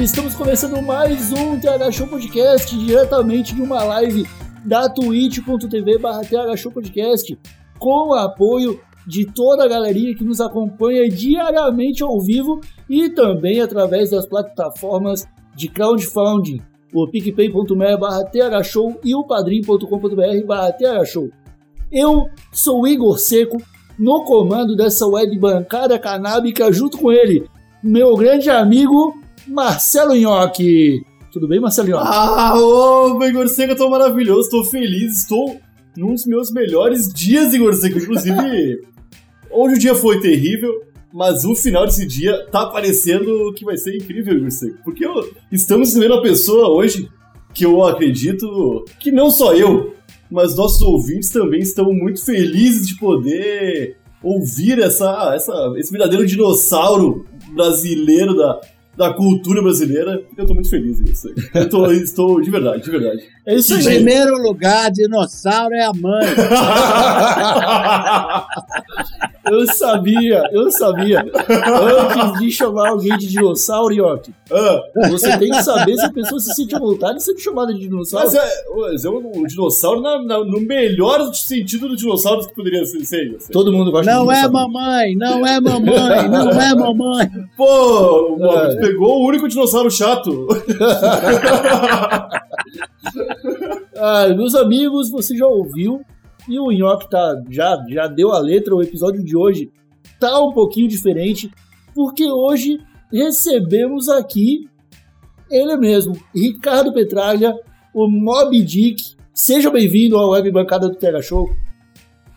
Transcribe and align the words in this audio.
Estamos 0.00 0.34
começando 0.34 0.80
mais 0.80 1.30
um 1.30 1.60
TH 1.60 1.90
Show 1.92 2.06
Podcast 2.06 2.74
diretamente 2.74 3.54
de 3.54 3.60
uma 3.60 3.84
live 3.84 4.26
da 4.64 4.88
twitch.tv 4.88 5.98
barra 5.98 6.22
TH 6.22 6.56
Show 6.56 6.72
Podcast 6.72 7.38
com 7.78 8.08
o 8.08 8.14
apoio 8.14 8.80
de 9.06 9.26
toda 9.26 9.64
a 9.64 9.68
galerinha 9.68 10.14
que 10.14 10.24
nos 10.24 10.40
acompanha 10.40 11.06
diariamente 11.06 12.02
ao 12.02 12.18
vivo 12.18 12.62
e 12.88 13.10
também 13.10 13.60
através 13.60 14.10
das 14.10 14.24
plataformas 14.24 15.28
de 15.54 15.68
crowdfunding, 15.68 16.62
o 16.94 17.06
picpay.me 17.06 17.96
barra 17.98 18.24
thshow 18.24 18.98
e 19.04 19.14
o 19.14 19.22
padrim.com.br 19.26 20.46
barra 20.46 20.72
thshow. 20.72 21.28
Eu 21.92 22.24
sou 22.50 22.88
Igor 22.88 23.18
Seco, 23.18 23.58
no 23.98 24.24
comando 24.24 24.74
dessa 24.74 25.06
web 25.06 25.38
bancada 25.38 25.98
canábica, 25.98 26.72
junto 26.72 26.96
com 26.96 27.12
ele, 27.12 27.46
meu 27.82 28.16
grande 28.16 28.48
amigo 28.48 29.19
Marcelo 29.46 30.14
Nhoque. 30.14 31.02
Tudo 31.32 31.46
bem, 31.48 31.60
Marcelo 31.60 31.88
Nhoque? 31.88 32.06
Ah, 32.08 32.54
ô, 32.58 33.22
Igor 33.24 33.48
Seco, 33.48 33.72
eu 33.72 33.76
tô 33.76 33.88
maravilhoso, 33.88 34.50
tô 34.50 34.64
feliz, 34.64 35.18
estou 35.18 35.60
num 35.96 36.14
dos 36.14 36.26
meus 36.26 36.50
melhores 36.52 37.12
dias, 37.12 37.54
Igor 37.54 37.74
Seco. 37.74 37.98
Inclusive, 37.98 38.80
hoje 39.50 39.74
o 39.76 39.78
dia 39.78 39.94
foi 39.94 40.20
terrível, 40.20 40.82
mas 41.12 41.44
o 41.44 41.54
final 41.54 41.86
desse 41.86 42.06
dia 42.06 42.46
tá 42.50 42.66
parecendo 42.66 43.52
que 43.54 43.64
vai 43.64 43.76
ser 43.76 43.96
incrível, 43.96 44.36
Igor 44.36 44.50
Seco. 44.50 44.78
Porque 44.84 45.04
eu- 45.04 45.30
estamos 45.52 45.88
recebendo 45.88 46.12
uma 46.14 46.22
pessoa 46.22 46.68
hoje 46.68 47.08
que 47.54 47.64
eu 47.64 47.82
acredito 47.84 48.84
que 48.98 49.10
não 49.10 49.30
só 49.30 49.54
eu, 49.54 49.94
mas 50.30 50.56
nossos 50.56 50.82
ouvintes 50.82 51.30
também 51.30 51.60
estão 51.60 51.92
muito 51.92 52.24
felizes 52.24 52.86
de 52.86 52.96
poder 52.96 53.96
ouvir 54.22 54.78
essa, 54.78 55.32
essa, 55.34 55.72
esse 55.76 55.90
verdadeiro 55.90 56.24
dinossauro 56.26 57.24
brasileiro 57.54 58.36
da, 58.36 58.60
da 59.00 59.14
cultura 59.14 59.62
brasileira. 59.62 60.22
Eu 60.36 60.46
tô 60.46 60.52
muito 60.52 60.68
feliz, 60.68 60.98
Seco. 61.18 61.40
Eu 61.54 61.66
tô, 61.70 61.90
estou 61.90 62.38
de 62.38 62.50
verdade, 62.50 62.82
de 62.82 62.90
verdade. 62.90 63.22
É 63.46 63.54
isso 63.54 63.74
Em 63.74 63.82
primeiro 63.82 64.36
lugar, 64.36 64.90
dinossauro 64.90 65.74
é 65.74 65.86
a 65.86 65.92
mãe. 65.94 66.26
Eu 69.50 69.66
sabia, 69.66 70.42
eu 70.52 70.70
sabia. 70.70 71.20
Antes 71.20 72.40
de 72.40 72.50
chamar 72.52 72.90
alguém 72.90 73.16
de 73.18 73.26
dinossauro, 73.26 73.94
Nhoque, 73.94 74.32
Ah, 74.52 74.80
você 75.10 75.36
tem 75.38 75.50
que 75.50 75.62
saber 75.62 75.96
se 75.96 76.04
a 76.04 76.12
pessoa 76.12 76.40
se 76.40 76.54
sente 76.54 76.74
à 76.74 76.78
vontade 76.78 77.18
de 77.18 77.24
ser 77.24 77.36
chamada 77.38 77.72
de 77.74 77.80
dinossauro. 77.80 78.26
mas 78.26 78.34
é, 78.34 78.64
mas 78.76 79.04
é 79.04 79.08
um, 79.10 79.32
um 79.36 79.42
dinossauro 79.44 80.00
na- 80.00 80.22
na- 80.22 80.44
no 80.44 80.60
melhor 80.60 81.32
sentido 81.34 81.88
do 81.88 81.96
dinossauro 81.96 82.46
que 82.46 82.54
poderia 82.54 82.84
ser. 82.84 83.04
ser. 83.04 83.38
Todo 83.52 83.72
mundo 83.72 83.90
gosta 83.90 84.10
Não 84.12 84.26
de 84.26 84.32
é 84.32 84.36
dinossauro. 84.42 84.72
mamãe, 84.72 85.16
não 85.16 85.46
é 85.46 85.60
mamãe, 85.60 86.28
não 86.28 86.50
é 86.50 86.74
mamãe. 86.74 87.30
Pô, 87.56 88.36
mano, 88.38 88.72
É. 88.72 88.76
pegou 88.80 89.20
o 89.22 89.26
único 89.28 89.48
dinossauro 89.48 89.90
chato. 89.90 90.46
Ah, 93.96 94.28
meus 94.28 94.54
amigos, 94.54 95.10
você 95.10 95.36
já 95.36 95.46
ouviu 95.46 96.00
e 96.48 96.58
o 96.58 96.70
Nhoque 96.70 97.10
tá, 97.10 97.42
já, 97.48 97.82
já 97.88 98.06
deu 98.06 98.32
a 98.32 98.38
letra, 98.38 98.74
o 98.74 98.82
episódio 98.82 99.24
de 99.24 99.36
hoje 99.36 99.70
tá 100.18 100.40
um 100.40 100.52
pouquinho 100.52 100.88
diferente, 100.88 101.50
porque 101.94 102.30
hoje 102.30 102.78
recebemos 103.12 104.08
aqui 104.08 104.68
ele 105.50 105.76
mesmo, 105.76 106.16
Ricardo 106.34 106.92
Petralha, 106.92 107.52
o 107.92 108.08
Mob 108.08 108.62
Dick. 108.62 109.16
Seja 109.34 109.70
bem-vindo 109.70 110.16
à 110.16 110.28
Web 110.30 110.50
Bancada 110.52 110.88
do 110.88 110.94
TH 110.94 111.22
Show. 111.22 111.50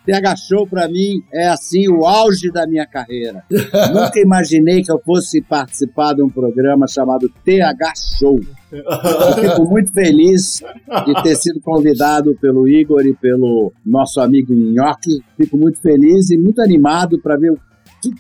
TH 0.06 0.35
Show 0.35 0.68
pra 0.68 0.88
mim 0.88 1.22
é 1.31 1.47
assim 1.47 1.88
o 1.88 2.06
auge 2.06 2.52
da 2.52 2.66
minha 2.66 2.88
carreira. 2.88 3.44
Nunca 3.94 4.20
imaginei 4.20 4.81
que 4.81 4.91
eu 4.91 5.00
fosse 5.00 5.41
participar 5.41 6.14
de 6.14 6.24
um 6.24 6.30
programa 6.30 6.88
chamado 6.88 7.30
TH 7.46 7.94
Show. 8.18 8.40
Eu 8.73 9.50
fico 9.50 9.66
muito 9.69 9.94
feliz 9.94 10.61
de 11.06 11.23
ter 11.23 11.35
sido 11.35 11.61
convidado 11.61 12.35
pelo 12.41 12.67
Igor 12.67 13.06
e 13.06 13.13
pelo 13.13 13.72
nosso 13.85 14.19
amigo 14.19 14.53
Nhoque. 14.53 15.23
Fico 15.38 15.57
muito 15.57 15.79
feliz 15.79 16.29
e 16.31 16.38
muito 16.38 16.61
animado 16.61 17.19
para 17.22 17.38
ver 17.38 17.51
o 17.51 17.59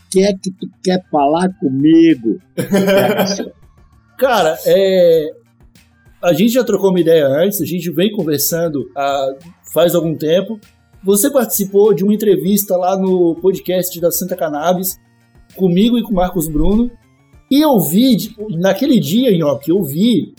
que, 0.09 0.23
é 0.23 0.33
que 0.33 0.51
tu 0.51 0.69
quer 0.83 1.03
falar 1.11 1.49
comigo. 1.59 2.39
Cara, 4.17 4.57
é, 4.65 5.33
a 6.21 6.31
gente 6.33 6.53
já 6.53 6.63
trocou 6.63 6.91
uma 6.91 6.99
ideia 6.99 7.27
antes, 7.27 7.61
a 7.61 7.65
gente 7.65 7.91
vem 7.91 8.11
conversando 8.11 8.89
há, 8.95 9.35
faz 9.73 9.95
algum 9.95 10.15
tempo. 10.15 10.59
Você 11.03 11.29
participou 11.29 11.93
de 11.93 12.03
uma 12.03 12.13
entrevista 12.13 12.77
lá 12.77 12.97
no 12.97 13.35
podcast 13.41 13.99
da 13.99 14.09
Santa 14.09 14.37
Cannabis, 14.37 14.97
comigo 15.55 15.97
e 15.97 16.03
com 16.03 16.11
o 16.11 16.15
Marcos 16.15 16.47
Bruno. 16.47 16.89
E 17.53 17.61
eu 17.61 17.79
vi, 17.79 18.15
de- 18.15 18.35
naquele 18.57 18.99
dia, 18.99 19.35
Nhoque, 19.37 19.69
eu 19.69 19.83
vi 19.83 20.33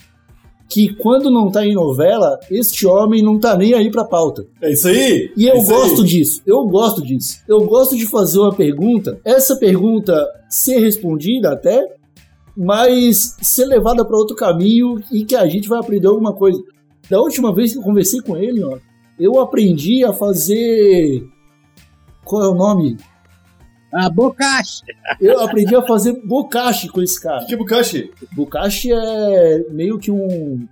que 0.69 0.89
quando 0.97 1.31
não 1.31 1.51
tá 1.51 1.65
em 1.65 1.75
novela, 1.75 2.39
este 2.51 2.87
homem 2.87 3.23
não 3.23 3.39
tá 3.39 3.57
nem 3.57 3.75
aí 3.75 3.91
pra 3.91 4.05
pauta. 4.05 4.45
É 4.61 4.73
isso 4.73 4.89
aí? 4.89 5.31
E 5.37 5.49
É 5.49 5.53
eu 5.53 5.59
isso 5.59 5.71
gosto 5.71 6.03
aí. 6.03 6.09
disso, 6.09 6.43
eu 6.47 6.67
gosto 6.67 7.03
disso. 7.03 7.39
Eu 7.47 7.61
gosto 7.67 7.97
de 7.97 8.07
fazer 8.07 8.39
uma 8.41 8.53
pergunta, 8.53 9.21
essa 9.25 9.57
pergunta 9.57 10.27
ser 10.49 10.79
respondida 10.81 11.53
até, 11.53 11.81
mas 12.57 13.37
ser 13.43 13.67
levada 13.67 14.05
para 14.05 14.17
outro 14.17 14.35
caminho 14.35 14.97
e 15.13 15.25
que 15.25 15.37
a 15.37 15.47
gente 15.47 15.69
vai 15.69 15.79
aprender 15.79 16.07
alguma 16.09 16.33
coisa. 16.33 16.61
Da 17.11 17.21
última 17.21 17.55
vez 17.55 17.73
que 17.73 17.79
eu 17.79 17.83
conversei 17.83 18.21
com 18.23 18.37
ele, 18.37 18.63
ó, 18.65 18.79
eu 19.21 19.39
aprendi 19.39 20.03
a 20.05 20.13
fazer. 20.13 21.23
Qual 22.25 22.43
é 22.43 22.49
o 22.49 22.55
nome? 22.55 22.97
A 23.95 24.11
bocacha. 24.11 24.83
Eu 25.21 25.41
aprendi 25.41 25.75
a 25.77 25.83
fazer 25.83 26.21
bocashi 26.25 26.89
com 26.89 27.01
esse 27.01 27.21
cara. 27.21 27.41
Que 27.41 27.47
que 27.47 27.55
é 27.55 27.57
Bukashi? 27.57 28.11
Bokashi 28.33 28.93
é 28.93 29.65
meio 29.71 29.99
que 29.99 30.11
um, 30.11 30.67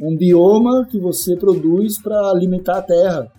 um 0.00 0.16
bioma 0.16 0.86
que 0.90 0.98
você 0.98 1.36
produz 1.36 2.00
para 2.00 2.18
alimentar 2.30 2.78
a 2.78 2.82
terra, 2.82 3.30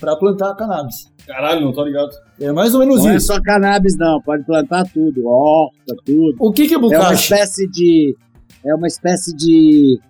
para 0.00 0.16
plantar 0.16 0.54
cannabis. 0.56 1.12
Caralho, 1.26 1.64
não 1.64 1.72
tô 1.72 1.84
ligado. 1.84 2.10
É 2.40 2.52
mais 2.52 2.74
ou 2.74 2.80
menos 2.80 3.02
Não 3.04 3.10
é 3.10 3.16
isso. 3.16 3.28
só 3.28 3.40
cannabis, 3.40 3.96
não. 3.96 4.20
Pode 4.20 4.44
plantar 4.44 4.84
tudo. 4.92 5.26
Horta, 5.26 5.94
tudo. 6.04 6.36
O 6.38 6.52
que, 6.52 6.66
que 6.66 6.74
é 6.74 6.76
É 6.76 6.80
uma 6.80 7.14
espécie 7.14 7.68
de. 7.70 8.16
É 8.64 8.74
uma 8.74 8.86
espécie 8.86 9.34
de. 9.36 10.00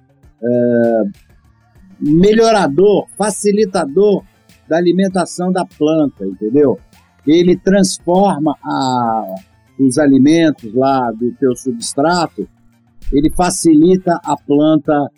é, 0.43 1.03
melhorador, 2.01 3.07
facilitador 3.17 4.25
da 4.69 4.77
alimentação 4.77 5.53
da 5.53 5.65
planta, 5.65 6.25
entendeu? 6.25 6.79
Ele 7.27 7.57
transforma 7.57 8.55
a- 8.63 9.35
os 9.79 9.99
alimentos 9.99 10.73
lá 10.75 11.11
do 11.11 11.33
teu 11.33 11.55
substrato, 11.57 12.49
ele 13.13 13.31
facilita 13.31 14.21
a 14.25 14.37
planta 14.37 15.11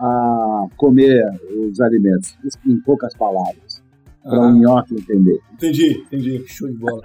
a 0.00 0.66
comer 0.76 1.24
os 1.70 1.80
alimentos, 1.80 2.36
Isso 2.44 2.58
em 2.66 2.78
poucas 2.80 3.14
palavras, 3.16 3.82
para 4.22 4.36
Ah. 4.38 4.46
o 4.48 4.52
nhoque 4.58 4.94
entender. 4.94 5.38
Entendi, 5.54 6.02
entendi. 6.06 6.44
Show 6.46 6.68
de 6.68 6.76
bola. 6.76 7.00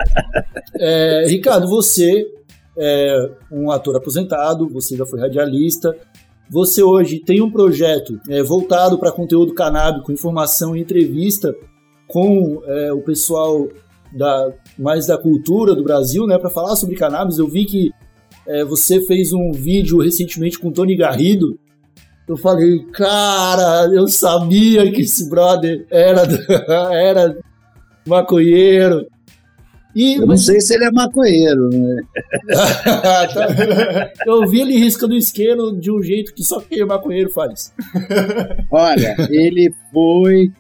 É, 0.75 1.25
Ricardo, 1.27 1.67
você 1.67 2.25
é 2.77 3.31
um 3.51 3.69
ator 3.71 3.95
aposentado, 3.95 4.67
você 4.69 4.95
já 4.95 5.05
foi 5.05 5.19
radialista. 5.19 5.95
Você 6.49 6.83
hoje 6.83 7.19
tem 7.19 7.41
um 7.41 7.49
projeto 7.51 8.19
é, 8.29 8.43
voltado 8.43 8.97
para 8.99 9.11
conteúdo 9.11 9.53
canábico, 9.53 10.11
informação 10.11 10.75
e 10.75 10.81
entrevista 10.81 11.55
com 12.07 12.61
é, 12.65 12.93
o 12.93 13.01
pessoal 13.01 13.67
da, 14.13 14.53
mais 14.77 15.07
da 15.07 15.17
cultura 15.17 15.75
do 15.75 15.83
Brasil, 15.83 16.25
né, 16.27 16.37
para 16.37 16.49
falar 16.49 16.75
sobre 16.75 16.95
cannabis. 16.95 17.37
Eu 17.37 17.47
vi 17.47 17.65
que 17.65 17.91
é, 18.47 18.63
você 18.63 19.01
fez 19.01 19.33
um 19.33 19.51
vídeo 19.51 19.99
recentemente 19.99 20.59
com 20.59 20.69
o 20.69 20.71
Tony 20.71 20.95
Garrido. 20.95 21.57
Eu 22.27 22.37
falei, 22.37 22.79
cara, 22.93 23.89
eu 23.93 24.07
sabia 24.07 24.89
que 24.91 25.01
esse 25.01 25.29
brother 25.29 25.85
era, 25.89 26.23
era 26.93 27.37
maconheiro. 28.07 29.05
E, 29.95 30.15
Eu 30.15 30.25
não 30.25 30.37
sei 30.37 30.59
se 30.59 30.73
ele 30.73 30.85
é 30.85 30.91
maconheiro, 30.91 31.69
né? 31.69 32.01
Eu 34.25 34.47
vi 34.49 34.61
ele 34.61 34.75
riscando 34.75 35.13
o 35.13 35.17
isqueiro 35.17 35.71
de 35.79 35.91
um 35.91 36.01
jeito 36.01 36.33
que 36.33 36.43
só 36.43 36.59
quem 36.59 36.79
é 36.79 36.85
maconheiro 36.85 37.29
faz. 37.29 37.71
Olha, 38.71 39.15
ele 39.29 39.71
foi 39.91 40.51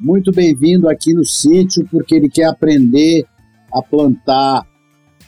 muito 0.00 0.32
bem-vindo 0.32 0.88
aqui 0.88 1.12
no 1.12 1.24
sítio, 1.24 1.86
porque 1.90 2.14
ele 2.14 2.28
quer 2.28 2.44
aprender 2.44 3.24
a 3.72 3.82
plantar, 3.82 4.66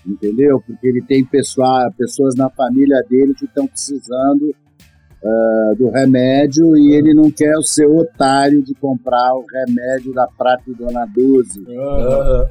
entendeu? 0.06 0.62
Porque 0.66 0.86
ele 0.86 1.02
tem 1.02 1.24
pessoa, 1.24 1.92
pessoas 1.96 2.34
na 2.34 2.48
família 2.48 3.02
dele 3.08 3.34
que 3.34 3.44
estão 3.44 3.66
precisando 3.66 4.54
uh, 5.22 5.76
do 5.76 5.90
remédio 5.90 6.74
e 6.76 6.94
ele 6.94 7.12
não 7.12 7.30
quer 7.30 7.54
o 7.58 7.62
seu 7.62 7.94
otário 7.96 8.62
de 8.62 8.74
comprar 8.74 9.34
o 9.34 9.44
remédio 9.44 10.12
da 10.12 10.26
Prata 10.26 10.64
e 10.66 10.74
Dona 10.74 11.06
Doze. 11.06 11.62
Aham. 11.68 12.46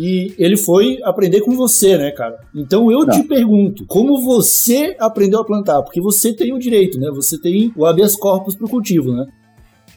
E 0.00 0.32
ele 0.38 0.56
foi 0.56 1.00
aprender 1.02 1.40
com 1.40 1.56
você, 1.56 1.98
né, 1.98 2.12
cara? 2.12 2.38
Então 2.54 2.88
eu 2.90 3.00
Não. 3.00 3.08
te 3.08 3.24
pergunto, 3.24 3.84
como 3.84 4.22
você 4.22 4.96
aprendeu 4.96 5.40
a 5.40 5.44
plantar? 5.44 5.82
Porque 5.82 6.00
você 6.00 6.32
tem 6.32 6.54
o 6.54 6.58
direito, 6.58 7.00
né? 7.00 7.10
Você 7.10 7.36
tem 7.36 7.72
o 7.76 7.84
habeas 7.84 8.14
corpus 8.14 8.54
pro 8.54 8.68
cultivo, 8.68 9.12
né? 9.12 9.26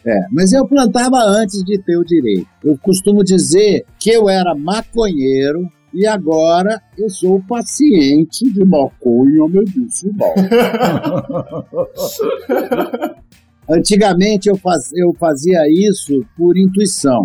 É, 0.04 0.26
mas 0.30 0.52
eu 0.52 0.66
plantava 0.66 1.18
antes 1.18 1.62
de 1.62 1.78
ter 1.78 1.96
o 1.96 2.04
direito. 2.04 2.46
Eu 2.64 2.76
costumo 2.78 3.22
dizer 3.22 3.84
que 3.98 4.10
eu 4.10 4.28
era 4.28 4.54
maconheiro 4.54 5.68
e 5.94 6.06
agora 6.06 6.82
eu 6.98 7.08
sou 7.08 7.40
paciente 7.42 8.50
de 8.52 8.64
maconha 8.64 9.46
medicinal. 9.48 10.34
Antigamente 13.68 14.48
eu, 14.48 14.56
faz, 14.56 14.92
eu 14.92 15.14
fazia 15.14 15.62
isso 15.68 16.24
por 16.36 16.56
intuição. 16.56 17.24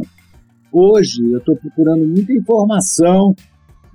Hoje 0.71 1.23
eu 1.31 1.39
estou 1.39 1.55
procurando 1.55 2.05
muita 2.05 2.31
informação, 2.33 3.35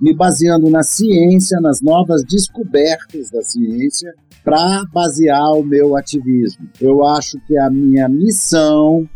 me 0.03 0.13
baseando 0.13 0.69
na 0.69 0.83
ciência, 0.83 1.61
nas 1.61 1.81
novas 1.81 2.25
descobertas 2.25 3.31
da 3.31 3.41
ciência, 3.41 4.13
para 4.43 4.83
basear 4.93 5.53
o 5.53 5.63
meu 5.63 5.95
ativismo. 5.95 6.67
Eu 6.81 7.05
acho 7.05 7.39
que 7.47 7.57
a 7.57 7.69
minha 7.69 8.09
missão 8.09 9.07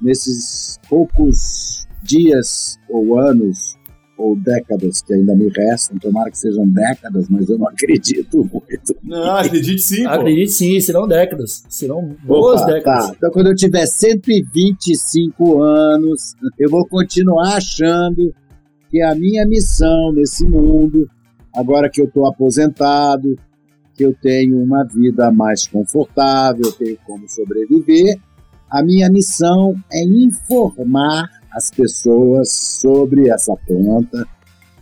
nesses 0.00 0.78
poucos 0.88 1.84
dias 2.00 2.78
ou 2.88 3.18
anos 3.18 3.76
ou 4.16 4.36
décadas 4.36 5.02
que 5.02 5.12
ainda 5.12 5.34
me 5.34 5.48
restam, 5.48 5.98
tomara 5.98 6.30
que 6.30 6.38
sejam 6.38 6.66
décadas, 6.70 7.28
mas 7.28 7.50
eu 7.50 7.58
não 7.58 7.66
acredito 7.68 8.38
muito. 8.38 8.96
Não, 9.02 9.36
acredite 9.36 9.82
sim, 9.82 10.04
pô. 10.04 10.10
Acredite 10.10 10.52
sim, 10.52 10.80
serão 10.80 11.08
décadas. 11.08 11.64
Serão 11.68 12.16
boas 12.24 12.62
Opa, 12.62 12.72
décadas. 12.72 13.08
tá. 13.08 13.14
Então, 13.16 13.30
quando 13.32 13.48
eu 13.48 13.56
tiver 13.56 13.84
125 13.84 15.60
anos, 15.60 16.36
eu 16.56 16.70
vou 16.70 16.86
continuar 16.86 17.56
achando 17.56 18.32
que 18.90 19.02
a 19.02 19.14
minha 19.14 19.46
missão 19.46 20.12
nesse 20.12 20.44
mundo, 20.44 21.08
agora 21.54 21.90
que 21.90 22.00
eu 22.00 22.06
estou 22.06 22.26
aposentado, 22.26 23.36
que 23.94 24.04
eu 24.04 24.14
tenho 24.14 24.62
uma 24.62 24.84
vida 24.84 25.30
mais 25.30 25.66
confortável, 25.66 26.70
tenho 26.72 26.98
como 27.06 27.28
sobreviver, 27.28 28.20
a 28.70 28.82
minha 28.82 29.10
missão 29.10 29.74
é 29.92 30.04
informar 30.04 31.28
as 31.52 31.70
pessoas 31.70 32.50
sobre 32.50 33.30
essa 33.30 33.54
planta, 33.66 34.26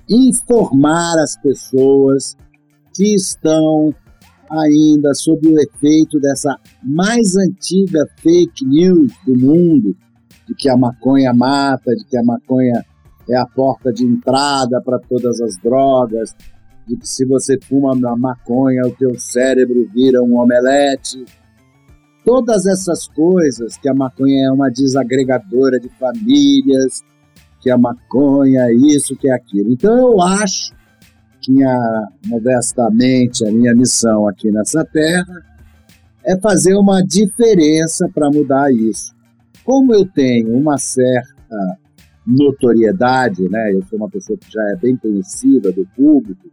informar 0.09 1.19
as 1.19 1.37
pessoas 1.37 2.37
que 2.95 3.15
estão 3.15 3.95
ainda 4.51 5.15
sob 5.15 5.49
o 5.49 5.61
efeito 5.61 6.19
dessa 6.21 6.59
mais 6.83 7.37
antiga 7.37 8.06
fake 8.17 8.65
news 8.65 9.12
do 9.27 9.39
mundo, 9.39 9.97
de 10.47 10.55
que 10.55 10.69
a 10.69 10.77
maconha 10.77 11.33
mata, 11.33 11.95
de 11.95 12.05
que 12.05 12.17
a 12.17 12.23
maconha 12.23 12.85
é 13.29 13.37
a 13.37 13.47
porta 13.47 13.93
de 13.93 14.05
entrada 14.05 14.81
para 14.82 14.99
todas 14.99 15.41
as 15.41 15.56
drogas, 15.59 16.35
de 16.87 16.97
que 16.97 17.09
se 17.09 17.25
você 17.25 17.59
fuma 17.61 17.94
maconha, 18.17 18.87
o 18.87 18.91
teu 18.91 19.19
cérebro 19.19 19.88
vira 19.94 20.23
um 20.23 20.38
omelete. 20.38 21.25
Todas 22.25 22.67
essas 22.67 23.06
coisas, 23.09 23.76
que 23.76 23.88
a 23.88 23.94
maconha 23.94 24.49
é 24.49 24.50
uma 24.50 24.71
desagregadora 24.71 25.79
de 25.79 25.88
famílias, 25.91 27.03
que 27.61 27.71
a 27.71 27.79
maconha 27.79 28.65
é 28.65 28.75
isso, 28.75 29.17
que 29.17 29.29
é 29.29 29.32
aquilo. 29.32 29.73
Então 29.73 29.97
eu 29.97 30.20
acho 30.20 30.75
que, 31.41 31.50
minha, 31.50 32.09
modestamente, 32.27 33.47
a 33.47 33.50
minha 33.50 33.75
missão 33.75 34.29
aqui 34.29 34.50
nessa 34.50 34.85
terra 34.85 35.43
é 36.25 36.38
fazer 36.38 36.75
uma 36.75 37.03
diferença 37.03 38.09
para 38.15 38.31
mudar 38.31 38.73
isso. 38.73 39.15
Como 39.62 39.94
eu 39.94 40.06
tenho 40.06 40.56
uma 40.56 40.77
certa 40.79 41.79
notoriedade, 42.26 43.49
né? 43.49 43.73
Eu 43.73 43.82
sou 43.85 43.99
uma 43.99 44.09
pessoa 44.09 44.38
que 44.38 44.50
já 44.50 44.62
é 44.71 44.76
bem 44.76 44.97
conhecida 44.97 45.71
do 45.73 45.87
público 45.94 46.50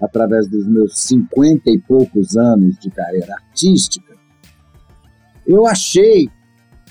através 0.00 0.48
dos 0.48 0.66
meus 0.66 0.98
cinquenta 0.98 1.70
e 1.70 1.78
poucos 1.78 2.36
anos 2.36 2.76
de 2.78 2.90
carreira 2.90 3.34
artística. 3.34 4.12
Eu 5.46 5.66
achei 5.66 6.28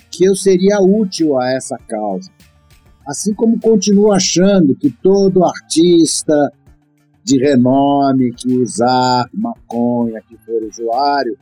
que 0.10 0.25
eu 0.25 0.36
seria 0.36 0.81
útil 0.81 1.39
a 1.39 1.51
essa 1.51 1.78
causa. 1.78 2.31
Assim 3.06 3.33
como 3.33 3.60
continuo 3.60 4.12
achando 4.12 4.75
que 4.75 4.89
todo 4.89 5.44
artista 5.44 6.34
de 7.24 7.38
renome 7.38 8.34
que 8.34 8.54
usar 8.57 9.30
maconha, 9.34 10.22
que 10.22 10.38
for 10.38 10.63
usuário, 10.63 11.38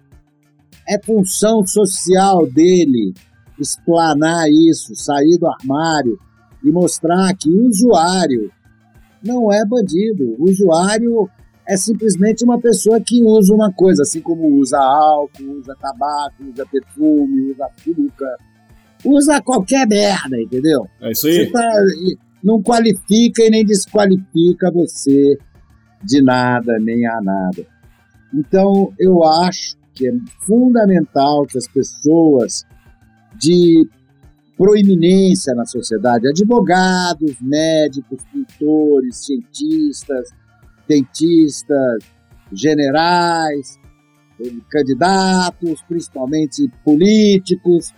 é 0.87 0.99
função 1.03 1.65
social 1.65 2.47
dele 2.47 3.13
explanar 3.59 4.47
isso, 4.49 4.95
sair 4.95 5.37
do 5.37 5.47
armário 5.47 6.17
e 6.63 6.71
mostrar 6.71 7.33
que 7.35 7.49
o 7.49 7.67
usuário 7.67 8.51
não 9.23 9.51
é 9.51 9.65
bandido. 9.65 10.35
O 10.37 10.49
usuário 10.49 11.29
é 11.67 11.77
simplesmente 11.77 12.43
uma 12.43 12.59
pessoa 12.59 12.99
que 12.99 13.21
usa 13.23 13.53
uma 13.53 13.71
coisa, 13.71 14.01
assim 14.03 14.21
como 14.21 14.47
usa 14.59 14.77
álcool, 14.79 15.59
usa 15.59 15.75
tabaco, 15.79 16.43
usa 16.51 16.65
perfume, 16.65 17.51
usa 17.51 17.65
açúcar, 17.65 18.35
usa 19.05 19.41
qualquer 19.41 19.87
merda, 19.87 20.41
entendeu? 20.41 20.87
É 21.01 21.11
isso 21.11 21.21
Você 21.21 21.41
aí. 21.41 21.51
tá, 21.51 21.71
não 22.43 22.61
qualifica 22.61 23.43
e 23.43 23.49
nem 23.49 23.65
desqualifica 23.65 24.71
você 24.71 25.37
de 26.03 26.21
nada, 26.21 26.77
nem 26.79 27.05
a 27.05 27.21
nada. 27.21 27.65
Então, 28.33 28.93
eu 28.97 29.23
acho 29.23 29.75
que 29.93 30.07
é 30.07 30.11
fundamental 30.45 31.45
que 31.45 31.57
as 31.57 31.67
pessoas 31.67 32.65
de 33.37 33.87
proeminência 34.59 35.55
na 35.55 35.65
sociedade, 35.65 36.27
advogados, 36.27 37.37
médicos, 37.41 38.21
pintores, 38.25 39.25
cientistas, 39.25 40.31
dentistas, 40.85 42.03
generais, 42.51 43.79
candidatos, 44.69 45.81
principalmente 45.87 46.69
políticos, 46.83 47.93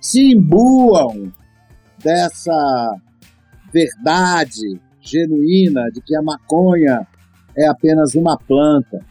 se 0.00 0.30
imbuam 0.32 1.32
dessa 2.00 2.94
verdade 3.72 4.80
genuína 5.00 5.90
de 5.92 6.00
que 6.00 6.14
a 6.16 6.22
maconha 6.22 7.04
é 7.58 7.66
apenas 7.66 8.14
uma 8.14 8.38
planta. 8.38 9.04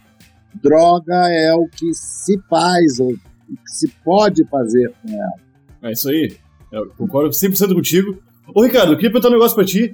Droga 0.63 1.27
é 1.29 1.53
o 1.53 1.67
que 1.67 1.93
se 1.93 2.39
faz 2.49 3.01
ou 3.01 3.11
o 3.11 3.17
que 3.17 3.69
se 3.69 3.89
pode 4.01 4.45
fazer 4.45 4.93
com 5.01 5.11
ela. 5.11 5.35
É 5.83 5.91
isso 5.91 6.07
aí. 6.09 6.44
Eu 6.71 6.87
concordo 6.97 7.29
100% 7.29 7.73
contigo. 7.73 8.17
Ô, 8.53 8.63
Ricardo, 8.63 8.91
eu 8.93 8.95
queria 8.95 9.11
perguntar 9.11 9.29
um 9.29 9.33
negócio 9.33 9.55
pra 9.55 9.65
ti. 9.65 9.93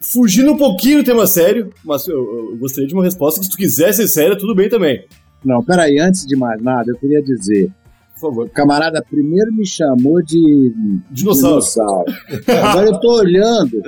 Fugindo 0.00 0.52
um 0.52 0.56
pouquinho 0.56 0.98
do 0.98 1.04
tema 1.04 1.26
sério, 1.26 1.72
mas 1.84 2.06
eu, 2.08 2.16
eu 2.50 2.56
gostaria 2.56 2.88
de 2.88 2.94
uma 2.94 3.04
resposta 3.04 3.38
que 3.38 3.46
se 3.46 3.52
tu 3.52 3.56
quiser 3.56 3.92
ser 3.92 4.08
séria, 4.08 4.36
tudo 4.36 4.54
bem 4.54 4.68
também. 4.68 5.04
Não, 5.44 5.62
peraí, 5.62 5.98
antes 5.98 6.26
de 6.26 6.34
mais 6.36 6.60
nada, 6.62 6.90
eu 6.90 6.96
queria 6.96 7.22
dizer, 7.22 7.70
Por 8.14 8.20
favor. 8.20 8.46
o 8.46 8.50
camarada 8.50 9.04
primeiro 9.08 9.52
me 9.52 9.66
chamou 9.66 10.20
de 10.22 10.72
Dinossauro. 11.10 11.60
dinossauro. 11.60 12.12
Agora 12.48 12.86
eu 12.88 12.98
tô 13.00 13.14
olhando, 13.18 13.80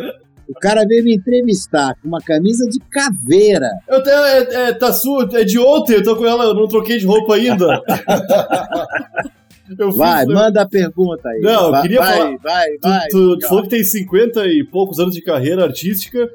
o 0.49 0.55
cara 0.55 0.85
veio 0.87 1.03
me 1.03 1.17
entrevistar 1.17 1.95
com 2.00 2.07
uma 2.09 2.21
camisa 2.21 2.64
de 2.69 2.79
caveira. 2.91 3.69
Eu 3.88 3.99
é, 3.99 4.69
é, 4.69 4.73
tá 4.73 4.93
sua, 4.93 5.29
é 5.33 5.45
de 5.45 5.59
ontem, 5.59 5.95
eu 5.95 6.03
tô 6.05 6.14
com 6.17 6.26
ela, 6.26 6.45
eu 6.45 6.55
não 6.55 6.69
troquei 6.69 6.99
de 6.99 7.07
roupa 7.07 7.35
ainda. 7.35 7.83
eu 9.78 9.92
Vai, 9.92 10.26
manda 10.26 10.62
a 10.62 10.68
pergunta 10.68 11.28
aí. 11.28 11.40
Não, 11.40 11.64
eu 11.66 11.71
vai, 11.71 11.83
queria 11.83 11.99
vai, 12.00 12.16
falar- 12.16 12.37
Vai, 12.42 12.71
Tu, 12.78 12.88
vai. 12.88 13.09
tu, 13.09 13.38
falou 13.49 13.62
que 13.64 13.71
tem 13.71 13.85
50 13.85 14.47
e 14.47 14.64
poucos 14.64 14.99
anos 14.99 15.14
de 15.14 15.23
carreira 15.23 15.64
artística. 15.64 16.28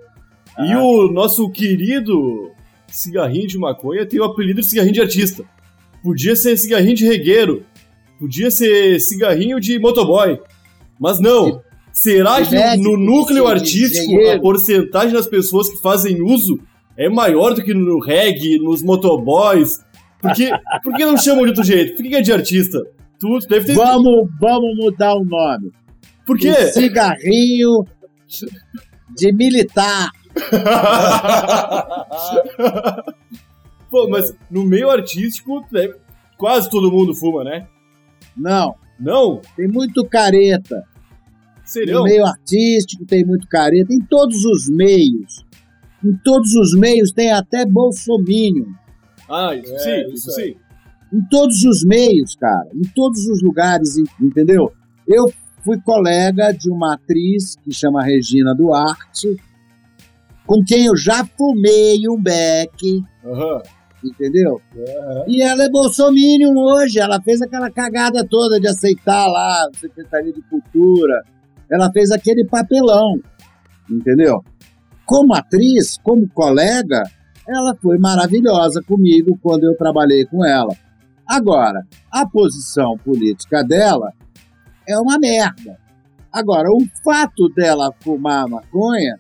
E 0.59 0.71
Ah. 0.74 0.81
o 0.83 1.12
nosso 1.12 1.50
querido 1.50 2.51
cigarrinho 2.88 3.48
de 3.48 3.57
maconha 3.57 4.05
tem 4.05 4.19
o 4.19 4.24
apelido 4.24 4.62
de 4.62 4.67
cigarrinho 4.67 4.93
de 4.95 5.01
artista. 5.01 5.43
Podia 6.03 6.36
ser 6.36 6.57
cigarrinho 6.57 6.95
de 6.95 7.05
regueiro. 7.05 7.63
Podia 8.19 8.50
ser 8.51 9.00
cigarrinho 9.00 9.59
de 9.59 9.77
motoboy. 9.79 10.39
Mas 11.00 11.19
não. 11.19 11.62
Será 11.93 12.41
que 12.45 12.53
médico, 12.55 12.83
no 12.83 12.98
núcleo 12.98 13.48
artístico 13.48 14.27
a 14.29 14.39
porcentagem 14.39 15.13
das 15.13 15.27
pessoas 15.27 15.69
que 15.69 15.81
fazem 15.81 16.21
uso 16.21 16.59
é 16.98 17.09
maior 17.09 17.53
do 17.53 17.63
que 17.63 17.74
no 17.74 18.00
reggae, 18.00 18.57
nos 18.59 18.81
motoboys? 18.81 19.79
Por 20.21 20.33
que, 20.33 20.50
por 20.83 20.93
que 20.95 21.05
não 21.05 21.17
chamam 21.17 21.43
de 21.43 21.50
outro 21.50 21.63
jeito? 21.63 21.95
Por 21.95 22.03
que 22.03 22.15
é 22.15 22.21
de 22.21 22.31
artista? 22.33 22.79
Tu 23.19 23.39
deve 23.47 23.65
ter. 23.67 23.75
Vamos, 23.75 24.29
vamos 24.39 24.75
mudar 24.77 25.13
o 25.15 25.23
nome. 25.25 25.71
Por 26.25 26.38
quê? 26.38 26.49
O 26.51 26.67
cigarrinho 26.73 27.85
de 29.15 29.31
militar. 29.33 30.09
Pô, 33.89 34.07
mas 34.07 34.35
no 34.49 34.63
meio 34.63 34.89
artístico, 34.89 35.65
né, 35.71 35.89
quase 36.38 36.69
todo 36.69 36.91
mundo 36.91 37.13
fuma, 37.15 37.43
né? 37.43 37.67
Não, 38.38 38.75
Não? 38.99 39.41
tem 39.55 39.67
muito 39.67 40.05
careta. 40.05 40.83
Serião? 41.65 41.99
No 41.99 42.03
meio 42.05 42.25
artístico 42.25 43.05
tem 43.05 43.25
muito 43.25 43.47
careta, 43.47 43.93
em 43.93 43.99
todos 44.01 44.43
os 44.45 44.69
meios. 44.69 45.45
Em 46.03 46.15
todos 46.23 46.53
os 46.53 46.73
meios 46.75 47.11
tem 47.11 47.31
até 47.31 47.65
bolsominion. 47.65 48.67
Ah, 49.27 49.53
isso 49.55 49.73
É, 49.75 49.79
sim, 49.79 50.13
isso 50.13 50.29
isso 50.29 50.39
é. 50.39 50.43
sim. 50.45 50.55
Em 51.13 51.21
todos 51.29 51.63
os 51.63 51.83
meios, 51.83 52.35
cara. 52.35 52.67
Em 52.73 52.87
todos 52.95 53.25
os 53.27 53.41
lugares, 53.41 53.97
en- 53.97 54.05
entendeu? 54.25 54.71
Eu 55.07 55.25
fui 55.63 55.79
colega 55.81 56.51
de 56.51 56.69
uma 56.71 56.93
atriz 56.93 57.55
que 57.63 57.73
chama 57.73 58.03
Regina 58.03 58.53
Duarte, 58.55 59.35
com 60.45 60.63
quem 60.63 60.85
eu 60.85 60.95
já 60.97 61.25
fumei 61.37 62.07
um 62.09 62.21
beck, 62.21 63.03
Aham. 63.25 63.61
entendeu? 64.03 64.61
E 65.27 65.41
ela 65.41 65.63
é 65.63 65.69
bolsominion 65.69 66.53
hoje. 66.55 66.99
Ela 66.99 67.21
fez 67.21 67.41
aquela 67.41 67.69
cagada 67.71 68.25
toda 68.27 68.59
de 68.59 68.67
aceitar 68.67 69.27
lá 69.27 69.63
a 69.67 69.77
Secretaria 69.77 70.31
de 70.33 70.41
Cultura. 70.43 71.23
Ela 71.71 71.91
fez 71.91 72.09
aquele 72.11 72.45
papelão, 72.45 73.19
entendeu? 73.89 74.43
Como 75.05 75.33
atriz, 75.35 75.97
como 76.03 76.27
colega, 76.29 77.03
ela 77.47 77.75
foi 77.81 77.97
maravilhosa 77.97 78.81
comigo 78.83 79.37
quando 79.41 79.63
eu 79.65 79.75
trabalhei 79.75 80.25
com 80.25 80.45
ela. 80.45 80.75
Agora, 81.29 81.86
a 82.12 82.25
posição 82.27 82.98
política 82.98 83.63
dela 83.63 84.12
é 84.88 84.98
uma 84.98 85.19
merda. 85.19 85.77
Agora, 86.33 86.69
o 86.71 86.79
fato 87.03 87.48
dela 87.50 87.93
fumar 88.01 88.48
maconha 88.48 89.19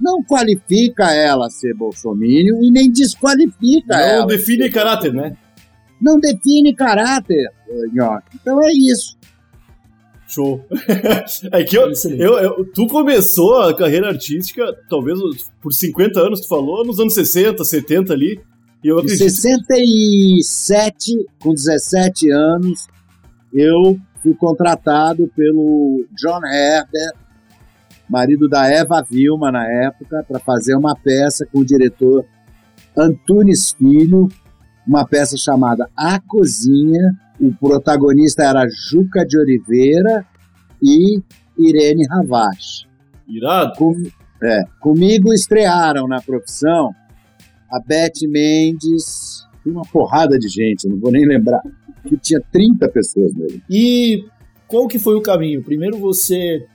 não 0.00 0.20
qualifica 0.24 1.12
ela 1.12 1.46
a 1.46 1.50
ser 1.50 1.72
bolsominion 1.74 2.60
e 2.62 2.72
nem 2.72 2.90
desqualifica 2.90 3.94
Não 3.96 4.00
ela. 4.00 4.26
define 4.26 4.68
caráter, 4.68 5.12
né? 5.14 5.36
Não 6.00 6.18
define 6.18 6.74
caráter, 6.74 7.48
Nhoque. 7.92 8.36
Então 8.40 8.60
é 8.62 8.72
isso. 8.72 9.16
Show. 10.26 10.64
é 11.52 11.62
que 11.62 11.76
eu, 11.78 11.92
eu, 12.18 12.38
eu- 12.38 12.64
tu 12.74 12.86
começou 12.88 13.60
a 13.60 13.76
carreira 13.76 14.08
artística, 14.08 14.64
talvez 14.90 15.18
por 15.62 15.72
50 15.72 16.18
anos, 16.20 16.40
tu 16.40 16.48
falou, 16.48 16.84
nos 16.84 16.98
anos 16.98 17.14
60, 17.14 17.62
70 17.64 18.12
ali. 18.12 18.40
E 18.84 18.88
eu 18.88 18.96
Em 18.96 19.00
acredito. 19.00 19.30
67, 19.30 21.26
com 21.40 21.54
17 21.54 22.30
anos, 22.30 22.86
eu 23.52 23.98
fui 24.22 24.34
contratado 24.34 25.26
pelo 25.34 26.06
John 26.16 26.40
Herbert, 26.46 27.14
marido 28.08 28.48
da 28.48 28.66
Eva 28.70 29.02
Vilma 29.08 29.50
na 29.50 29.66
época, 29.66 30.24
para 30.28 30.38
fazer 30.38 30.74
uma 30.76 30.94
peça 30.94 31.46
com 31.46 31.60
o 31.60 31.64
diretor 31.64 32.24
Antunes 32.96 33.72
Filho, 33.72 34.28
uma 34.86 35.06
peça 35.06 35.36
chamada 35.36 35.88
A 35.96 36.20
Cozinha. 36.20 37.12
O 37.40 37.52
protagonista 37.54 38.44
era 38.44 38.66
Juca 38.90 39.24
de 39.26 39.38
Oliveira 39.38 40.24
e 40.82 41.20
Irene 41.58 42.06
Ravache. 42.08 42.86
Irado. 43.26 43.72
Com- 43.76 44.02
é, 44.42 44.62
comigo 44.80 45.32
estrearam 45.32 46.06
na 46.06 46.20
profissão 46.20 46.94
a 47.70 47.80
Beth 47.80 48.26
Mendes, 48.28 49.46
uma 49.64 49.82
porrada 49.82 50.38
de 50.38 50.48
gente, 50.48 50.88
não 50.88 50.98
vou 50.98 51.10
nem 51.10 51.26
lembrar, 51.26 51.62
que 52.06 52.16
tinha 52.16 52.40
30 52.52 52.88
pessoas 52.88 53.34
nele. 53.34 53.62
E 53.68 54.24
qual 54.66 54.86
que 54.86 54.98
foi 54.98 55.14
o 55.14 55.22
caminho? 55.22 55.62
Primeiro 55.62 55.98
você 55.98 56.66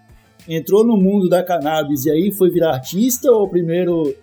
entrou 0.48 0.86
no 0.86 0.98
mundo 0.98 1.30
da 1.30 1.44
cannabis 1.44 2.06
e 2.06 2.12
aí 2.12 2.32
foi 2.32 2.50
virar 2.50 2.74
artista 2.74 3.32
ou 3.32 3.48
primeiro 3.48 4.16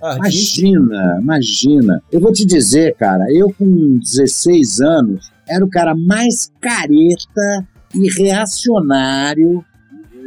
artista? 0.00 0.60
Imagina, 0.60 1.18
imagina. 1.20 2.02
Eu 2.10 2.20
vou 2.20 2.32
te 2.32 2.44
dizer, 2.46 2.94
cara, 2.96 3.24
eu 3.30 3.52
com 3.52 3.98
16 3.98 4.80
anos 4.80 5.32
era 5.48 5.64
o 5.64 5.68
cara 5.68 5.94
mais 5.94 6.52
careta 6.60 7.66
e 7.94 8.08
reacionário. 8.10 9.64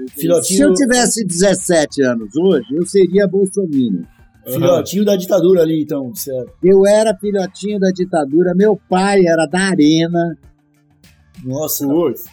Se 0.10 0.22
Filhotinho, 0.22 0.64
eu 0.64 0.74
tivesse 0.74 1.26
17 1.26 2.04
anos 2.04 2.36
hoje, 2.36 2.68
eu 2.74 2.86
seria 2.86 3.28
bolsominion. 3.28 4.04
Filhotinho 4.46 5.06
da 5.06 5.16
ditadura 5.16 5.62
ali, 5.62 5.82
então, 5.82 6.14
certo? 6.14 6.52
Eu 6.64 6.86
era 6.86 7.16
filhotinho 7.18 7.80
da 7.80 7.90
ditadura, 7.92 8.54
meu 8.56 8.80
pai 8.90 9.26
era 9.26 9.46
da 9.46 9.60
Arena, 9.60 10.38
Nossa, 11.44 11.88
Putz. 11.88 12.26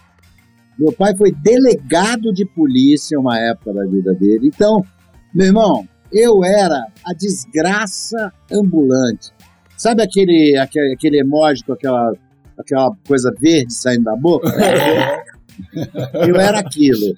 Meu 0.79 0.93
pai 0.93 1.17
foi 1.17 1.33
delegado 1.33 2.33
de 2.33 2.47
polícia 2.47 3.19
uma 3.19 3.39
época 3.39 3.73
da 3.73 3.85
vida 3.85 4.15
dele. 4.15 4.49
Então, 4.49 4.83
meu 5.35 5.47
irmão, 5.47 5.87
eu 6.11 6.45
era 6.45 6.87
a 7.05 7.13
desgraça 7.15 8.33
ambulante. 8.51 9.31
Sabe 9.77 10.03
aquele, 10.03 10.57
aquele, 10.59 10.95
aquele 10.95 11.21
emoji 11.21 11.65
com 11.65 11.73
aquela, 11.73 12.13
aquela 12.59 12.91
coisa 13.07 13.33
verde 13.39 13.73
saindo 13.73 14.05
da 14.05 14.17
boca? 14.17 14.49
Eu 16.27 16.37
era 16.37 16.61
aquilo. 16.61 17.15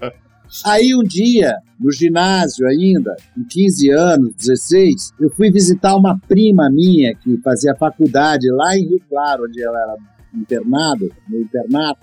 Aí 0.64 0.94
um 0.94 1.02
dia, 1.02 1.56
no 1.80 1.90
ginásio 1.90 2.66
ainda, 2.66 3.16
com 3.34 3.42
15 3.44 3.90
anos, 3.90 4.34
16, 4.34 5.12
eu 5.20 5.30
fui 5.30 5.50
visitar 5.50 5.96
uma 5.96 6.18
prima 6.28 6.68
minha 6.70 7.14
que 7.14 7.38
fazia 7.38 7.74
faculdade 7.74 8.50
lá 8.50 8.76
em 8.76 8.86
Rio 8.86 9.00
Claro, 9.08 9.44
onde 9.44 9.62
ela 9.62 9.78
era 9.78 9.96
internada, 10.34 11.06
no 11.28 11.40
internato. 11.40 12.00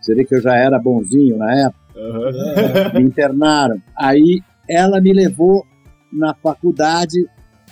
Você 0.00 0.14
vê 0.14 0.24
que 0.24 0.34
eu 0.34 0.42
já 0.42 0.54
era 0.54 0.78
bonzinho 0.78 1.36
na 1.38 1.52
época. 1.52 1.80
Aham. 1.96 2.92
Me 2.94 3.02
internaram. 3.02 3.82
Aí 3.96 4.40
ela 4.68 5.00
me 5.00 5.12
levou 5.12 5.64
na 6.12 6.34
faculdade 6.34 7.26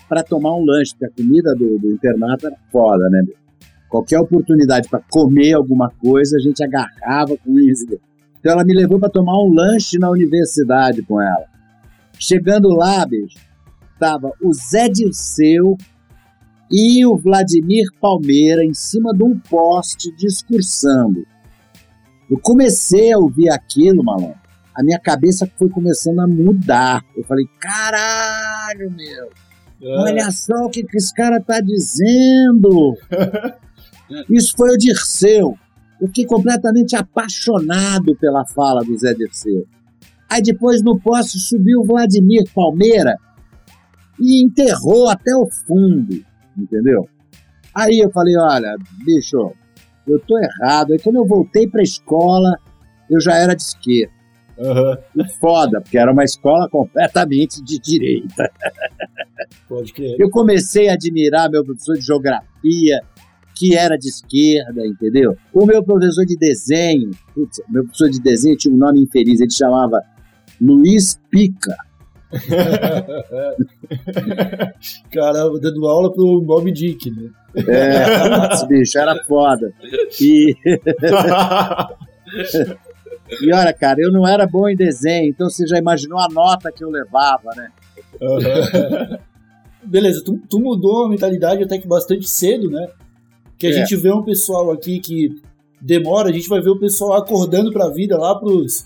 para 0.08 0.22
tomar 0.22 0.54
um 0.54 0.64
lanche, 0.64 0.92
porque 0.92 1.06
a 1.06 1.22
comida 1.22 1.54
do, 1.54 1.78
do 1.78 1.92
internato 1.92 2.46
era 2.46 2.56
foda, 2.72 3.08
né? 3.10 3.22
Qualquer 3.88 4.18
oportunidade 4.18 4.88
para 4.88 5.00
comer 5.10 5.52
alguma 5.52 5.90
coisa, 5.90 6.36
a 6.36 6.40
gente 6.40 6.64
agarrava 6.64 7.36
com 7.36 7.58
isso. 7.58 7.86
Então 8.44 8.52
ela 8.52 8.64
me 8.64 8.74
levou 8.74 9.00
para 9.00 9.08
tomar 9.08 9.42
um 9.42 9.54
lanche 9.54 9.98
na 9.98 10.10
universidade 10.10 11.00
com 11.00 11.18
ela. 11.18 11.46
Chegando 12.18 12.68
lá, 12.68 13.06
bicho, 13.06 13.38
tava 13.98 14.32
o 14.42 14.52
Zé 14.52 14.86
Dirceu 14.86 15.78
e 16.70 17.06
o 17.06 17.16
Vladimir 17.16 17.86
Palmeira 17.98 18.62
em 18.62 18.74
cima 18.74 19.14
de 19.14 19.24
um 19.24 19.38
poste 19.38 20.14
discursando. 20.14 21.26
Eu 22.30 22.38
comecei 22.38 23.14
a 23.14 23.18
ouvir 23.18 23.48
aquilo, 23.48 24.04
malandro. 24.04 24.38
A 24.74 24.82
minha 24.82 24.98
cabeça 24.98 25.50
foi 25.58 25.70
começando 25.70 26.20
a 26.20 26.26
mudar. 26.26 27.02
Eu 27.16 27.24
falei, 27.24 27.46
caralho, 27.58 28.90
meu. 28.90 29.30
Olha 30.02 30.30
só 30.30 30.66
o 30.66 30.68
que, 30.68 30.82
que 30.82 30.98
esse 30.98 31.14
cara 31.14 31.40
tá 31.40 31.62
dizendo. 31.62 32.94
Isso 34.28 34.54
foi 34.54 34.68
o 34.74 34.76
Dirceu. 34.76 35.58
Fiquei 36.06 36.26
completamente 36.26 36.96
apaixonado 36.96 38.16
pela 38.16 38.44
fala 38.46 38.84
do 38.84 38.96
Zé 38.96 39.14
Dirceu. 39.14 39.66
Aí 40.28 40.42
depois 40.42 40.82
no 40.82 40.98
poste 40.98 41.38
subiu 41.38 41.80
o 41.80 41.84
Vladimir 41.84 42.44
Palmeira 42.54 43.16
e 44.20 44.44
enterrou 44.44 45.08
até 45.08 45.34
o 45.36 45.46
fundo, 45.46 46.24
entendeu? 46.56 47.08
Aí 47.74 47.98
eu 47.98 48.10
falei, 48.10 48.36
olha, 48.36 48.76
bicho, 49.04 49.52
eu 50.06 50.20
tô 50.20 50.38
errado. 50.38 50.92
Aí 50.92 50.98
quando 50.98 51.16
eu 51.16 51.26
voltei 51.26 51.68
pra 51.68 51.82
escola, 51.82 52.58
eu 53.10 53.20
já 53.20 53.36
era 53.36 53.54
de 53.54 53.62
esquerda. 53.62 54.14
E 55.16 55.28
foda, 55.40 55.80
porque 55.80 55.98
era 55.98 56.12
uma 56.12 56.24
escola 56.24 56.68
completamente 56.68 57.62
de 57.62 57.78
direita. 57.78 58.50
pode 59.68 59.92
crer. 59.92 60.16
Eu 60.18 60.30
comecei 60.30 60.88
a 60.88 60.94
admirar 60.94 61.50
meu 61.50 61.64
professor 61.64 61.96
de 61.96 62.02
geografia, 62.02 63.00
que 63.54 63.76
era 63.76 63.96
de 63.96 64.08
esquerda, 64.08 64.86
entendeu? 64.86 65.36
O 65.52 65.64
meu 65.64 65.82
professor 65.82 66.24
de 66.24 66.36
desenho, 66.36 67.10
putz, 67.34 67.60
meu 67.68 67.84
professor 67.84 68.10
de 68.10 68.20
desenho 68.20 68.56
tinha 68.56 68.74
um 68.74 68.78
nome 68.78 69.00
infeliz, 69.00 69.40
ele 69.40 69.50
chamava 69.50 70.02
Luiz 70.60 71.20
Pica. 71.30 71.74
Caramba, 75.12 75.60
dando 75.60 75.86
aula 75.86 76.12
pro 76.12 76.40
Bob 76.40 76.72
Dick, 76.72 77.08
né? 77.10 77.30
É, 77.56 78.48
putz, 78.48 78.66
bicho, 78.66 78.98
era 78.98 79.14
foda. 79.24 79.72
E, 80.20 80.56
e 83.40 83.52
olha, 83.52 83.72
cara, 83.72 84.00
eu 84.00 84.10
não 84.10 84.26
era 84.26 84.48
bom 84.48 84.68
em 84.68 84.74
desenho, 84.74 85.30
então 85.30 85.48
você 85.48 85.64
já 85.66 85.78
imaginou 85.78 86.18
a 86.18 86.26
nota 86.28 86.72
que 86.72 86.82
eu 86.82 86.90
levava, 86.90 87.50
né? 87.56 87.70
Beleza, 89.84 90.24
tu, 90.24 90.40
tu 90.48 90.58
mudou 90.58 91.04
a 91.04 91.08
mentalidade 91.08 91.62
até 91.62 91.78
que 91.78 91.86
bastante 91.86 92.28
cedo, 92.28 92.68
né? 92.70 92.88
Que 93.64 93.68
a 93.68 93.70
É. 93.70 93.72
gente 93.86 93.96
vê 93.96 94.12
um 94.12 94.22
pessoal 94.22 94.70
aqui 94.70 95.00
que 95.00 95.40
demora, 95.80 96.28
a 96.28 96.32
gente 96.32 96.48
vai 96.48 96.60
ver 96.60 96.70
o 96.70 96.78
pessoal 96.78 97.14
acordando 97.14 97.72
pra 97.72 97.88
vida 97.88 98.18
lá 98.18 98.34
pros 98.38 98.84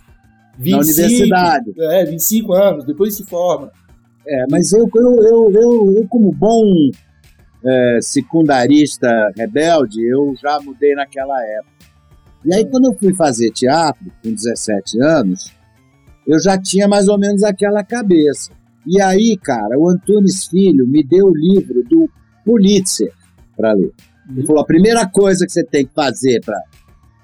25, 0.58 0.70
Na 0.70 0.82
universidade. 0.82 1.73
É, 1.78 2.04
25 2.04 2.52
anos, 2.52 2.85
depois 2.85 3.14
se 3.16 3.25
forma. 3.25 3.70
É, 4.26 4.44
mas 4.50 4.73
eu, 4.73 4.88
eu, 4.94 5.16
eu, 5.23 5.50
eu, 5.52 5.92
eu 5.99 6.06
como 6.08 6.30
bom 6.32 6.62
é, 7.64 7.99
secundarista 8.00 9.08
rebelde, 9.37 10.00
eu 10.06 10.35
já 10.40 10.61
mudei 10.61 10.94
naquela 10.94 11.35
época. 11.42 11.78
E 12.44 12.54
aí, 12.54 12.64
quando 12.64 12.87
eu 12.87 12.94
fui 12.99 13.12
fazer 13.14 13.50
teatro, 13.50 14.04
com 14.23 14.32
17 14.32 15.02
anos, 15.02 15.52
eu 16.26 16.38
já 16.40 16.56
tinha 16.56 16.87
mais 16.87 17.08
ou 17.08 17.18
menos 17.18 17.42
aquela 17.42 17.82
cabeça. 17.82 18.52
E 18.87 19.00
aí, 19.02 19.37
cara, 19.42 19.76
o 19.78 19.88
Antunes 19.88 20.47
Filho 20.47 20.87
me 20.87 21.02
deu 21.02 21.26
o 21.26 21.37
livro 21.37 21.82
do 21.88 22.08
Pulitzer 22.44 23.12
para 23.56 23.73
ler. 23.73 23.92
Ele 24.30 24.47
falou: 24.47 24.62
a 24.62 24.66
primeira 24.66 25.08
coisa 25.08 25.44
que 25.47 25.52
você 25.52 25.64
tem 25.64 25.87
que 25.87 25.94
fazer 25.94 26.40
para 26.44 26.61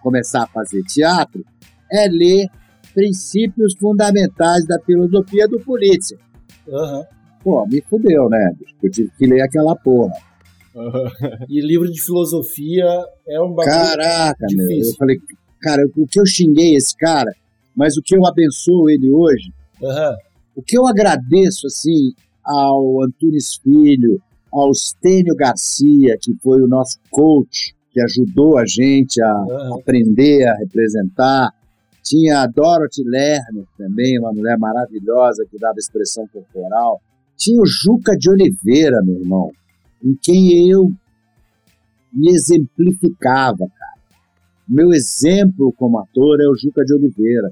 começar 0.02 0.44
a 0.44 0.46
fazer 0.46 0.82
teatro 0.82 1.44
é 1.90 2.08
ler 2.08 2.46
princípios 2.92 3.75
fundamentais 3.78 4.66
da 4.66 4.78
filosofia 4.80 5.49
do 5.49 5.58
Pulitzer. 5.61 6.18
Aham. 6.68 7.04
Pô, 7.42 7.66
me 7.66 7.82
fudeu, 7.82 8.28
né? 8.30 8.52
Eu 8.82 8.90
tive 8.90 9.11
que 9.18 9.26
ler 9.26 9.42
aquela 9.42 9.76
porra. 9.76 10.14
E 11.49 11.61
livro 11.61 11.90
de 11.90 12.00
filosofia 12.00 12.84
é 13.28 13.40
um 13.40 13.52
bagulho. 13.54 13.76
Caraca, 13.76 14.46
meu. 14.50 14.66
difícil. 14.66 14.92
Eu 14.92 14.96
falei, 14.96 15.16
cara, 15.61 15.82
o 15.96 16.06
que 16.06 16.18
eu 16.18 16.26
xinguei 16.26 16.75
esse 16.75 16.96
cara, 16.96 17.30
mas 17.76 17.96
o 17.96 18.02
que 18.02 18.16
eu 18.16 18.25
abençoo 18.26 18.88
ele 18.88 19.11
hoje, 19.11 19.52
Aham. 19.82 20.16
o 20.56 20.62
que 20.62 20.76
eu 20.76 20.87
agradeço, 20.87 21.66
assim, 21.66 22.14
ao 22.42 23.02
Antunes 23.04 23.56
Filho, 23.62 24.20
ao 24.54 24.73
Stênio 24.73 25.34
Garcia, 25.34 26.16
que 26.20 26.32
foi 26.40 26.62
o 26.62 26.68
nosso 26.68 26.99
coach, 27.11 27.75
que 27.90 28.00
ajudou 28.00 28.56
a 28.56 28.64
gente 28.64 29.20
a 29.20 29.30
Aham. 29.30 29.80
aprender 29.80 30.46
a 30.46 30.54
representar. 30.56 31.52
Tinha 32.02 32.42
a 32.42 32.46
Dorothy 32.46 33.02
Lerner 33.04 33.64
também, 33.76 34.18
uma 34.20 34.32
mulher 34.32 34.56
maravilhosa 34.58 35.44
que 35.50 35.58
dava 35.58 35.78
expressão 35.78 36.26
corporal. 36.28 37.00
Tinha 37.37 37.61
o 37.61 37.66
Juca 37.66 38.16
de 38.16 38.30
Oliveira, 38.30 39.02
meu 39.02 39.20
irmão, 39.20 39.50
em 40.04 40.14
quem 40.23 40.70
eu 40.70 40.92
me 42.12 42.30
exemplificava, 42.30 43.58
cara. 43.58 43.94
Meu 44.68 44.92
exemplo 44.92 45.73
como 45.76 45.99
ator 45.99 46.40
é 46.40 46.46
o 46.46 46.54
Juca 46.54 46.84
de 46.84 46.94
Oliveira. 46.94 47.50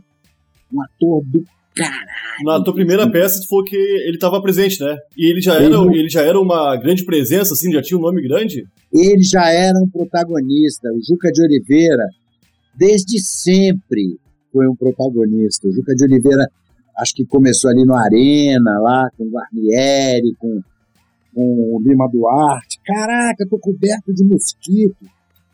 Um 0.72 0.82
ator 0.82 1.22
do 1.24 1.44
caralho. 1.74 2.06
Na 2.44 2.62
tua 2.62 2.74
primeira 2.74 3.10
peça, 3.10 3.40
tu 3.40 3.48
falou 3.48 3.64
que 3.64 3.76
ele 3.76 4.16
estava 4.16 4.40
presente, 4.42 4.80
né? 4.82 4.96
E 5.16 5.30
ele 5.30 5.40
já, 5.40 5.54
era, 5.54 5.64
Ele- 5.74 5.98
ele 5.98 6.08
já 6.08 6.22
era 6.22 6.38
uma 6.40 6.76
grande 6.76 7.04
presença, 7.04 7.54
assim, 7.54 7.72
já 7.72 7.82
tinha 7.82 7.98
um 7.98 8.02
nome 8.02 8.22
grande? 8.22 8.66
ele 8.92 9.22
já 9.22 9.48
era 9.50 9.78
um 9.78 9.88
protagonista. 9.88 10.88
O 10.92 11.00
Juca 11.06 11.30
de 11.32 11.42
Oliveira, 11.42 12.06
desde 12.74 13.18
sempre, 13.20 14.18
foi 14.52 14.68
um 14.68 14.76
protagonista. 14.76 15.66
O 15.66 15.72
Juca 15.72 15.94
de 15.94 16.04
Oliveira, 16.04 16.46
acho 16.98 17.14
que 17.14 17.24
começou 17.24 17.70
ali 17.70 17.84
no 17.86 17.94
Arena, 17.94 18.78
lá 18.80 19.08
com 19.16 19.24
o 19.24 19.30
Guarnieri, 19.30 20.34
com, 20.38 20.60
com 21.34 21.76
o 21.76 21.80
Lima 21.82 22.06
Duarte. 22.12 22.78
Caraca, 22.84 23.46
tô 23.48 23.58
coberto 23.58 24.12
de 24.12 24.22
mosquito. 24.24 24.96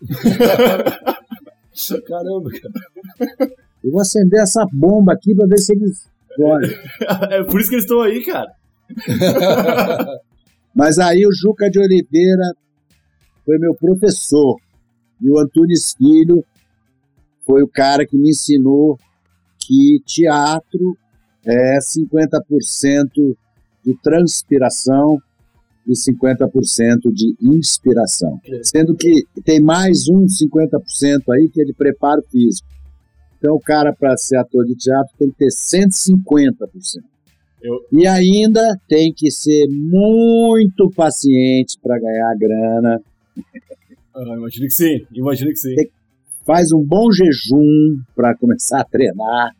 Caramba, 2.08 2.50
cara. 2.50 3.48
Eu 3.82 3.92
vou 3.92 4.00
acender 4.00 4.40
essa 4.40 4.66
bomba 4.72 5.12
aqui 5.12 5.34
pra 5.34 5.46
ver 5.46 5.58
se 5.58 5.72
eles 5.72 6.08
podem. 6.36 6.70
é 7.30 7.42
por 7.44 7.60
isso 7.60 7.68
que 7.68 7.76
eles 7.76 7.84
estão 7.84 8.00
aí, 8.02 8.24
cara. 8.24 8.52
Mas 10.74 10.98
aí 10.98 11.26
o 11.26 11.32
Juca 11.32 11.68
de 11.70 11.78
Oliveira 11.78 12.54
foi 13.44 13.58
meu 13.58 13.74
professor. 13.74 14.56
E 15.20 15.30
o 15.30 15.38
Antunes 15.38 15.94
Filho 15.96 16.44
foi 17.44 17.62
o 17.62 17.68
cara 17.68 18.06
que 18.06 18.16
me 18.16 18.30
ensinou 18.30 18.98
que 19.58 20.00
teatro 20.06 20.96
é 21.44 21.78
50% 21.78 23.36
de 23.84 23.94
transpiração 24.02 25.18
e 25.86 25.92
50% 25.92 27.10
de 27.12 27.34
inspiração. 27.40 28.38
Sendo 28.62 28.94
que 28.94 29.24
tem 29.44 29.60
mais 29.60 30.08
um 30.08 30.26
50% 30.26 31.22
aí 31.34 31.48
que 31.48 31.62
é 31.62 31.64
de 31.64 31.72
preparo 31.72 32.22
físico. 32.30 32.68
Então 33.38 33.54
o 33.54 33.60
cara, 33.60 33.92
para 33.92 34.16
ser 34.16 34.36
ator 34.36 34.64
de 34.64 34.74
teatro, 34.74 35.12
tem 35.18 35.30
que 35.30 35.36
ter 35.36 35.50
150%. 35.50 37.04
Eu- 37.62 37.80
E 37.92 38.06
ainda 38.06 38.62
tem 38.88 39.12
que 39.14 39.30
ser 39.30 39.66
muito 39.68 40.90
paciente 40.94 41.76
para 41.82 41.98
ganhar 41.98 42.34
grana. 42.38 43.00
Ah, 44.14 44.34
imagino 44.36 44.66
que 44.66 44.74
sim, 44.74 45.06
imagino 45.12 45.50
que 45.50 45.58
sim. 45.58 45.74
Faz 46.44 46.72
um 46.72 46.82
bom 46.84 47.10
jejum 47.12 48.00
para 48.14 48.36
começar 48.36 48.80
a 48.80 48.84
treinar. 48.84 49.52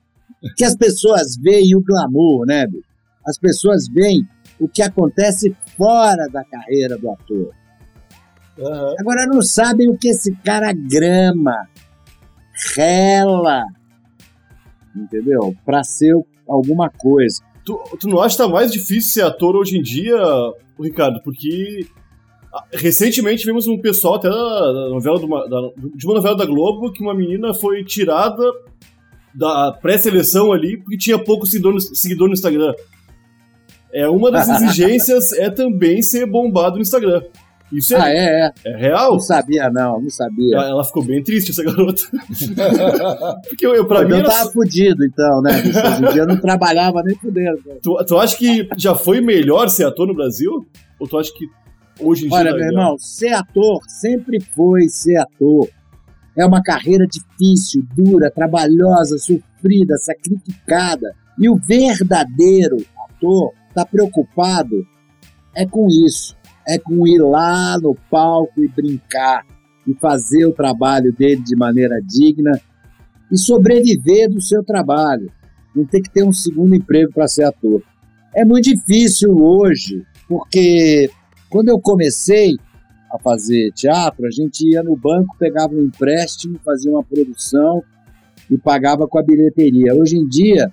Que 0.57 0.65
as 0.65 0.77
pessoas 0.77 1.37
veem 1.41 1.75
o 1.77 1.83
glamour, 1.83 2.47
né, 2.47 2.67
bicho? 2.67 2.85
As 3.27 3.37
pessoas 3.39 3.89
veem 3.93 4.23
o 4.59 4.69
que 4.69 4.81
acontece 4.83 5.55
fora 5.77 6.27
da 6.33 6.45
carreira 6.45 6.97
do 6.97 7.11
ator. 7.11 7.53
Aham. 8.59 8.95
Agora 9.01 9.27
não 9.27 9.43
sabem 9.43 9.89
o 9.91 9.97
que 9.99 10.09
esse 10.09 10.35
cara 10.37 10.73
grama, 10.73 11.55
rela, 12.77 13.65
entendeu? 14.95 15.55
Para 15.65 15.83
ser 15.85 16.15
alguma 16.47 16.89
coisa. 16.91 17.43
Tu, 17.65 17.79
tu 18.01 18.09
não 18.09 18.21
acha 18.21 18.37
que 18.37 18.43
tá 18.43 18.49
mais 18.49 18.71
difícil 18.73 19.11
ser 19.13 19.23
ator 19.23 19.55
hoje 19.57 19.79
em 19.79 19.83
dia, 19.83 20.17
Ricardo? 20.81 21.21
Porque 21.23 21.87
ah, 22.53 22.65
recentemente 22.73 23.45
vimos 23.45 23.67
um 23.67 23.79
pessoal 23.79 24.15
até 24.15 24.29
da, 24.31 24.89
novela 24.89 25.19
do 25.19 25.29
Ma- 25.29 25.47
da- 25.47 25.71
de 25.95 26.07
uma 26.07 26.15
novela 26.15 26.37
da 26.37 26.47
Globo 26.47 26.91
que 26.93 27.03
uma 27.03 27.15
menina 27.15 27.53
foi 27.53 27.85
tirada 27.85 28.43
da 29.35 29.73
pré-seleção 29.73 30.51
ali 30.53 30.79
porque 30.79 30.97
tinha 30.97 31.19
pouco 31.19 31.47
seguidor 31.47 31.75
no, 31.75 31.81
seguidor 31.81 32.29
no 32.29 32.35
Instagram. 32.35 32.73
É 33.93 34.09
uma 34.09 34.31
das 34.31 34.49
exigências 34.63 35.33
é 35.33 35.51
também 35.51 36.01
ser 36.01 36.25
bombado 36.27 36.77
no 36.77 36.83
Instagram. 36.83 37.23
Isso 37.73 37.95
é, 37.95 38.01
Ah, 38.01 38.11
é, 38.11 38.17
é. 38.17 38.53
é 38.65 38.77
real? 38.77 39.13
Não 39.13 39.21
sabia, 39.21 39.71
não, 39.71 40.01
não 40.01 40.11
sabia. 40.11 40.57
Ela, 40.57 40.69
ela 40.69 40.85
ficou 40.85 41.05
bem 41.05 41.23
triste, 41.23 41.51
essa 41.51 41.63
garota. 41.63 42.03
Porque 43.49 43.67
eu, 43.67 43.75
eu, 43.75 43.87
pra 43.87 44.05
mim, 44.05 44.13
eu 44.13 44.17
era 44.19 44.29
tava 44.29 44.51
fudido, 44.51 45.05
então, 45.05 45.43
né? 45.43 45.53
em 45.61 46.13
dia 46.13 46.23
eu 46.23 46.27
não 46.27 46.41
trabalhava 46.41 47.03
nem 47.03 47.15
fudendo. 47.17 47.59
Tu, 47.83 48.05
tu 48.07 48.19
acha 48.19 48.37
que 48.37 48.69
já 48.77 48.95
foi 48.95 49.21
melhor 49.21 49.69
ser 49.69 49.85
ator 49.85 50.07
no 50.07 50.15
Brasil? 50.15 50.67
Ou 50.99 51.07
tu 51.07 51.19
acha 51.19 51.31
que 51.35 51.47
hoje 52.01 52.27
em 52.27 52.29
dia. 52.29 52.39
Olha, 52.39 52.51
meu 52.51 52.61
melhor? 52.61 52.71
irmão, 52.71 52.99
ser 52.99 53.33
ator 53.35 53.81
sempre 53.87 54.41
foi 54.41 54.89
ser 54.89 55.17
ator. 55.17 55.69
É 56.37 56.47
uma 56.47 56.63
carreira 56.63 57.05
difícil, 57.07 57.85
dura, 57.95 58.31
trabalhosa, 58.31 59.19
sofrida, 59.19 59.97
sacrificada. 59.99 61.15
E 61.39 61.49
o 61.49 61.57
verdadeiro 61.57 62.77
ator 63.11 63.53
está 63.69 63.85
preocupado 63.85 64.87
é 65.55 65.67
com 65.67 65.89
isso. 65.89 66.37
É 66.69 66.79
com 66.79 67.07
ir 67.07 67.19
lá 67.19 67.79
no 67.79 67.95
palco 68.11 68.63
e 68.63 68.69
brincar 68.69 69.45
e 69.87 69.95
fazer 69.95 70.45
o 70.45 70.53
trabalho 70.53 71.13
dele 71.13 71.43
de 71.43 71.57
maneira 71.57 71.99
digna 72.03 72.61
e 73.33 73.39
sobreviver 73.39 74.31
do 74.31 74.41
seu 74.41 74.63
trabalho. 74.63 75.33
Não 75.75 75.85
ter 75.85 76.03
que 76.03 76.11
ter 76.11 76.25
um 76.25 76.33
segundo 76.33 76.75
emprego 76.75 77.13
para 77.13 77.27
ser 77.29 77.45
ator. 77.45 77.83
É 78.35 78.45
muito 78.45 78.65
difícil 78.65 79.35
hoje, 79.37 80.05
porque 80.29 81.11
quando 81.49 81.71
eu 81.71 81.81
comecei 81.81 82.57
a 83.11 83.19
fazer 83.19 83.73
teatro, 83.73 84.27
a 84.27 84.31
gente 84.31 84.69
ia 84.69 84.83
no 84.83 84.95
banco, 84.95 85.37
pegava 85.39 85.75
um 85.75 85.83
empréstimo, 85.83 86.59
fazia 86.63 86.91
uma 86.91 87.03
produção 87.03 87.83
e 88.51 88.59
pagava 88.59 89.09
com 89.09 89.19
a 89.19 89.23
bilheteria. 89.23 89.95
Hoje 89.95 90.17
em 90.17 90.27
dia, 90.27 90.71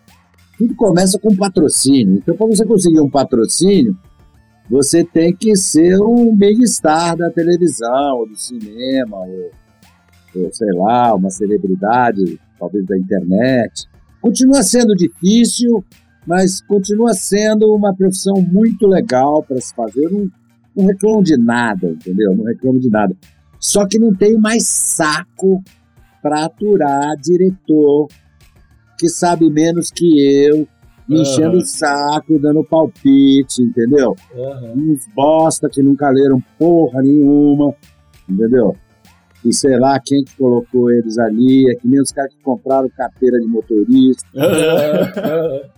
tudo 0.57 0.75
começa 0.75 1.17
com 1.17 1.35
patrocínio. 1.35 2.15
Então, 2.15 2.35
para 2.35 2.47
você 2.47 2.65
conseguir 2.65 2.99
um 2.99 3.09
patrocínio, 3.09 3.97
você 4.69 5.03
tem 5.03 5.35
que 5.35 5.55
ser 5.55 5.99
um 6.01 6.35
big 6.35 6.67
star 6.67 7.15
da 7.15 7.29
televisão, 7.29 8.17
ou 8.17 8.27
do 8.27 8.35
cinema, 8.35 9.17
ou, 9.17 9.51
ou 10.35 10.53
sei 10.53 10.71
lá, 10.73 11.13
uma 11.13 11.29
celebridade, 11.29 12.39
talvez 12.59 12.85
da 12.85 12.97
internet. 12.97 13.87
Continua 14.21 14.63
sendo 14.63 14.95
difícil, 14.95 15.83
mas 16.25 16.61
continua 16.61 17.13
sendo 17.13 17.73
uma 17.73 17.95
profissão 17.95 18.35
muito 18.41 18.87
legal 18.87 19.43
para 19.43 19.61
se 19.61 19.73
fazer. 19.75 20.05
Eu 20.05 20.11
não, 20.11 20.31
não 20.75 20.85
reclamo 20.87 21.23
de 21.23 21.37
nada, 21.37 21.87
entendeu? 21.87 22.35
Não 22.35 22.45
reclamo 22.45 22.79
de 22.79 22.89
nada. 22.89 23.15
Só 23.59 23.85
que 23.85 23.99
não 23.99 24.13
tenho 24.13 24.39
mais 24.39 24.67
saco 24.67 25.63
para 26.21 26.45
aturar 26.45 27.15
diretor 27.17 28.07
que 28.97 29.07
sabe 29.09 29.49
menos 29.49 29.91
que 29.91 30.19
eu, 30.19 30.67
me 31.07 31.21
enchendo 31.21 31.57
o 31.57 31.65
saco, 31.65 32.39
dando 32.39 32.63
palpite, 32.63 33.61
entendeu? 33.61 34.15
Aham. 34.35 34.73
Uns 34.75 35.07
bosta 35.15 35.69
que 35.69 35.81
nunca 35.83 36.09
leram 36.09 36.41
porra 36.57 37.01
nenhuma, 37.01 37.73
entendeu? 38.27 38.75
E 39.43 39.53
sei 39.53 39.77
lá 39.77 39.99
quem 40.03 40.23
que 40.23 40.35
colocou 40.35 40.91
eles 40.91 41.19
ali, 41.19 41.69
é 41.71 41.75
que 41.75 41.87
nem 41.87 42.01
os 42.01 42.11
caras 42.11 42.33
que 42.33 42.41
compraram 42.41 42.89
carteira 42.89 43.37
de 43.39 43.45
motorista. 43.45 44.27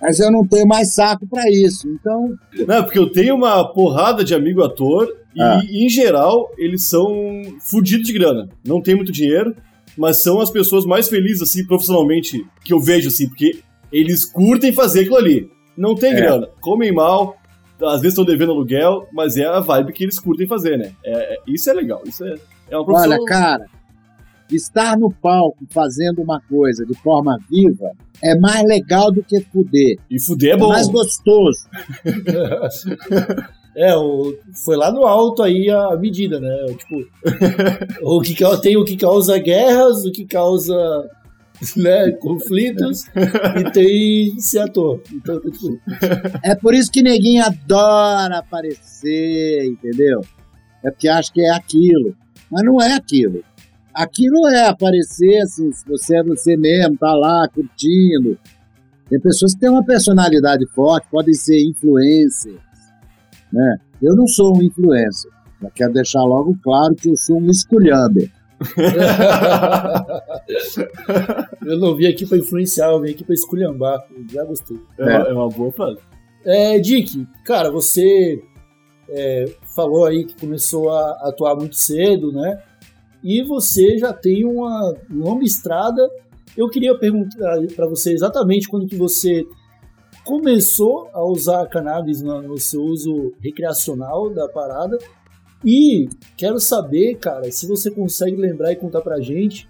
Mas 0.00 0.18
eu 0.18 0.32
não 0.32 0.44
tenho 0.44 0.66
mais 0.66 0.92
saco 0.92 1.24
para 1.28 1.48
isso, 1.48 1.86
então 1.88 2.34
Não, 2.66 2.82
porque 2.82 2.98
eu 2.98 3.08
tenho 3.10 3.36
uma 3.36 3.72
porrada 3.72 4.24
de 4.24 4.34
amigo 4.34 4.60
ator 4.64 5.08
e, 5.34 5.40
Ah. 5.40 5.60
em 5.70 5.88
geral, 5.88 6.50
eles 6.58 6.82
são 6.82 7.08
fudidos 7.60 8.08
de 8.08 8.12
grana. 8.12 8.48
Não 8.66 8.82
tem 8.82 8.96
muito 8.96 9.12
dinheiro, 9.12 9.54
mas 9.96 10.16
são 10.20 10.40
as 10.40 10.50
pessoas 10.50 10.84
mais 10.84 11.08
felizes, 11.08 11.42
assim, 11.42 11.64
profissionalmente, 11.64 12.44
que 12.64 12.72
eu 12.72 12.80
vejo, 12.80 13.06
assim, 13.08 13.28
porque 13.28 13.60
eles 13.92 14.24
curtem 14.24 14.72
fazer 14.72 15.00
aquilo 15.00 15.16
ali. 15.16 15.50
Não 15.76 15.94
tem 15.94 16.12
É. 16.12 16.16
grana, 16.16 16.48
comem 16.60 16.92
mal, 16.92 17.36
às 17.82 18.00
vezes 18.00 18.08
estão 18.18 18.24
devendo 18.24 18.52
aluguel, 18.52 19.06
mas 19.12 19.36
é 19.36 19.44
a 19.46 19.60
vibe 19.60 19.92
que 19.92 20.04
eles 20.04 20.18
curtem 20.18 20.46
fazer, 20.46 20.76
né? 20.78 20.92
É, 21.04 21.34
é- 21.34 21.38
isso 21.46 21.68
é 21.70 21.72
legal, 21.72 22.02
isso 22.06 22.24
é, 22.24 22.34
é 22.70 22.76
uma 22.76 22.84
profissão... 22.84 23.10
Olha, 23.12 23.24
cara, 23.24 23.66
estar 24.50 24.98
no 24.98 25.10
palco 25.10 25.64
fazendo 25.70 26.20
uma 26.20 26.40
coisa 26.40 26.84
de 26.84 26.94
forma 27.00 27.38
viva 27.50 27.90
é 28.22 28.38
mais 28.38 28.62
legal 28.64 29.10
do 29.10 29.22
que 29.22 29.40
fuder. 29.40 29.96
E 30.10 30.20
fuder 30.20 30.50
é 30.50 30.54
É 30.54 30.56
bom. 30.58 30.68
mais 30.68 30.88
gostoso. 30.88 31.66
É, 33.74 33.96
o, 33.96 34.36
foi 34.66 34.76
lá 34.76 34.92
no 34.92 35.06
alto 35.06 35.42
aí 35.42 35.70
a 35.70 35.96
medida, 35.96 36.38
né? 36.38 36.66
Tipo, 36.76 37.08
o 38.04 38.20
que 38.20 38.34
tem 38.60 38.76
o 38.76 38.84
que 38.84 38.98
causa 38.98 39.38
guerras, 39.38 40.04
o 40.04 40.12
que 40.12 40.26
causa 40.26 40.74
né, 41.76 42.10
conflitos 42.12 43.06
e 43.14 43.70
tem 43.70 44.40
Seattle. 44.40 45.00
Então, 45.12 45.40
tipo, 45.40 45.80
É 46.42 46.54
por 46.54 46.74
isso 46.74 46.90
que 46.90 47.02
neguinho 47.02 47.44
adora 47.44 48.38
aparecer, 48.38 49.64
entendeu? 49.66 50.20
É 50.84 50.90
porque 50.90 51.08
acha 51.08 51.32
que 51.32 51.40
é 51.40 51.50
aquilo. 51.50 52.16
Mas 52.50 52.64
não 52.64 52.80
é 52.80 52.94
aquilo. 52.94 53.42
Aquilo 53.94 54.48
é 54.48 54.66
aparecer, 54.66 55.38
assim, 55.42 55.70
se 55.72 55.86
você 55.86 56.16
é 56.16 56.22
você 56.22 56.56
mesmo, 56.56 56.96
tá 56.96 57.12
lá 57.14 57.46
curtindo. 57.48 58.38
Tem 59.08 59.20
pessoas 59.20 59.54
que 59.54 59.60
têm 59.60 59.70
uma 59.70 59.84
personalidade 59.84 60.66
forte, 60.74 61.06
podem 61.10 61.34
ser 61.34 61.58
influencers, 61.62 62.58
né? 63.52 63.76
Eu 64.00 64.16
não 64.16 64.26
sou 64.26 64.56
um 64.56 64.62
influencer. 64.62 65.30
Já 65.60 65.70
quero 65.70 65.92
deixar 65.92 66.22
logo 66.22 66.58
claro 66.62 66.94
que 66.94 67.10
eu 67.10 67.16
sou 67.16 67.38
um 67.38 67.50
esculhamber. 67.50 68.30
eu 71.66 71.78
não 71.78 71.94
vim 71.94 72.06
aqui 72.06 72.26
pra 72.26 72.38
influenciar, 72.38 72.90
eu 72.90 73.00
vim 73.00 73.10
aqui 73.10 73.24
pra 73.24 73.34
esculhambar. 73.34 74.04
Eu 74.14 74.24
já 74.28 74.44
gostei. 74.44 74.78
É, 74.98 75.02
uma- 75.04 75.28
é 75.28 75.32
uma 75.32 75.48
boa 75.48 75.72
frase. 75.72 75.98
É, 76.44 76.78
Dick, 76.78 77.26
cara, 77.44 77.70
você 77.70 78.42
é, 79.08 79.44
falou 79.74 80.04
aí 80.04 80.24
que 80.24 80.38
começou 80.40 80.90
a 80.90 81.10
atuar 81.28 81.54
muito 81.56 81.76
cedo, 81.76 82.32
né? 82.32 82.60
E 83.22 83.42
você 83.44 83.98
já 83.98 84.12
tem 84.12 84.44
uma 84.44 84.94
longa 85.10 85.44
estrada. 85.44 86.08
Eu 86.56 86.68
queria 86.68 86.96
perguntar 86.98 87.56
para 87.76 87.86
você 87.86 88.12
exatamente 88.12 88.68
quando 88.68 88.86
que 88.86 88.96
você 88.96 89.44
começou 90.24 91.08
a 91.12 91.24
usar 91.24 91.66
cannabis 91.66 92.20
no 92.22 92.58
seu 92.58 92.82
uso 92.82 93.32
recreacional 93.40 94.30
da 94.30 94.48
parada. 94.48 94.98
E 95.64 96.08
quero 96.36 96.58
saber, 96.58 97.16
cara, 97.16 97.50
se 97.50 97.66
você 97.66 97.90
consegue 97.90 98.36
lembrar 98.36 98.72
e 98.72 98.76
contar 98.76 99.00
pra 99.00 99.20
gente 99.20 99.68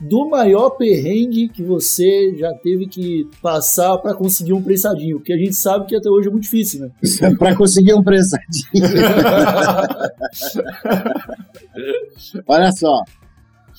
do 0.00 0.28
maior 0.28 0.70
perrengue 0.70 1.48
que 1.48 1.62
você 1.62 2.34
já 2.36 2.52
teve 2.54 2.86
que 2.86 3.28
passar 3.42 3.98
para 3.98 4.14
conseguir 4.14 4.54
um 4.54 4.62
prensadinho, 4.62 5.18
porque 5.18 5.32
a 5.32 5.36
gente 5.36 5.54
sabe 5.54 5.86
que 5.86 5.94
até 5.94 6.08
hoje 6.08 6.28
é 6.28 6.30
muito 6.30 6.44
difícil, 6.44 6.80
né? 6.80 6.90
para 7.38 7.54
conseguir 7.54 7.92
um 7.92 8.02
prensadinho. 8.02 8.64
Olha 12.46 12.72
só, 12.72 13.02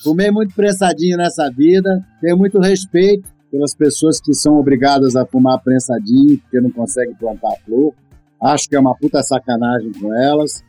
fumei 0.03 0.29
muito 0.29 0.53
prensadinho 0.53 1.17
nessa 1.17 1.49
vida, 1.49 2.05
tenho 2.21 2.37
muito 2.37 2.59
respeito 2.59 3.27
pelas 3.49 3.73
pessoas 3.73 4.21
que 4.21 4.33
são 4.33 4.57
obrigadas 4.57 5.15
a 5.15 5.25
fumar 5.25 5.59
prensadinho 5.61 6.37
porque 6.37 6.61
não 6.61 6.69
conseguem 6.69 7.15
plantar 7.15 7.55
flor. 7.65 7.93
Acho 8.41 8.69
que 8.69 8.75
é 8.75 8.79
uma 8.79 8.95
puta 8.95 9.23
sacanagem 9.23 9.91
com 9.99 10.13
elas. 10.13 10.63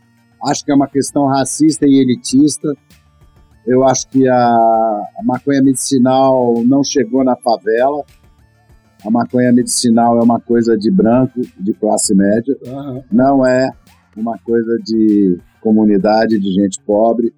Acho 0.45 0.65
que 0.65 0.73
é 0.73 0.75
uma 0.75 0.89
questão 0.89 1.27
racista 1.27 1.87
e 1.87 2.01
elitista. 2.01 2.75
Eu 3.67 3.85
acho 3.85 4.09
que 4.09 4.29
a, 4.29 4.37
a 4.37 5.23
maconha 5.25 5.63
medicinal 5.63 6.55
não 6.65 6.83
chegou 6.83 7.25
na 7.25 7.37
favela. 7.37 8.05
A 9.05 9.11
maconha 9.11 9.53
medicinal 9.53 10.19
é 10.19 10.23
uma 10.23 10.41
coisa 10.41 10.77
de 10.77 10.91
branco, 10.91 11.41
de 11.59 11.73
classe 11.75 12.15
média 12.15 12.57
Aham. 12.67 13.03
não 13.11 13.47
é 13.47 13.71
uma 14.17 14.39
coisa 14.39 14.79
de 14.85 15.39
comunidade, 15.61 16.39
de 16.39 16.53
gente 16.53 16.81
pobre. 16.83 17.33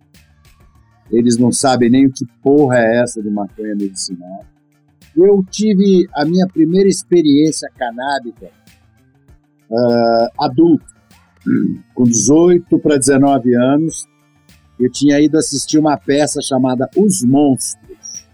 Eles 1.11 1.37
não 1.37 1.53
sabem 1.53 1.91
nem 1.91 2.07
o 2.07 2.13
que 2.13 2.27
porra 2.43 2.79
é 2.79 3.03
essa 3.03 3.23
de 3.23 3.31
maconha 3.31 3.75
medicinal. 3.75 4.45
Eu 5.17 5.45
tive 5.51 6.09
a 6.15 6.25
minha 6.25 6.47
primeira 6.47 6.89
experiência 6.89 7.71
canábica 7.79 8.51
ah, 9.71 10.29
adulto, 10.41 10.85
com 11.95 12.05
18 12.05 12.79
para 12.79 12.97
19 12.97 13.55
anos. 13.55 14.07
Eu 14.79 14.91
tinha 14.91 15.21
ido 15.21 15.39
assistir 15.39 15.79
uma 15.79 15.97
peça 15.97 16.41
chamada 16.43 16.89
Os 16.97 17.23
Monstros, 17.23 18.27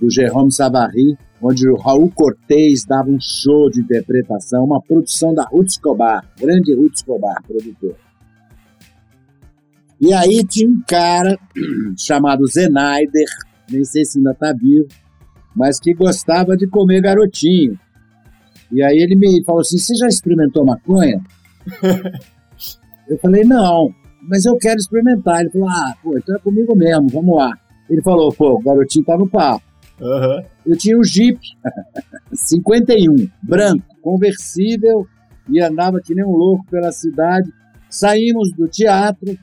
do 0.00 0.10
Jérôme 0.10 0.52
Savary, 0.52 1.16
onde 1.42 1.68
o 1.68 1.76
Raul 1.76 2.10
Cortez 2.10 2.84
dava 2.84 3.10
um 3.10 3.18
show 3.20 3.70
de 3.70 3.80
interpretação, 3.80 4.64
uma 4.64 4.80
produção 4.80 5.34
da 5.34 5.44
Ruth 5.44 5.68
Escobar, 5.68 6.24
grande 6.38 6.74
Ruth 6.74 6.94
Escobar, 6.94 7.42
produtor. 7.46 7.96
E 10.00 10.12
aí 10.12 10.44
tinha 10.46 10.68
um 10.68 10.80
cara 10.86 11.38
chamado 11.98 12.46
Zenaider, 12.46 13.26
nem 13.70 13.84
sei 13.84 14.04
se 14.04 14.18
ainda 14.18 14.32
está 14.32 14.52
vivo, 14.52 14.86
mas 15.54 15.80
que 15.80 15.94
gostava 15.94 16.56
de 16.56 16.66
comer 16.66 17.00
garotinho. 17.00 17.78
E 18.70 18.82
aí 18.82 18.98
ele 18.98 19.16
me 19.16 19.42
falou 19.44 19.62
assim: 19.62 19.78
Você 19.78 19.94
já 19.94 20.06
experimentou 20.06 20.64
maconha? 20.64 21.22
eu 23.08 23.18
falei: 23.18 23.44
Não, 23.44 23.92
mas 24.22 24.44
eu 24.44 24.56
quero 24.56 24.76
experimentar. 24.76 25.40
Ele 25.40 25.50
falou: 25.50 25.68
Ah, 25.68 25.94
pô, 26.02 26.16
então 26.16 26.36
é 26.36 26.38
comigo 26.38 26.74
mesmo, 26.74 27.08
vamos 27.08 27.36
lá. 27.36 27.52
Ele 27.88 28.02
falou: 28.02 28.32
Pô, 28.32 28.54
o 28.54 28.62
garotinho 28.62 29.04
tá 29.04 29.16
no 29.16 29.28
papo. 29.28 29.64
Aham. 30.00 30.42
Eu 30.64 30.76
tinha 30.76 30.96
um 30.98 31.04
Jeep 31.04 31.38
51, 32.32 33.28
branco, 33.42 33.84
conversível, 34.02 35.06
e 35.48 35.60
andava 35.60 36.00
que 36.00 36.14
nem 36.14 36.24
um 36.24 36.36
louco 36.36 36.66
pela 36.70 36.92
cidade. 36.92 37.50
Saímos 37.88 38.52
do 38.52 38.66
teatro, 38.68 39.38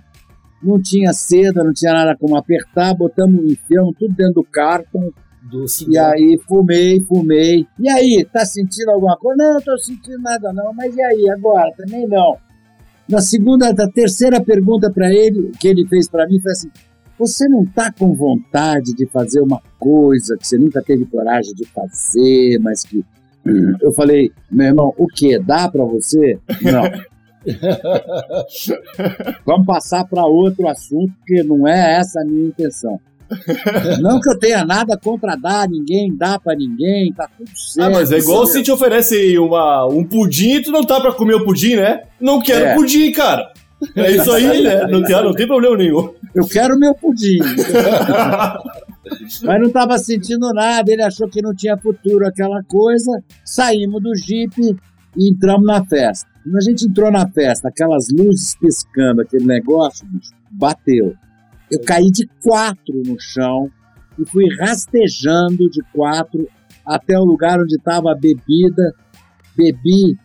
não 0.61 0.81
tinha 0.81 1.13
seda, 1.13 1.63
não 1.63 1.73
tinha 1.73 1.93
nada 1.93 2.15
como 2.15 2.35
apertar, 2.35 2.93
botamos, 2.93 3.51
enfiamos 3.51 3.95
tudo 3.97 4.13
dentro 4.13 4.35
do 4.35 4.43
cartão, 4.43 5.11
Do 5.49 5.65
e 5.89 5.97
aí 5.97 6.39
fumei, 6.47 7.01
fumei. 7.01 7.67
E 7.77 7.89
aí, 7.89 8.25
tá 8.31 8.45
sentindo 8.45 8.91
alguma 8.91 9.17
coisa? 9.17 9.43
Não, 9.43 9.53
não 9.55 9.61
tô 9.61 9.77
sentindo 9.77 10.19
nada 10.19 10.53
não, 10.53 10.73
mas 10.73 10.95
e 10.95 11.01
aí, 11.01 11.29
agora? 11.29 11.69
Também 11.75 12.07
não. 12.07 12.37
Na 13.09 13.19
segunda, 13.19 13.73
na 13.73 13.89
terceira 13.89 14.41
pergunta 14.41 14.89
para 14.89 15.13
ele, 15.13 15.51
que 15.59 15.67
ele 15.67 15.85
fez 15.87 16.07
para 16.07 16.25
mim, 16.27 16.39
foi 16.39 16.51
assim, 16.53 16.71
você 17.19 17.47
não 17.49 17.65
tá 17.65 17.91
com 17.91 18.15
vontade 18.15 18.93
de 18.93 19.05
fazer 19.07 19.41
uma 19.41 19.61
coisa 19.77 20.37
que 20.37 20.47
você 20.47 20.57
nunca 20.57 20.81
teve 20.81 21.05
coragem 21.05 21.53
de 21.53 21.65
fazer, 21.65 22.57
mas 22.59 22.83
que... 22.83 23.03
Eu 23.81 23.91
falei, 23.91 24.31
meu 24.49 24.67
irmão, 24.67 24.93
o 24.97 25.05
que? 25.05 25.37
Dá 25.37 25.67
para 25.67 25.83
você? 25.83 26.39
Não. 26.61 26.83
Vamos 29.45 29.67
passar 29.67 30.05
para 30.05 30.25
outro 30.25 30.65
assunto, 30.69 31.11
porque 31.17 31.43
não 31.43 31.67
é 31.67 31.97
essa 31.99 32.21
a 32.21 32.25
minha 32.25 32.47
intenção. 32.47 33.01
Não 34.01 34.19
que 34.19 34.29
eu 34.29 34.39
tenha 34.39 34.65
nada 34.65 34.97
contra 34.97 35.35
dar, 35.35 35.67
ninguém 35.67 36.15
dá 36.15 36.39
pra 36.39 36.55
ninguém, 36.55 37.13
tá 37.13 37.27
tudo 37.37 37.49
certo. 37.55 37.87
Ah, 37.87 37.89
mas 37.89 38.11
é 38.11 38.17
igual 38.17 38.45
se 38.45 38.63
te 38.63 38.71
oferece 38.71 39.37
uma, 39.37 39.85
um 39.87 40.03
pudim 40.03 40.55
e 40.55 40.61
tu 40.61 40.71
não 40.71 40.83
tá 40.83 40.99
pra 41.01 41.11
comer 41.13 41.35
o 41.35 41.45
pudim, 41.45 41.75
né? 41.75 42.03
Não 42.19 42.41
quero 42.41 42.65
É. 42.65 42.75
pudim, 42.75 43.11
cara. 43.11 43.51
É 43.95 44.11
isso 44.11 44.31
aí, 44.31 44.43
né? 44.63 44.87
Não 44.87 45.03
tem, 45.03 45.15
não 45.23 45.33
tem 45.33 45.47
problema 45.47 45.77
nenhum. 45.77 46.13
Eu 46.33 46.47
quero 46.47 46.77
meu 46.77 46.93
pudim. 46.95 47.39
Mas 49.43 49.61
não 49.61 49.69
tava 49.69 49.97
sentindo 49.97 50.51
nada, 50.53 50.91
ele 50.91 51.03
achou 51.03 51.27
que 51.27 51.41
não 51.41 51.53
tinha 51.53 51.77
futuro 51.77 52.25
aquela 52.25 52.63
coisa. 52.63 53.11
Saímos 53.43 54.01
do 54.01 54.15
Jeep 54.15 54.53
e 55.17 55.29
entramos 55.29 55.65
na 55.65 55.83
festa. 55.85 56.27
Quando 56.43 56.57
a 56.57 56.61
gente 56.61 56.85
entrou 56.85 57.11
na 57.11 57.27
festa, 57.29 57.69
aquelas 57.69 58.07
luzes 58.11 58.55
piscando, 58.55 59.21
aquele 59.21 59.45
negócio, 59.45 60.05
bicho, 60.09 60.31
bateu. 60.51 61.13
Eu 61.71 61.81
caí 61.81 62.11
de 62.11 62.27
quatro 62.41 63.01
no 63.05 63.15
chão 63.19 63.69
e 64.17 64.25
fui 64.25 64.45
rastejando 64.57 65.69
de 65.69 65.81
quatro 65.93 66.47
até 66.85 67.17
o 67.17 67.23
lugar 67.23 67.57
onde 67.59 67.75
estava 67.75 68.11
a 68.11 68.15
bebida. 68.15 68.93
Bebi 69.55 70.17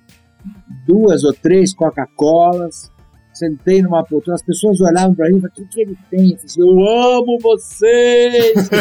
duas 0.86 1.24
ou 1.24 1.32
três 1.32 1.74
Coca-Colas, 1.74 2.92
sentei 3.32 3.82
numa 3.82 4.04
poltrona, 4.04 4.36
as 4.36 4.42
pessoas 4.42 4.80
olhavam 4.80 5.14
para 5.14 5.30
mim 5.30 5.36
e 5.36 5.40
falavam, 5.40 5.64
o 5.64 5.68
que, 5.68 5.80
ele 5.80 5.96
tem? 6.10 6.30
Eu 6.30 6.36
assim, 6.44 6.60
eu 6.60 6.86
amo 6.86 7.38
vocês! 7.40 8.68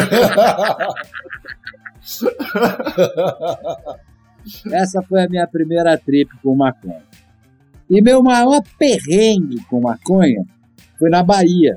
Essa 4.72 5.02
foi 5.02 5.22
a 5.22 5.28
minha 5.28 5.46
primeira 5.46 5.98
trip 5.98 6.34
com 6.42 6.56
maconha. 6.56 7.02
E 7.90 8.02
meu 8.02 8.22
maior 8.22 8.62
perrengue 8.78 9.62
com 9.68 9.78
maconha 9.80 10.44
foi 10.98 11.10
na 11.10 11.22
Bahia. 11.22 11.76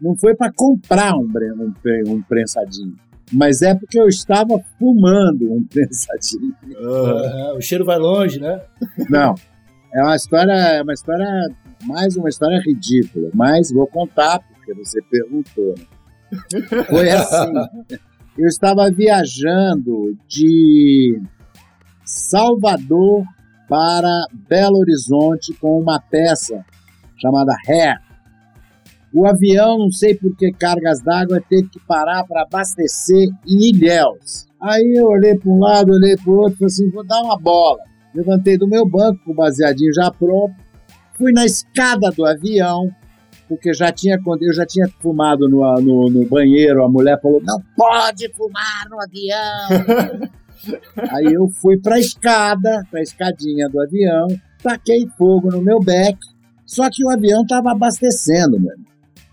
Não 0.00 0.16
foi 0.16 0.34
para 0.34 0.52
comprar 0.52 1.14
um, 1.14 1.26
um, 1.26 2.12
um 2.14 2.22
prensadinho, 2.22 2.96
mas 3.32 3.62
é 3.62 3.74
porque 3.74 4.00
eu 4.00 4.08
estava 4.08 4.58
fumando 4.78 5.52
um 5.52 5.62
prensadinho. 5.68 6.54
O 7.56 7.60
cheiro 7.60 7.84
vai 7.84 7.98
longe, 7.98 8.40
né? 8.40 8.60
Não, 9.08 9.34
é 9.92 10.02
uma 10.02 10.16
história, 10.16 10.52
é 10.52 10.82
uma 10.82 10.92
história, 10.92 11.26
mais 11.84 12.16
uma 12.16 12.28
história 12.28 12.60
ridícula, 12.60 13.30
mas 13.34 13.70
vou 13.72 13.86
contar 13.86 14.40
porque 14.40 14.72
você 14.74 15.00
perguntou. 15.02 15.74
né? 15.76 15.84
Foi 16.88 17.10
assim, 17.10 17.52
eu 18.38 18.46
estava 18.46 18.90
viajando 18.90 20.16
de 20.28 21.20
Salvador 22.04 23.24
para 23.68 24.26
Belo 24.48 24.78
Horizonte 24.78 25.52
com 25.54 25.80
uma 25.80 26.00
peça 26.00 26.64
chamada 27.20 27.52
Hair. 27.68 28.00
O 29.12 29.26
avião, 29.26 29.78
não 29.78 29.90
sei 29.90 30.14
por 30.14 30.34
que 30.36 30.52
cargas 30.52 31.00
d'água, 31.02 31.42
teve 31.48 31.68
que 31.68 31.80
parar 31.80 32.24
para 32.24 32.42
abastecer 32.42 33.28
em 33.46 33.70
Ilhéus. 33.70 34.46
Aí 34.60 34.94
eu 34.96 35.06
olhei 35.06 35.36
para 35.36 35.50
um 35.50 35.58
lado, 35.58 35.92
olhei 35.92 36.16
para 36.16 36.30
o 36.30 36.36
outro, 36.36 36.58
falei 36.58 36.66
assim, 36.66 36.90
vou 36.90 37.04
dar 37.04 37.20
uma 37.22 37.38
bola. 37.38 37.80
Levantei 38.14 38.56
do 38.56 38.68
meu 38.68 38.88
banco 38.88 39.20
com 39.24 39.32
o 39.32 39.34
baseadinho 39.34 39.92
já 39.92 40.10
pronto, 40.10 40.54
fui 41.16 41.32
na 41.32 41.44
escada 41.44 42.10
do 42.10 42.24
avião, 42.24 42.88
porque 43.48 43.74
já 43.74 43.90
tinha, 43.90 44.20
quando 44.22 44.42
eu 44.42 44.52
já 44.52 44.64
tinha 44.64 44.86
fumado 45.00 45.48
no, 45.48 45.60
no, 45.80 46.10
no 46.10 46.24
banheiro, 46.26 46.84
a 46.84 46.88
mulher 46.88 47.20
falou: 47.20 47.40
não 47.42 47.60
pode 47.76 48.32
fumar 48.34 48.88
no 48.88 49.00
avião. 49.00 50.30
Aí 51.10 51.32
eu 51.32 51.48
fui 51.60 51.78
para 51.78 51.96
a 51.96 52.00
escada, 52.00 52.86
para 52.90 53.00
a 53.00 53.02
escadinha 53.02 53.68
do 53.68 53.80
avião, 53.80 54.28
taquei 54.62 55.06
fogo 55.16 55.50
no 55.50 55.62
meu 55.62 55.80
beck, 55.80 56.18
só 56.66 56.88
que 56.90 57.04
o 57.04 57.10
avião 57.10 57.42
estava 57.42 57.72
abastecendo, 57.72 58.60
mano. 58.60 58.89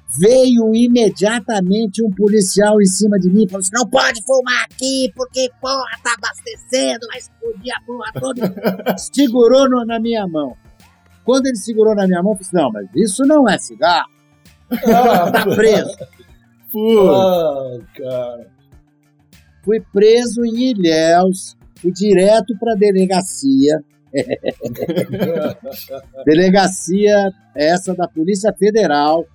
Veio 0.09 0.73
imediatamente 0.73 2.01
um 2.03 2.09
policial 2.09 2.81
em 2.81 2.85
cima 2.85 3.19
de 3.19 3.29
mim 3.29 3.43
e 3.43 3.49
falou 3.49 3.59
assim: 3.59 3.71
não 3.73 3.87
pode 3.89 4.23
fumar 4.23 4.63
aqui, 4.63 5.11
porque 5.15 5.49
porra, 5.59 5.83
tá 6.03 6.13
abastecendo, 6.17 7.05
vai 7.07 7.17
explodir 7.17 7.73
a 7.75 7.81
porra 7.85 8.11
toda. 8.13 8.55
Segurou 8.97 9.69
no- 9.69 9.85
na 9.85 9.99
minha 9.99 10.25
mão. 10.27 10.55
Quando 11.25 11.47
ele 11.47 11.57
segurou 11.57 11.93
na 11.93 12.07
minha 12.07 12.23
mão, 12.23 12.33
eu 12.33 12.37
falei 12.37 12.47
assim, 12.47 12.55
não, 12.55 12.71
mas 12.71 12.87
isso 12.95 13.25
não 13.25 13.49
é 13.49 13.57
cigarro. 13.57 14.09
Tá 14.69 15.45
preso. 15.55 15.97
Pô, 16.71 17.09
Ah, 17.11 17.79
cara. 17.95 18.47
Fui 19.63 19.81
preso 19.91 20.45
em 20.45 20.71
Ilhéus, 20.71 21.57
fui 21.75 21.91
direto 21.91 22.57
para 22.57 22.75
delegacia. 22.75 23.83
delegacia 26.25 27.31
essa 27.55 27.93
da 27.93 28.07
Polícia 28.07 28.53
Federal, 28.53 29.25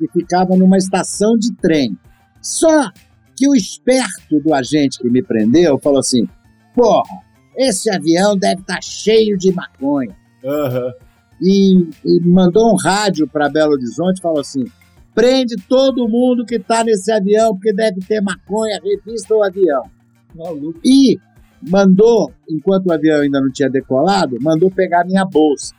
que 0.00 0.08
ficava 0.08 0.56
numa 0.56 0.78
estação 0.78 1.36
de 1.36 1.52
trem. 1.56 1.96
Só 2.40 2.90
que 3.36 3.46
o 3.48 3.54
esperto 3.54 4.40
do 4.42 4.54
agente 4.54 4.98
que 4.98 5.10
me 5.10 5.22
prendeu 5.22 5.78
falou 5.78 6.00
assim: 6.00 6.26
porra, 6.74 7.20
esse 7.56 7.90
avião 7.90 8.36
deve 8.36 8.62
estar 8.62 8.82
cheio 8.82 9.36
de 9.36 9.52
maconha. 9.52 10.16
aham. 10.44 10.92
E, 11.42 11.88
e 12.04 12.20
mandou 12.26 12.70
um 12.70 12.76
rádio 12.76 13.26
para 13.26 13.48
Belo 13.48 13.72
Horizonte 13.72 14.18
e 14.18 14.22
falou 14.22 14.40
assim: 14.40 14.64
prende 15.14 15.56
todo 15.68 16.08
mundo 16.08 16.44
que 16.44 16.56
está 16.56 16.82
nesse 16.84 17.10
avião, 17.12 17.54
porque 17.54 17.72
deve 17.72 18.00
ter 18.00 18.20
maconha, 18.20 18.80
revista 18.82 19.34
o 19.34 19.42
avião. 19.42 19.82
Maluco. 20.34 20.80
E 20.84 21.18
mandou, 21.66 22.32
enquanto 22.48 22.86
o 22.86 22.92
avião 22.92 23.20
ainda 23.20 23.40
não 23.40 23.50
tinha 23.50 23.68
decolado, 23.68 24.38
mandou 24.40 24.70
pegar 24.70 25.04
minha 25.04 25.24
bolsa. 25.24 25.74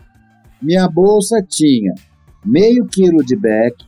Minha 0.62 0.88
bolsa 0.88 1.43
tinha 1.47 1.93
meio 2.45 2.86
quilo 2.86 3.23
de 3.23 3.36
beck, 3.36 3.86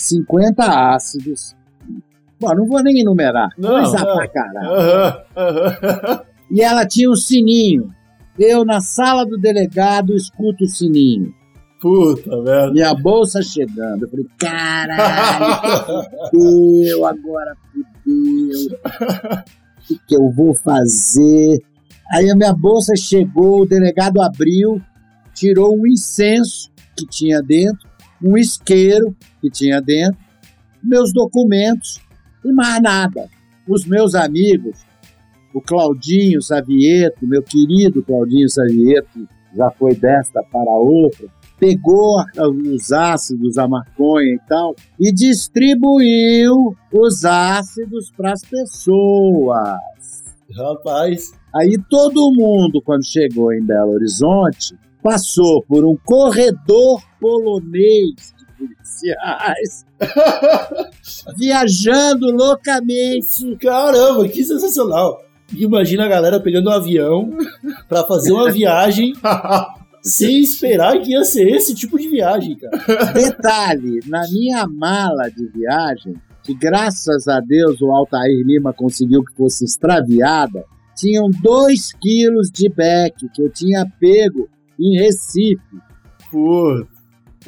50 0.00 0.64
ácidos. 0.94 1.54
Bom, 2.40 2.54
não 2.54 2.66
vou 2.66 2.82
nem 2.82 3.00
enumerar, 3.00 3.50
Não, 3.58 3.82
não. 3.82 3.90
pra 3.92 4.28
caralho. 4.28 5.24
E 6.50 6.60
ela 6.62 6.86
tinha 6.86 7.10
um 7.10 7.16
sininho. 7.16 7.92
Eu, 8.38 8.64
na 8.64 8.80
sala 8.80 9.26
do 9.26 9.36
delegado, 9.36 10.14
escuto 10.14 10.64
o 10.64 10.68
sininho. 10.68 11.34
Puta 11.80 12.36
merda. 12.42 12.72
Minha 12.72 12.94
bolsa 12.94 13.42
chegando. 13.42 14.04
Eu 14.04 14.08
falei, 14.10 14.26
caralho, 14.38 16.04
fudeu, 16.30 17.04
agora 17.04 17.56
fudeu. 17.72 18.78
O 18.78 19.86
que, 19.88 19.98
que 20.06 20.16
eu 20.16 20.30
vou 20.30 20.54
fazer? 20.54 21.58
Aí 22.12 22.30
a 22.30 22.36
minha 22.36 22.52
bolsa 22.54 22.94
chegou, 22.96 23.62
o 23.62 23.66
delegado 23.66 24.20
abriu, 24.22 24.80
tirou 25.34 25.76
um 25.76 25.86
incenso 25.86 26.70
que 26.96 27.06
tinha 27.06 27.40
dentro, 27.42 27.88
um 28.22 28.36
isqueiro 28.36 29.14
que 29.40 29.50
tinha 29.50 29.80
dentro, 29.80 30.18
meus 30.82 31.12
documentos 31.12 32.00
e 32.44 32.52
mais 32.52 32.80
nada. 32.82 33.28
Os 33.66 33.84
meus 33.84 34.14
amigos, 34.14 34.78
o 35.52 35.60
Claudinho 35.60 36.40
Savieto, 36.40 37.26
meu 37.26 37.42
querido 37.42 38.02
Claudinho 38.02 38.48
Savieto, 38.48 39.28
já 39.54 39.70
foi 39.70 39.94
desta 39.94 40.42
para 40.42 40.70
outra, 40.76 41.26
pegou 41.58 42.22
os 42.74 42.92
ácidos, 42.92 43.58
a 43.58 43.66
maconha 43.66 44.34
e 44.34 44.40
tal, 44.48 44.74
e 44.98 45.12
distribuiu 45.12 46.76
os 46.92 47.24
ácidos 47.24 48.10
para 48.16 48.32
as 48.32 48.42
pessoas. 48.42 49.78
Rapaz. 50.56 51.32
Aí 51.54 51.76
todo 51.90 52.32
mundo, 52.32 52.80
quando 52.82 53.04
chegou 53.04 53.52
em 53.52 53.64
Belo 53.64 53.92
Horizonte, 53.92 54.76
passou 55.02 55.62
por 55.62 55.84
um 55.84 55.96
corredor 56.04 57.02
polonês 57.20 58.34
policiais, 58.58 59.86
viajando 61.38 62.26
loucamente. 62.32 63.56
Caramba, 63.60 64.28
que 64.28 64.44
sensacional. 64.44 65.22
Imagina 65.56 66.04
a 66.04 66.08
galera 66.08 66.40
pegando 66.40 66.68
um 66.68 66.72
avião 66.72 67.30
pra 67.88 68.04
fazer 68.04 68.32
uma 68.32 68.50
viagem 68.50 69.14
sem 70.02 70.40
esperar 70.40 71.00
que 71.00 71.12
ia 71.12 71.24
ser 71.24 71.48
esse 71.48 71.74
tipo 71.74 71.98
de 71.98 72.08
viagem, 72.08 72.56
cara. 72.56 73.12
Detalhe, 73.12 74.00
na 74.06 74.22
minha 74.30 74.66
mala 74.66 75.30
de 75.30 75.46
viagem, 75.46 76.14
que 76.42 76.54
graças 76.54 77.28
a 77.28 77.40
Deus 77.40 77.80
o 77.80 77.90
Altair 77.90 78.44
Lima 78.44 78.72
conseguiu 78.72 79.24
que 79.24 79.34
fosse 79.34 79.64
extraviada, 79.64 80.64
tinham 80.96 81.30
2 81.30 81.92
quilos 81.94 82.50
de 82.50 82.68
beck 82.68 83.28
que 83.32 83.42
eu 83.42 83.50
tinha 83.50 83.86
pego 84.00 84.48
em 84.78 84.98
Recife. 84.98 85.60
Puta. 86.30 86.97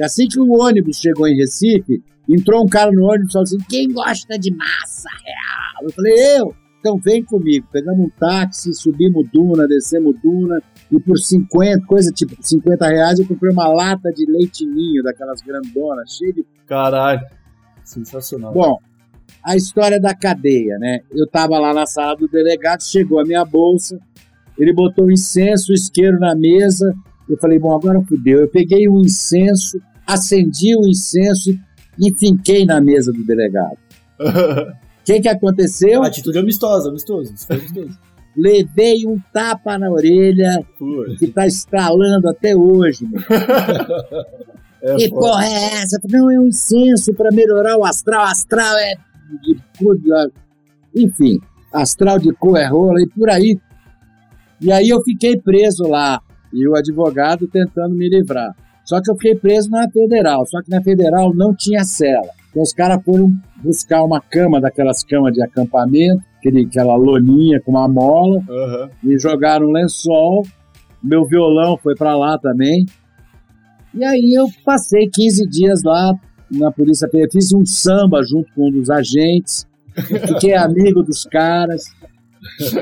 Assim 0.02 0.26
que 0.28 0.38
o 0.38 0.50
ônibus 0.52 0.96
chegou 0.98 1.26
em 1.26 1.36
Recife, 1.36 2.02
entrou 2.28 2.64
um 2.64 2.68
cara 2.68 2.90
no 2.90 3.04
ônibus 3.04 3.30
e 3.30 3.32
falou 3.32 3.44
assim: 3.44 3.58
quem 3.68 3.88
gosta 3.88 4.38
de 4.38 4.54
massa 4.54 5.08
real? 5.24 5.84
Eu 5.84 5.92
falei, 5.92 6.38
eu. 6.38 6.54
Então 6.80 6.96
vem 6.98 7.22
comigo. 7.22 7.66
Pegamos 7.70 8.06
um 8.06 8.10
táxi, 8.18 8.72
subimos 8.72 9.28
duna, 9.30 9.68
descemos 9.68 10.16
duna, 10.22 10.62
e 10.90 10.98
por 10.98 11.18
50, 11.18 11.86
coisa 11.86 12.10
tipo 12.10 12.34
50 12.40 12.88
reais, 12.88 13.18
eu 13.18 13.26
comprei 13.26 13.52
uma 13.52 13.68
lata 13.68 14.10
de 14.12 14.24
leite 14.26 14.66
ninho, 14.66 15.02
daquelas 15.02 15.42
grandonas, 15.42 16.16
cheia 16.16 16.32
de 16.32 16.44
Caralho. 16.66 17.20
Sensacional. 17.84 18.52
Bom, 18.52 18.78
a 19.44 19.56
história 19.56 20.00
da 20.00 20.14
cadeia, 20.14 20.78
né? 20.78 21.00
Eu 21.10 21.26
tava 21.26 21.58
lá 21.58 21.74
na 21.74 21.84
sala 21.84 22.16
do 22.16 22.28
delegado, 22.28 22.82
chegou 22.82 23.20
a 23.20 23.24
minha 23.24 23.44
bolsa, 23.44 23.98
ele 24.58 24.72
botou 24.72 25.06
o 25.06 25.12
incenso, 25.12 25.72
o 25.72 25.74
isqueiro 25.74 26.18
na 26.18 26.34
mesa. 26.34 26.94
Eu 27.28 27.36
falei, 27.38 27.58
bom, 27.58 27.74
agora 27.74 28.02
fudeu. 28.02 28.40
Eu 28.40 28.48
peguei 28.48 28.88
o 28.88 29.00
incenso, 29.00 29.80
acendi 30.14 30.76
o 30.76 30.86
incenso 30.88 31.50
e 31.98 32.08
enfinquei 32.10 32.64
na 32.64 32.80
mesa 32.80 33.12
do 33.12 33.24
delegado. 33.24 33.76
O 34.18 34.24
que 35.04 35.20
que 35.20 35.28
aconteceu? 35.28 36.02
Atitude 36.02 36.38
amistosa, 36.38 36.88
amistoso. 36.88 37.32
Isso 37.34 37.46
foi 37.46 37.56
amistoso. 37.56 37.98
Levei 38.36 39.06
um 39.06 39.18
tapa 39.32 39.76
na 39.76 39.90
orelha 39.90 40.64
que 41.18 41.26
tá 41.28 41.46
estralando 41.46 42.28
até 42.28 42.54
hoje, 42.56 43.04
meu. 43.06 43.20
É 44.82 44.96
Que 44.96 45.10
foda. 45.10 45.20
porra 45.20 45.44
é 45.44 45.64
essa? 45.82 46.00
Não, 46.08 46.30
é 46.30 46.38
um 46.40 46.46
incenso 46.46 47.12
para 47.12 47.30
melhorar 47.30 47.76
o 47.76 47.84
astral. 47.84 48.22
Astral 48.24 48.78
é 48.78 48.94
de 49.42 49.54
cu, 49.78 49.94
de- 49.98 50.32
enfim, 50.96 51.38
astral 51.70 52.18
de 52.18 52.32
cu 52.32 52.56
é 52.56 52.66
rola 52.66 52.98
e 53.02 53.06
por 53.06 53.28
aí. 53.28 53.58
E 54.58 54.72
aí 54.72 54.88
eu 54.88 55.02
fiquei 55.02 55.38
preso 55.38 55.82
lá 55.86 56.22
e 56.50 56.66
o 56.66 56.74
advogado 56.74 57.46
tentando 57.46 57.94
me 57.94 58.08
livrar. 58.08 58.56
Só 58.84 59.00
que 59.00 59.10
eu 59.10 59.14
fiquei 59.14 59.34
preso 59.34 59.70
na 59.70 59.88
federal, 59.90 60.44
só 60.46 60.62
que 60.62 60.70
na 60.70 60.82
federal 60.82 61.34
não 61.34 61.54
tinha 61.54 61.84
cela. 61.84 62.28
Então 62.50 62.62
os 62.62 62.72
caras 62.72 63.02
foram 63.04 63.32
buscar 63.62 64.02
uma 64.02 64.20
cama 64.20 64.60
daquelas 64.60 65.04
camas 65.04 65.32
de 65.32 65.42
acampamento, 65.42 66.22
aquele, 66.38 66.66
aquela 66.66 66.96
loninha 66.96 67.60
com 67.60 67.70
uma 67.70 67.88
mola, 67.88 68.42
Aham. 68.48 68.90
me 69.02 69.18
jogaram 69.18 69.68
um 69.68 69.72
lençol, 69.72 70.44
meu 71.02 71.24
violão 71.24 71.78
foi 71.78 71.94
para 71.94 72.16
lá 72.16 72.38
também. 72.38 72.86
E 73.94 74.04
aí 74.04 74.34
eu 74.34 74.46
passei 74.64 75.08
15 75.08 75.48
dias 75.48 75.82
lá 75.84 76.12
na 76.50 76.70
Polícia 76.72 77.08
Federal, 77.08 77.30
fiz 77.32 77.52
um 77.52 77.64
samba 77.64 78.22
junto 78.24 78.52
com 78.54 78.68
um 78.68 78.72
dos 78.72 78.90
agentes, 78.90 79.66
fiquei 80.26 80.54
amigo 80.54 81.02
dos 81.02 81.24
caras, 81.24 81.84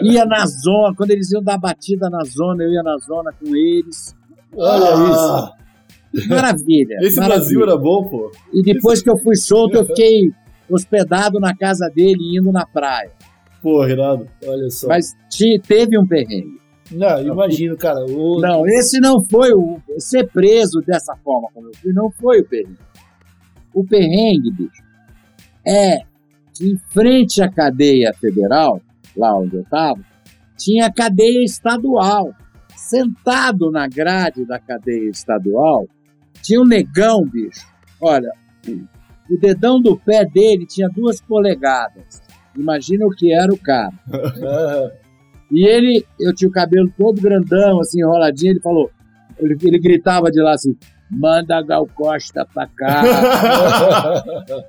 ia 0.02 0.24
na 0.24 0.46
zona, 0.46 0.94
quando 0.96 1.10
eles 1.10 1.30
iam 1.32 1.42
dar 1.42 1.58
batida 1.58 2.08
na 2.08 2.24
zona, 2.24 2.62
eu 2.62 2.72
ia 2.72 2.82
na 2.82 2.96
zona 2.98 3.32
com 3.32 3.54
eles. 3.54 4.14
Olha 4.56 5.10
isso. 5.10 5.58
Maravilha. 6.26 6.96
Esse 7.02 7.16
maravilha. 7.16 7.38
Brasil 7.40 7.62
era 7.62 7.76
bom, 7.76 8.08
pô. 8.08 8.30
E 8.52 8.62
depois 8.62 9.02
que 9.02 9.10
eu 9.10 9.16
fui 9.18 9.36
solto, 9.36 9.76
eu 9.76 9.84
fiquei 9.86 10.30
hospedado 10.68 11.38
na 11.38 11.54
casa 11.56 11.88
dele, 11.94 12.38
indo 12.38 12.50
na 12.52 12.66
praia. 12.66 13.10
Pô, 13.62 13.84
Renato. 13.84 14.26
Olha 14.46 14.70
só. 14.70 14.88
Mas 14.88 15.14
ti- 15.30 15.60
teve 15.66 15.98
um 15.98 16.06
perrengue. 16.06 16.58
Não, 16.90 17.20
imagino, 17.22 17.76
cara. 17.76 18.04
O... 18.06 18.40
Não, 18.40 18.66
esse 18.66 18.98
não 19.00 19.22
foi 19.22 19.52
o. 19.52 19.78
Ser 19.98 20.26
preso 20.28 20.80
dessa 20.86 21.14
forma 21.16 21.48
como 21.52 21.68
eu 21.68 21.74
fui, 21.74 21.92
não 21.92 22.10
foi 22.10 22.40
o 22.40 22.46
perrengue. 22.48 22.78
O 23.74 23.84
perrengue, 23.84 24.50
bicho, 24.52 24.82
é 25.66 25.98
que 26.54 26.70
em 26.70 26.76
frente 26.90 27.42
à 27.42 27.50
cadeia 27.50 28.12
federal, 28.14 28.80
lá 29.16 29.36
onde 29.38 29.56
eu 29.56 29.62
estava, 29.62 30.00
tinha 30.56 30.86
a 30.86 30.92
cadeia 30.92 31.44
estadual. 31.44 32.32
Sentado 32.74 33.70
na 33.70 33.86
grade 33.86 34.46
da 34.46 34.58
cadeia 34.58 35.10
estadual, 35.10 35.86
tinha 36.42 36.60
um 36.60 36.66
negão, 36.66 37.24
bicho. 37.24 37.66
Olha, 38.00 38.30
o 38.66 39.38
dedão 39.40 39.80
do 39.80 39.96
pé 39.96 40.24
dele 40.24 40.66
tinha 40.66 40.88
duas 40.88 41.20
polegadas. 41.20 42.22
Imagina 42.56 43.06
o 43.06 43.10
que 43.10 43.32
era 43.32 43.52
o 43.52 43.58
cara. 43.58 43.92
E 45.50 45.66
ele, 45.66 46.04
eu 46.20 46.34
tinha 46.34 46.46
o 46.48 46.52
cabelo 46.52 46.92
todo 46.96 47.22
grandão, 47.22 47.80
assim, 47.80 48.00
enroladinho, 48.00 48.52
ele 48.52 48.60
falou, 48.60 48.90
ele, 49.38 49.56
ele 49.62 49.78
gritava 49.78 50.30
de 50.30 50.42
lá 50.42 50.52
assim, 50.52 50.76
Manda 51.10 51.62
Gal 51.62 51.86
Costa 51.94 52.46
pra 52.52 52.66
cá. 52.66 53.02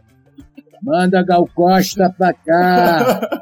Manda 0.82 1.22
Gal 1.24 1.48
Costa 1.54 2.14
pra 2.18 2.34
cá. 2.34 3.42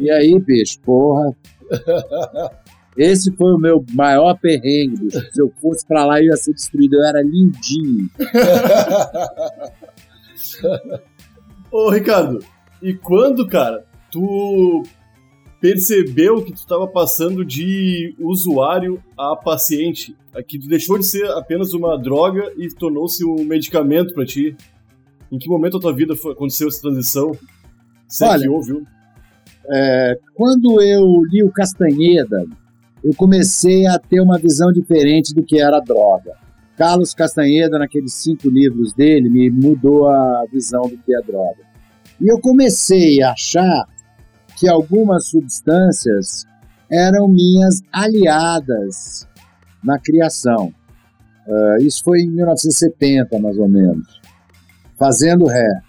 E 0.00 0.10
aí, 0.10 0.36
bicho, 0.40 0.80
porra. 0.80 1.32
Esse 2.96 3.30
foi 3.32 3.52
o 3.52 3.58
meu 3.58 3.84
maior 3.92 4.38
perrengue. 4.38 5.10
Se 5.10 5.40
eu 5.40 5.52
fosse 5.60 5.86
pra 5.86 6.04
lá, 6.06 6.18
eu 6.18 6.26
ia 6.26 6.36
ser 6.36 6.54
destruído. 6.54 6.96
Eu 6.96 7.04
era 7.04 7.22
lindinho. 7.22 8.08
Ô, 11.70 11.90
Ricardo, 11.90 12.38
e 12.80 12.94
quando, 12.94 13.46
cara, 13.46 13.84
tu 14.10 14.82
percebeu 15.60 16.42
que 16.42 16.52
tu 16.52 16.58
estava 16.58 16.86
passando 16.86 17.44
de 17.44 18.14
usuário 18.18 19.02
a 19.16 19.34
paciente, 19.36 20.16
que 20.46 20.58
tu 20.58 20.68
deixou 20.68 20.98
de 20.98 21.04
ser 21.04 21.26
apenas 21.32 21.72
uma 21.72 21.98
droga 21.98 22.52
e 22.56 22.68
tornou-se 22.68 23.24
um 23.24 23.44
medicamento 23.44 24.14
para 24.14 24.24
ti? 24.24 24.56
Em 25.30 25.38
que 25.38 25.48
momento 25.48 25.74
da 25.74 25.80
tua 25.80 25.94
vida 25.94 26.14
foi, 26.14 26.32
aconteceu 26.32 26.68
essa 26.68 26.80
transição? 26.80 27.36
Se 28.06 28.24
é 28.24 28.28
Olha, 28.28 28.42
que 28.42 28.48
houve, 28.48 28.72
viu? 28.72 28.86
É, 29.68 30.18
quando 30.34 30.80
eu 30.80 31.04
li 31.30 31.42
o 31.42 31.50
Castanheda, 31.50 32.46
eu 33.06 33.14
comecei 33.14 33.86
a 33.86 34.00
ter 34.00 34.20
uma 34.20 34.36
visão 34.36 34.72
diferente 34.72 35.32
do 35.32 35.44
que 35.44 35.60
era 35.60 35.78
droga. 35.78 36.32
Carlos 36.76 37.14
Castanheda, 37.14 37.78
naqueles 37.78 38.12
cinco 38.14 38.50
livros 38.50 38.92
dele, 38.92 39.30
me 39.30 39.48
mudou 39.48 40.08
a 40.08 40.44
visão 40.52 40.82
do 40.82 40.98
que 40.98 41.14
é 41.14 41.22
droga. 41.22 41.62
E 42.20 42.26
eu 42.26 42.40
comecei 42.40 43.22
a 43.22 43.30
achar 43.30 43.86
que 44.58 44.68
algumas 44.68 45.28
substâncias 45.28 46.46
eram 46.90 47.28
minhas 47.28 47.80
aliadas 47.92 49.28
na 49.84 50.00
criação. 50.00 50.74
Uh, 51.46 51.82
isso 51.82 52.02
foi 52.02 52.22
em 52.22 52.30
1970, 52.30 53.38
mais 53.38 53.56
ou 53.56 53.68
menos, 53.68 54.20
fazendo 54.98 55.46
ré. 55.46 55.80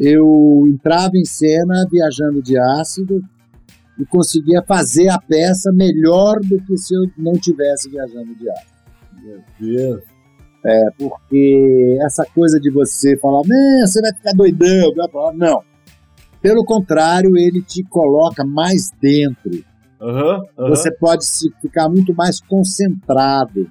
Eu 0.00 0.64
entrava 0.66 1.12
em 1.14 1.24
cena 1.24 1.86
viajando 1.88 2.42
de 2.42 2.58
ácido 2.58 3.22
e 3.98 4.04
conseguia 4.06 4.62
fazer 4.66 5.08
a 5.08 5.18
peça 5.18 5.70
melhor 5.72 6.40
do 6.40 6.60
que 6.62 6.76
se 6.76 6.94
eu 6.94 7.02
não 7.16 7.34
tivesse 7.34 7.88
viajando 7.90 8.34
de 8.34 8.48
ácido. 8.50 8.72
Meu 9.22 9.40
Deus. 9.60 10.02
É, 10.64 10.84
porque 10.96 11.98
essa 12.02 12.24
coisa 12.24 12.60
de 12.60 12.70
você 12.70 13.16
falar, 13.18 13.42
"Né, 13.46 13.84
você 13.84 14.00
vai 14.00 14.14
ficar 14.14 14.32
doidão, 14.32 14.94
vai 14.94 15.10
falar, 15.10 15.32
não. 15.34 15.62
Pelo 16.40 16.64
contrário, 16.64 17.36
ele 17.36 17.62
te 17.62 17.82
coloca 17.84 18.44
mais 18.44 18.90
dentro. 19.00 19.64
Aham, 20.00 20.42
aham. 20.58 20.68
Você 20.70 20.90
pode 20.90 21.24
se 21.24 21.52
ficar 21.60 21.88
muito 21.88 22.14
mais 22.14 22.40
concentrado. 22.40 23.70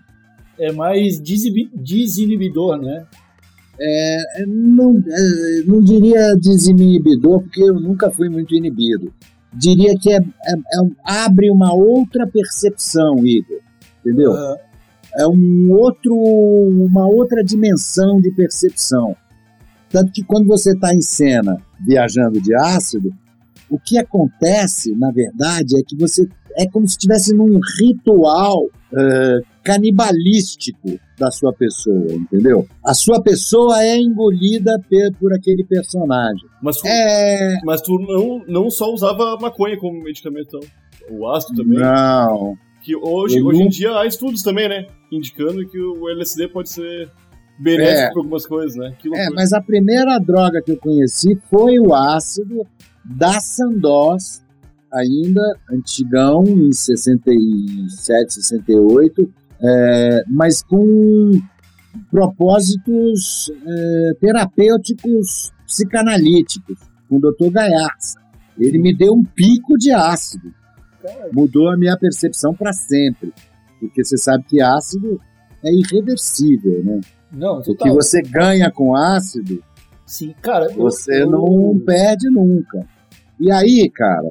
É 0.57 0.71
mais 0.71 1.19
desinibidor, 1.19 2.77
né? 2.77 3.05
É, 3.79 4.45
não, 4.45 4.97
é, 5.05 5.63
não 5.65 5.81
diria 5.81 6.36
desinibidor, 6.36 7.41
porque 7.41 7.62
eu 7.62 7.73
nunca 7.73 8.12
fui 8.12 8.29
muito 8.29 8.55
inibido. 8.55 9.12
Diria 9.53 9.97
que 9.99 10.11
é, 10.11 10.17
é- 10.17 10.21
é 10.21 10.89
abre 11.03 11.51
uma 11.51 11.73
outra 11.73 12.25
percepção, 12.27 13.25
Igor. 13.25 13.59
Entendeu? 13.99 14.31
Aham. 14.33 14.55
é 15.17 15.27
um 15.27 15.71
outro, 15.73 16.15
uma 16.15 17.05
outra 17.05 17.43
dimensão 17.43 18.17
de 18.21 18.31
percepção. 18.31 19.15
Tanto 19.89 20.11
que 20.13 20.23
quando 20.23 20.47
você 20.47 20.71
está 20.71 20.95
em 20.95 21.01
cena 21.01 21.57
viajando 21.85 22.39
de 22.39 22.55
ácido, 22.55 23.13
o 23.69 23.77
que 23.77 23.97
acontece, 23.97 24.95
na 24.95 25.11
verdade, 25.11 25.77
é 25.77 25.83
que 25.83 25.97
você 25.97 26.27
é 26.57 26.65
como 26.65 26.87
se 26.87 26.93
estivesse 26.93 27.33
num 27.33 27.59
ritual 27.79 28.65
eh, 28.97 29.39
canibalístico 29.63 31.00
da 31.17 31.30
sua 31.32 31.54
pessoa, 31.54 32.12
entendeu? 32.13 32.67
A 32.84 32.93
sua 32.93 33.21
pessoa 33.21 33.84
é 33.84 33.97
engolida 33.97 34.71
por 35.19 35.34
aquele 35.34 35.63
personagem. 35.63 36.45
Mas 36.62 36.78
tu, 36.78 36.88
É. 36.88 37.60
mas 37.63 37.82
tu 37.82 37.97
não, 38.00 38.43
não 38.47 38.69
só 38.69 38.91
usava 38.91 39.38
maconha 39.39 39.78
como 39.78 40.02
medicamento, 40.04 40.50
não. 40.54 41.17
O 41.19 41.30
ácido 41.30 41.62
também. 41.63 41.80
Não. 41.80 42.56
Que 42.84 42.95
hoje, 42.95 43.38
Eu 43.38 43.45
hoje 43.45 43.60
em 43.60 43.63
nunca- 43.65 43.76
dia 43.76 44.00
há 44.00 44.06
estudos 44.08 44.41
também, 44.41 44.67
né? 44.69 44.88
Indicando 45.12 45.67
que 45.67 45.80
o 45.80 46.10
LSD 46.10 46.47
pode 46.47 46.69
ser 46.69 47.10
benéfico 47.60 48.00
É. 48.00 48.10
para 48.12 48.19
algumas 48.19 48.45
coisas, 48.47 48.76
né? 48.76 48.95
É, 49.15 49.30
mas 49.30 49.54
a 49.54 49.62
primeira 49.62 50.17
droga 50.19 50.62
que 50.63 50.71
eu 50.71 50.78
conheci 50.78 51.38
foi 51.50 51.80
o 51.80 51.93
ácido 51.93 52.65
da 53.06 53.39
Sandoz, 53.39 54.43
ainda 54.91 55.41
antigão, 55.71 56.43
em 56.47 56.71
67, 56.71 58.34
68, 58.34 59.32
é, 59.63 60.24
mas 60.28 60.63
com 60.63 61.32
propósitos 62.10 63.52
é, 63.65 64.12
terapêuticos 64.19 65.52
psicanalíticos, 65.65 66.78
com 67.08 67.17
o 67.17 67.19
Dr. 67.19 67.52
Gaiarsa. 67.52 68.19
Ele 68.58 68.78
me 68.78 68.95
deu 68.95 69.13
um 69.13 69.24
pico 69.24 69.78
de 69.78 69.91
ácido. 69.91 70.54
Mudou 71.34 71.69
a 71.69 71.78
minha 71.78 71.97
percepção 71.97 72.54
para 72.54 72.71
sempre. 72.74 73.34
Porque 73.80 74.04
você 74.04 74.17
sabe 74.17 74.43
que 74.43 74.62
ácido 74.62 75.19
é 75.63 75.71
irreversível, 75.74 76.84
né? 76.84 77.02
Não, 77.32 77.60
O 77.60 77.62
que 77.62 77.76
total. 77.76 77.95
você 77.95 78.21
ganha 78.21 78.69
com 78.69 78.95
ácido, 78.95 79.63
Sim, 80.06 80.36
cara. 80.41 80.69
você 80.74 81.24
eu- 81.24 81.30
não 81.32 81.80
perde 81.80 82.30
nunca. 82.30 82.86
E 83.39 83.50
aí, 83.52 83.89
cara, 83.89 84.30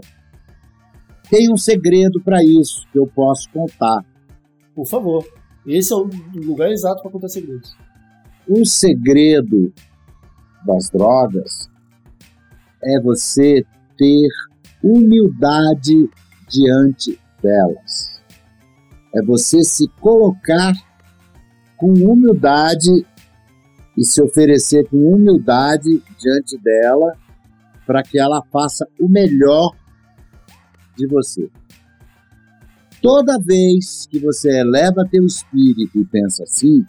tem 1.31 1.51
um 1.53 1.57
segredo 1.57 2.21
para 2.21 2.45
isso 2.45 2.87
que 2.93 2.99
eu 2.99 3.07
posso 3.07 3.49
contar. 3.51 4.05
Por 4.74 4.87
favor. 4.87 5.24
Esse 5.66 5.92
é 5.92 5.96
o 5.96 6.09
lugar 6.35 6.70
exato 6.70 7.02
para 7.02 7.11
contar 7.11 7.28
segredos. 7.28 7.76
O 8.48 8.64
segredo 8.64 9.72
das 10.66 10.88
drogas 10.90 11.70
é 12.83 13.00
você 13.00 13.64
ter 13.96 14.28
humildade 14.83 16.09
diante 16.48 17.18
delas. 17.42 18.22
É 19.14 19.22
você 19.22 19.62
se 19.62 19.88
colocar 20.00 20.72
com 21.76 21.92
humildade 21.92 23.06
e 23.96 24.04
se 24.04 24.22
oferecer 24.22 24.88
com 24.88 24.96
humildade 24.96 26.02
diante 26.18 26.59
dela 26.59 27.16
para 27.87 28.02
que 28.02 28.18
ela 28.18 28.42
faça 28.52 28.87
o 28.98 29.09
melhor 29.09 29.74
de 30.96 31.06
você. 31.06 31.50
Toda 33.02 33.38
vez 33.38 34.06
que 34.06 34.18
você 34.18 34.60
eleva 34.60 35.08
teu 35.10 35.24
espírito 35.24 35.98
e 35.98 36.04
pensa 36.04 36.42
assim, 36.42 36.84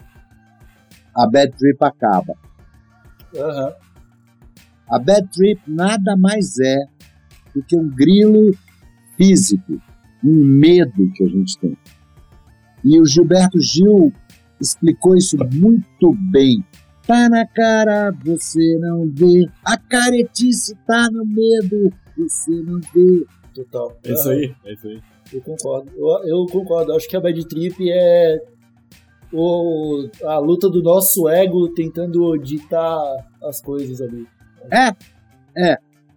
a 1.14 1.26
bad 1.26 1.52
trip 1.56 1.78
acaba. 1.82 2.34
Aham. 3.34 3.72
A 4.90 4.98
bad 4.98 5.26
trip 5.28 5.60
nada 5.66 6.16
mais 6.16 6.58
é 6.58 6.84
do 7.54 7.62
que 7.62 7.76
um 7.76 7.88
grilo 7.88 8.54
físico, 9.16 9.80
um 10.22 10.44
medo 10.44 11.10
que 11.14 11.24
a 11.24 11.28
gente 11.28 11.58
tem. 11.58 11.76
E 12.84 13.00
o 13.00 13.06
Gilberto 13.06 13.58
Gil 13.60 14.12
explicou 14.60 15.16
isso 15.16 15.36
muito 15.52 16.14
bem. 16.30 16.64
Tá 17.06 17.28
na 17.28 17.46
cara, 17.46 18.10
você 18.24 18.78
não 18.78 19.10
vê. 19.10 19.46
A 19.64 19.76
caretice 19.76 20.76
tá 20.86 21.08
no 21.10 21.24
medo, 21.24 21.92
você 22.16 22.50
não 22.62 22.80
vê. 22.94 23.26
Total. 23.54 23.98
É 24.04 24.12
isso 24.12 24.28
aí, 24.28 24.54
é 24.64 24.72
isso 24.72 24.88
aí. 24.88 25.02
Eu 25.32 25.40
concordo. 25.40 25.90
Eu, 25.96 26.06
eu 26.28 26.46
concordo. 26.46 26.92
Acho 26.94 27.08
que 27.08 27.16
a 27.16 27.20
Bad 27.20 27.46
Trip 27.46 27.90
é 27.90 28.42
o, 29.32 30.08
a 30.24 30.38
luta 30.38 30.68
do 30.68 30.82
nosso 30.82 31.28
ego 31.28 31.68
tentando 31.72 32.36
ditar 32.38 32.98
as 33.42 33.60
coisas 33.60 34.00
ali. 34.00 34.26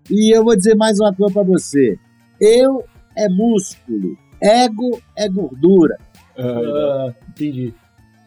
E 0.10 0.36
eu 0.36 0.44
vou 0.44 0.56
dizer 0.56 0.76
mais 0.76 1.00
uma 1.00 1.14
coisa 1.14 1.34
pra 1.34 1.44
você. 1.44 1.98
Eu 2.40 2.84
é 3.18 3.30
músculo, 3.30 4.18
ego 4.42 5.02
é 5.16 5.30
gordura. 5.30 5.98
Ah, 6.38 7.08
Ah, 7.08 7.16
entendi. 7.30 7.74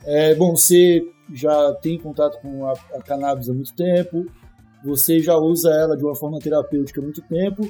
É, 0.05 0.35
bom, 0.35 0.57
você 0.57 1.03
já 1.35 1.75
tem 1.83 1.99
contato 1.99 2.41
com 2.41 2.67
a, 2.67 2.73
a 2.95 3.03
cannabis 3.03 3.51
há 3.51 3.53
muito 3.53 3.75
tempo, 3.75 4.25
você 4.83 5.21
já 5.21 5.37
usa 5.37 5.71
ela 5.71 5.97
de 5.97 6.05
uma 6.05 6.15
forma 6.15 6.39
terapêutica 6.39 7.01
há 7.01 7.05
muito 7.05 7.21
tempo, 7.23 7.69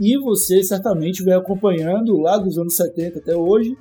e 0.00 0.18
você 0.18 0.62
certamente 0.62 1.22
vem 1.22 1.34
acompanhando 1.34 2.16
lá 2.16 2.38
dos 2.38 2.56
anos 2.56 2.74
70 2.74 3.18
até 3.18 3.36
hoje 3.36 3.76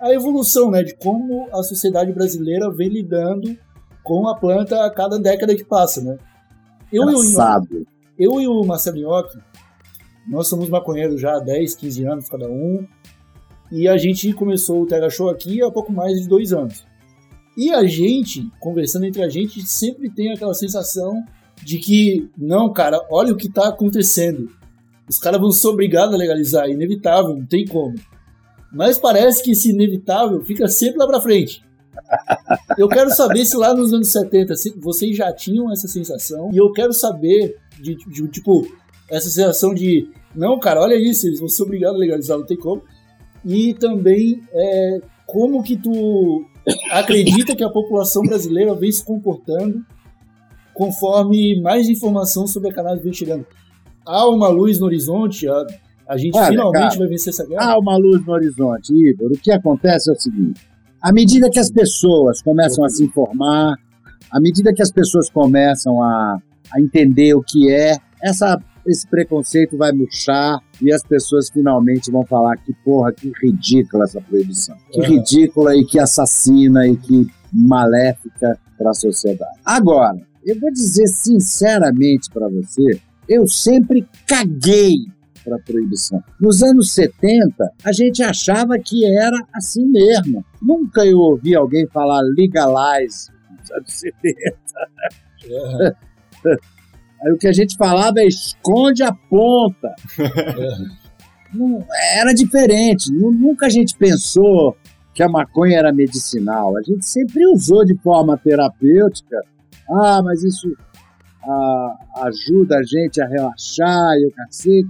a 0.00 0.12
evolução 0.12 0.70
né, 0.70 0.82
de 0.82 0.94
como 0.94 1.48
a 1.52 1.62
sociedade 1.62 2.12
brasileira 2.12 2.70
vem 2.70 2.88
lidando 2.88 3.58
com 4.04 4.28
a 4.28 4.36
planta 4.36 4.86
a 4.86 4.90
cada 4.90 5.18
década 5.18 5.56
que 5.56 5.64
passa. 5.64 6.00
Né? 6.00 6.16
Eu, 6.92 7.10
e 7.10 7.14
o 7.14 7.22
eu 8.18 8.40
e 8.40 8.46
o 8.46 8.64
Marcelo 8.64 8.98
Nhoque, 8.98 9.38
nós 10.28 10.46
somos 10.46 10.68
maconheiros 10.68 11.20
já 11.20 11.36
há 11.36 11.40
10, 11.40 11.74
15 11.74 12.06
anos 12.06 12.28
cada 12.28 12.48
um. 12.48 12.86
E 13.70 13.86
a 13.88 13.98
gente 13.98 14.32
começou 14.32 14.82
o 14.82 14.86
TH 14.86 15.10
Show 15.10 15.28
aqui 15.28 15.62
há 15.62 15.70
pouco 15.70 15.92
mais 15.92 16.20
de 16.20 16.28
dois 16.28 16.52
anos. 16.52 16.86
E 17.56 17.70
a 17.72 17.84
gente, 17.84 18.48
conversando 18.60 19.04
entre 19.04 19.22
a 19.22 19.28
gente, 19.28 19.66
sempre 19.66 20.08
tem 20.08 20.32
aquela 20.32 20.54
sensação 20.54 21.22
de 21.62 21.78
que, 21.78 22.30
não, 22.38 22.72
cara, 22.72 23.04
olha 23.10 23.32
o 23.32 23.36
que 23.36 23.48
está 23.48 23.68
acontecendo. 23.68 24.48
Os 25.08 25.18
caras 25.18 25.40
vão 25.40 25.50
ser 25.50 25.68
obrigados 25.68 26.14
a 26.14 26.18
legalizar, 26.18 26.66
é 26.66 26.72
inevitável, 26.72 27.34
não 27.34 27.46
tem 27.46 27.64
como. 27.66 27.94
Mas 28.72 28.98
parece 28.98 29.42
que 29.42 29.52
esse 29.52 29.70
inevitável 29.70 30.44
fica 30.44 30.68
sempre 30.68 30.98
lá 30.98 31.06
pra 31.06 31.20
frente. 31.20 31.64
Eu 32.76 32.88
quero 32.88 33.10
saber 33.10 33.44
se 33.44 33.56
lá 33.56 33.74
nos 33.74 33.92
anos 33.92 34.12
70 34.12 34.54
se 34.54 34.70
vocês 34.78 35.16
já 35.16 35.32
tinham 35.32 35.72
essa 35.72 35.88
sensação. 35.88 36.50
E 36.52 36.56
eu 36.56 36.70
quero 36.72 36.92
saber 36.92 37.56
de, 37.80 37.96
de, 37.96 38.28
tipo, 38.28 38.66
essa 39.10 39.28
sensação 39.28 39.74
de 39.74 40.08
não, 40.34 40.58
cara, 40.60 40.80
olha 40.80 40.94
isso, 40.94 41.26
eles 41.26 41.40
vão 41.40 41.48
ser 41.48 41.64
obrigados 41.64 41.96
a 41.96 41.98
legalizar, 41.98 42.38
não 42.38 42.46
tem 42.46 42.56
como. 42.56 42.82
E 43.44 43.74
também 43.74 44.42
é, 44.52 45.00
como 45.26 45.62
que 45.62 45.76
tu 45.76 46.44
acredita 46.92 47.56
que 47.56 47.64
a 47.64 47.70
população 47.70 48.22
brasileira 48.22 48.74
vem 48.74 48.92
se 48.92 49.04
comportando 49.04 49.84
conforme 50.74 51.60
mais 51.60 51.88
informação 51.88 52.46
sobre 52.46 52.70
a 52.70 52.72
cannabis 52.72 53.02
vem 53.02 53.12
chegando. 53.12 53.46
Há 54.08 54.26
uma 54.28 54.48
luz 54.48 54.80
no 54.80 54.86
horizonte, 54.86 55.46
a, 55.46 55.66
a 56.08 56.16
gente 56.16 56.34
Olha, 56.34 56.48
finalmente 56.48 56.82
cara, 56.82 56.98
vai 56.98 57.08
vencer 57.08 57.30
essa 57.30 57.46
guerra. 57.46 57.72
Há 57.72 57.78
uma 57.78 57.96
luz 57.98 58.24
no 58.24 58.32
horizonte, 58.32 58.92
Igor. 58.94 59.30
O 59.30 59.38
que 59.38 59.52
acontece 59.52 60.10
é 60.10 60.14
o 60.14 60.16
seguinte: 60.18 60.60
à 61.02 61.12
medida 61.12 61.50
que 61.50 61.58
as 61.58 61.70
pessoas 61.70 62.40
começam 62.40 62.84
a 62.84 62.88
se 62.88 63.04
informar, 63.04 63.76
à 64.32 64.40
medida 64.40 64.72
que 64.72 64.82
as 64.82 64.90
pessoas 64.90 65.28
começam 65.28 66.02
a, 66.02 66.38
a 66.72 66.80
entender 66.80 67.34
o 67.34 67.42
que 67.42 67.70
é, 67.70 67.98
essa, 68.22 68.58
esse 68.86 69.06
preconceito 69.06 69.76
vai 69.76 69.92
murchar 69.92 70.58
e 70.80 70.90
as 70.90 71.02
pessoas 71.02 71.50
finalmente 71.50 72.10
vão 72.10 72.24
falar 72.24 72.56
que, 72.56 72.72
porra, 72.82 73.12
que 73.12 73.30
ridícula 73.42 74.04
essa 74.04 74.20
proibição. 74.22 74.74
Que 74.90 75.00
Uhum. 75.00 75.06
ridícula 75.06 75.76
e 75.76 75.84
que 75.84 75.98
assassina 75.98 76.86
e 76.88 76.96
que 76.96 77.26
maléfica 77.52 78.58
para 78.78 78.90
a 78.90 78.94
sociedade. 78.94 79.58
Agora, 79.64 80.16
eu 80.44 80.58
vou 80.58 80.70
dizer 80.72 81.06
sinceramente 81.08 82.30
para 82.30 82.48
você, 82.48 83.00
eu 83.28 83.46
sempre 83.46 84.06
caguei 84.26 84.94
para 85.44 85.56
a 85.56 85.60
proibição. 85.60 86.22
Nos 86.40 86.62
anos 86.62 86.92
70, 86.92 87.72
a 87.84 87.92
gente 87.92 88.22
achava 88.22 88.78
que 88.78 89.06
era 89.06 89.36
assim 89.54 89.86
mesmo. 89.86 90.44
Nunca 90.60 91.04
eu 91.06 91.18
ouvi 91.18 91.54
alguém 91.54 91.86
falar 91.88 92.20
legalize 92.22 93.30
nos 93.58 93.70
anos 93.70 93.92
70. 93.92 94.56
Aí 97.20 97.32
o 97.32 97.36
que 97.38 97.48
a 97.48 97.52
gente 97.52 97.76
falava 97.76 98.20
é 98.20 98.26
esconde 98.26 99.02
a 99.02 99.12
ponta. 99.12 99.94
Não, 101.52 101.84
era 102.14 102.32
diferente. 102.32 103.10
Nu- 103.12 103.32
Nunca 103.32 103.66
a 103.66 103.70
gente 103.70 103.96
pensou 103.96 104.76
que 105.14 105.22
a 105.22 105.28
maconha 105.28 105.78
era 105.78 105.92
medicinal. 105.92 106.76
A 106.76 106.82
gente 106.82 107.04
sempre 107.06 107.44
usou 107.46 107.84
de 107.84 107.96
forma 107.98 108.36
terapêutica. 108.38 109.36
Ah, 109.90 110.22
mas 110.22 110.44
isso 110.44 110.70
ah, 111.48 111.96
ajuda 112.26 112.78
a 112.78 112.82
gente 112.82 113.20
a 113.20 113.26
relaxar 113.26 114.14
e 114.18 114.26
o 114.26 114.32
cacete. 114.32 114.88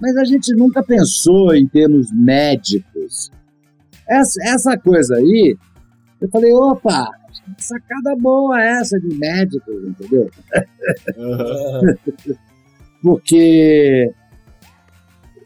Mas 0.00 0.16
a 0.16 0.24
gente 0.24 0.52
nunca 0.54 0.82
pensou 0.82 1.54
em 1.54 1.66
termos 1.66 2.10
médicos. 2.12 3.30
Essa, 4.08 4.42
essa 4.44 4.76
coisa 4.76 5.14
aí, 5.14 5.56
eu 6.20 6.28
falei, 6.28 6.52
opa, 6.52 7.08
sacada 7.58 8.16
boa 8.18 8.60
essa 8.60 8.98
de 8.98 9.14
médicos, 9.16 9.88
entendeu? 9.88 10.28
Porque 13.00 14.10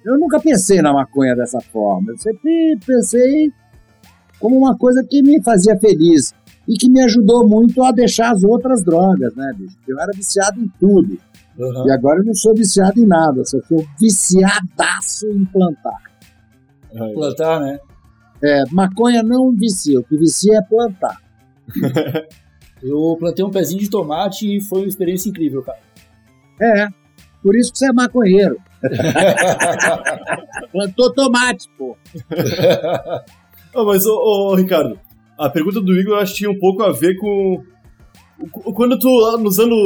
eu 0.05 0.18
nunca 0.18 0.40
pensei 0.40 0.80
na 0.80 0.92
maconha 0.92 1.36
dessa 1.36 1.61
forma. 1.61 2.12
Eu 2.12 2.18
sempre 2.18 2.78
pensei 2.86 3.53
como 4.40 4.57
uma 4.57 4.76
coisa 4.76 5.05
que 5.05 5.22
me 5.22 5.42
fazia 5.42 5.78
feliz 5.78 6.32
e 6.69 6.77
que 6.77 6.91
me 6.91 7.03
ajudou 7.03 7.49
muito 7.49 7.83
a 7.83 7.91
deixar 7.91 8.31
as 8.31 8.45
outras 8.45 8.85
drogas, 8.85 9.35
né, 9.35 9.53
bicho? 9.57 9.77
Eu 9.89 9.99
era 9.99 10.12
viciado 10.14 10.61
em 10.61 10.69
tudo. 10.79 11.19
Uhum. 11.59 11.89
E 11.89 11.91
agora 11.91 12.21
eu 12.21 12.25
não 12.25 12.35
sou 12.35 12.55
viciado 12.55 13.01
em 13.01 13.07
nada, 13.07 13.43
só 13.45 13.59
sou 13.62 13.85
viciadaço 13.99 15.27
em 15.29 15.47
plantar. 15.47 16.03
Plantar, 17.14 17.61
né? 17.61 17.79
É, 18.45 18.62
maconha 18.71 19.23
não 19.23 19.51
vicia, 19.51 19.99
o 19.99 20.05
que 20.05 20.16
vicia 20.16 20.59
é 20.59 20.62
plantar. 20.62 21.21
Eu 22.81 23.16
plantei 23.19 23.45
um 23.45 23.51
pezinho 23.51 23.81
de 23.81 23.91
tomate 23.91 24.57
e 24.57 24.61
foi 24.61 24.83
uma 24.83 24.89
experiência 24.89 25.29
incrível, 25.29 25.62
cara. 25.62 25.81
É, 26.61 26.87
por 27.43 27.57
isso 27.57 27.73
que 27.73 27.79
você 27.79 27.89
é 27.89 27.93
maconheiro. 27.93 28.57
Plantou 30.71 31.12
tomate, 31.12 31.69
pô. 31.77 31.97
Ah, 33.75 33.85
mas, 33.85 34.07
ô, 34.07 34.16
ô, 34.16 34.55
Ricardo, 34.55 34.99
a 35.39 35.49
pergunta 35.49 35.80
do 35.80 35.93
Igor 35.99 36.14
eu 36.14 36.20
acho 36.20 36.32
que 36.32 36.39
tinha 36.39 36.51
um 36.51 36.59
pouco 36.59 36.82
a 36.82 36.91
ver 36.93 37.16
com. 37.16 37.62
Quando 38.74 38.99
tu, 38.99 39.09
lá 39.09 39.36
nos 39.39 39.59
anos. 39.59 39.78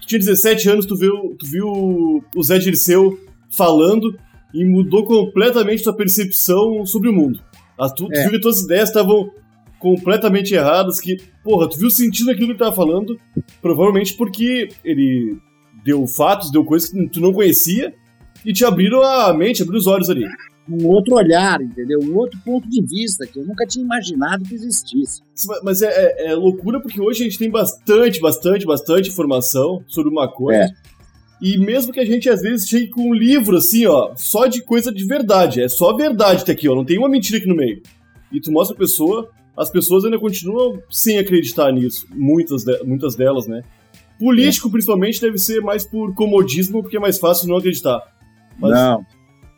Tu 0.00 0.06
tinha 0.08 0.18
17 0.18 0.68
anos, 0.70 0.86
tu 0.86 0.96
viu, 0.96 1.36
tu 1.38 1.46
viu 1.46 2.24
o 2.34 2.42
Zé 2.42 2.58
Dirceu 2.58 3.18
falando 3.50 4.16
e 4.54 4.64
mudou 4.64 5.04
completamente 5.04 5.82
tua 5.82 5.94
percepção 5.96 6.84
sobre 6.84 7.08
o 7.08 7.12
mundo. 7.12 7.40
As, 7.78 7.92
tu, 7.92 8.06
tu 8.06 8.14
É. 8.14 8.22
viu 8.22 8.32
que 8.32 8.40
tuas 8.40 8.62
ideias 8.62 8.88
estavam 8.88 9.30
completamente 9.78 10.54
erradas, 10.54 11.00
que, 11.00 11.16
porra, 11.42 11.68
tu 11.68 11.78
viu 11.78 11.90
sentido 11.90 12.26
naquilo 12.26 12.46
que 12.46 12.52
ele 12.52 12.58
tava 12.58 12.74
falando, 12.74 13.18
provavelmente 13.60 14.14
porque 14.14 14.68
ele 14.84 15.36
deu 15.84 16.06
fatos, 16.06 16.52
deu 16.52 16.64
coisas 16.64 16.88
que 16.88 17.08
tu 17.08 17.20
não 17.20 17.32
conhecia 17.32 17.92
e 18.44 18.52
te 18.52 18.64
abriram 18.64 19.02
a 19.02 19.32
mente, 19.32 19.62
abriram 19.62 19.78
os 19.80 19.86
olhos 19.86 20.08
ali. 20.08 20.24
Um 20.68 20.86
outro 20.86 21.16
olhar, 21.16 21.60
entendeu? 21.60 21.98
Um 22.02 22.16
outro 22.16 22.38
ponto 22.44 22.68
de 22.68 22.80
vista 22.82 23.26
que 23.26 23.38
eu 23.38 23.44
nunca 23.44 23.66
tinha 23.66 23.84
imaginado 23.84 24.44
que 24.44 24.54
existisse. 24.54 25.20
Mas 25.62 25.82
é, 25.82 25.88
é- 25.88 26.26
é 26.30 26.34
loucura 26.34 26.80
porque 26.80 27.00
hoje 27.00 27.22
a 27.22 27.24
gente 27.24 27.38
tem 27.38 27.50
bastante, 27.50 28.20
bastante, 28.20 28.64
bastante 28.64 29.08
informação 29.08 29.82
sobre 29.88 30.12
maconha. 30.14 30.58
É. 30.64 30.68
E 31.44 31.58
mesmo 31.58 31.92
que 31.92 31.98
a 31.98 32.04
gente 32.04 32.30
às 32.30 32.40
vezes 32.40 32.68
chegue 32.68 32.88
com 32.88 33.10
um 33.10 33.14
livro 33.14 33.56
assim, 33.56 33.84
ó, 33.86 34.12
só 34.16 34.46
de 34.46 34.62
coisa 34.62 34.92
de 34.92 35.04
verdade, 35.04 35.60
é 35.60 35.68
só 35.68 35.92
verdade 35.96 36.44
tá 36.44 36.52
aqui, 36.52 36.68
ó, 36.68 36.74
não 36.76 36.84
tem 36.84 36.96
uma 36.98 37.08
mentira 37.08 37.38
aqui 37.38 37.48
no 37.48 37.56
meio. 37.56 37.82
E 38.30 38.40
tu 38.40 38.52
mostra 38.52 38.76
a 38.76 38.78
pessoa, 38.78 39.28
as 39.56 39.68
pessoas 39.68 40.04
ainda 40.04 40.18
continuam 40.20 40.80
sem 40.88 41.18
acreditar 41.18 41.72
nisso, 41.72 42.06
muitas, 42.14 42.62
de- 42.62 42.84
muitas 42.84 43.16
delas, 43.16 43.48
né? 43.48 43.62
Político, 44.20 44.70
principalmente, 44.70 45.20
deve 45.20 45.36
ser 45.36 45.60
mais 45.60 45.84
por 45.84 46.14
comodismo, 46.14 46.80
porque 46.80 46.96
é 46.96 47.00
mais 47.00 47.18
fácil 47.18 47.48
não 47.48 47.56
acreditar. 47.56 48.00
Mas- 48.56 48.70
Não. 48.70 49.04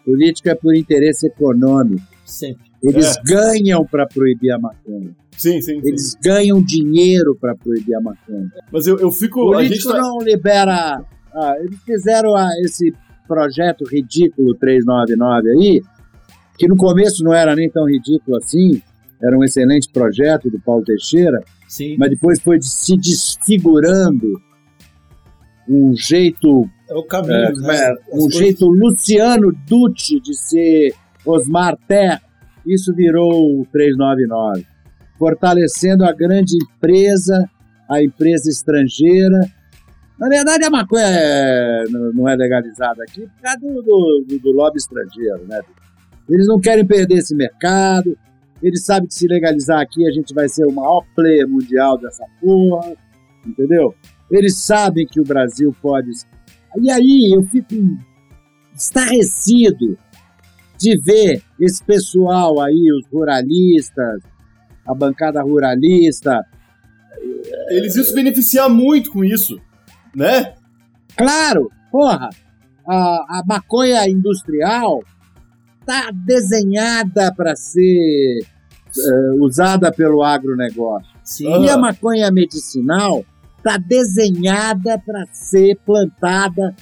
Política 0.04 0.50
é 0.50 0.54
por 0.54 0.74
interesse 0.74 1.26
econômico. 1.26 2.02
Sempre. 2.24 2.64
Eles 2.82 3.16
É. 3.16 3.22
ganham 3.24 3.84
para 3.84 4.06
proibir 4.06 4.50
a 4.52 4.58
maconha. 4.58 5.10
Sim, 5.36 5.60
sim, 5.60 5.80
sim. 5.80 5.88
Eles 5.88 6.16
ganham 6.22 6.62
dinheiro 6.62 7.36
para 7.40 7.54
proibir 7.56 7.94
a 7.96 8.00
maconha. 8.00 8.50
Mas 8.70 8.86
eu, 8.86 8.98
eu 8.98 9.08
O 9.08 9.12
fico. 9.12 9.54
A 9.54 9.62
gente 9.62 9.82
político 9.82 9.92
tá... 9.92 9.98
não 9.98 10.18
libera. 10.18 11.04
Ah, 11.34 11.54
eles 11.60 11.78
fizeram 11.84 12.36
ah, 12.36 12.50
esse 12.64 12.92
projeto 13.26 13.84
ridículo 13.84 14.54
399 14.54 15.50
aí, 15.50 15.82
que 16.58 16.68
no 16.68 16.76
começo 16.76 17.24
não 17.24 17.32
era 17.32 17.56
nem 17.56 17.68
tão 17.70 17.86
ridículo 17.86 18.36
assim, 18.36 18.80
era 19.22 19.36
um 19.36 19.42
excelente 19.42 19.88
projeto 19.90 20.50
do 20.50 20.60
Paulo 20.60 20.84
Teixeira, 20.84 21.42
Sim. 21.66 21.96
mas 21.98 22.10
depois 22.10 22.40
foi 22.40 22.58
se 22.60 22.96
desfigurando 22.96 24.40
um 25.68 25.94
jeito 25.96 26.68
É 26.88 26.94
o 26.94 27.02
caminho, 27.04 27.34
é, 27.34 27.52
né? 27.52 27.76
é, 27.76 27.90
As 27.92 27.98
um 28.12 28.18
coisas- 28.20 28.34
jeito 28.34 28.66
Luciano 28.68 29.52
Dutti 29.66 30.20
de 30.20 30.34
ser 30.36 30.92
Osmar 31.24 31.76
Terra, 31.88 32.20
isso 32.66 32.94
virou 32.94 33.60
o 33.60 33.66
399, 33.72 34.66
fortalecendo 35.18 36.04
a 36.04 36.12
grande 36.12 36.56
empresa, 36.56 37.48
a 37.88 38.02
empresa 38.02 38.48
estrangeira. 38.50 39.38
Na 40.18 40.28
verdade, 40.28 40.64
a 40.64 40.70
maconha 40.70 41.04
é- 41.06 41.84
não 42.14 42.28
é 42.28 42.36
legalizada 42.36 43.02
aqui 43.02 43.22
por 43.22 43.40
causa 43.42 43.58
do, 43.60 43.82
do, 43.82 44.24
do- 44.28 44.38
do 44.38 44.52
lobby 44.52 44.78
estrangeiro, 44.78 45.44
né? 45.48 45.60
Eles 46.28 46.46
não 46.46 46.58
querem 46.60 46.86
perder 46.86 47.16
esse 47.18 47.34
mercado, 47.34 48.16
eles 48.62 48.84
sabem 48.84 49.06
que 49.08 49.14
se 49.14 49.26
legalizar 49.26 49.80
aqui 49.80 50.06
a 50.08 50.10
gente 50.12 50.32
vai 50.32 50.48
ser 50.48 50.64
o 50.66 50.72
maior 50.72 51.02
player 51.14 51.46
mundial 51.48 51.98
dessa 51.98 52.24
porra, 52.40 52.92
entendeu? 53.46 53.94
Eles 54.30 54.56
sabem 54.56 55.06
que 55.06 55.20
o 55.20 55.24
Brasil 55.24 55.74
pode 55.80 56.10
e 56.76 56.90
aí 56.90 57.32
eu 57.32 57.42
fico 57.44 57.74
estarrecido 58.74 59.96
de 60.76 61.00
ver 61.00 61.42
esse 61.60 61.82
pessoal 61.84 62.60
aí, 62.60 62.88
os 62.92 63.06
ruralistas, 63.12 64.22
a 64.84 64.92
bancada 64.92 65.40
ruralista. 65.42 66.44
Eles 67.68 67.94
iam 67.94 68.04
se 68.04 68.14
beneficiar 68.14 68.68
muito 68.68 69.10
com 69.12 69.24
isso, 69.24 69.58
né? 70.14 70.54
Claro, 71.16 71.70
porra, 71.92 72.28
a, 72.86 73.38
a 73.38 73.42
maconha 73.46 74.08
industrial 74.08 75.02
tá 75.86 76.10
desenhada 76.12 77.32
para 77.32 77.54
ser 77.54 78.40
eh, 78.40 79.34
usada 79.38 79.92
pelo 79.92 80.24
agronegócio. 80.24 81.14
Sim. 81.22 81.64
E 81.64 81.70
a 81.70 81.78
maconha 81.78 82.30
medicinal 82.32 83.24
está 83.64 83.78
desenhada 83.78 84.98
para 84.98 85.24
ser 85.32 85.76
plantada 85.86 86.74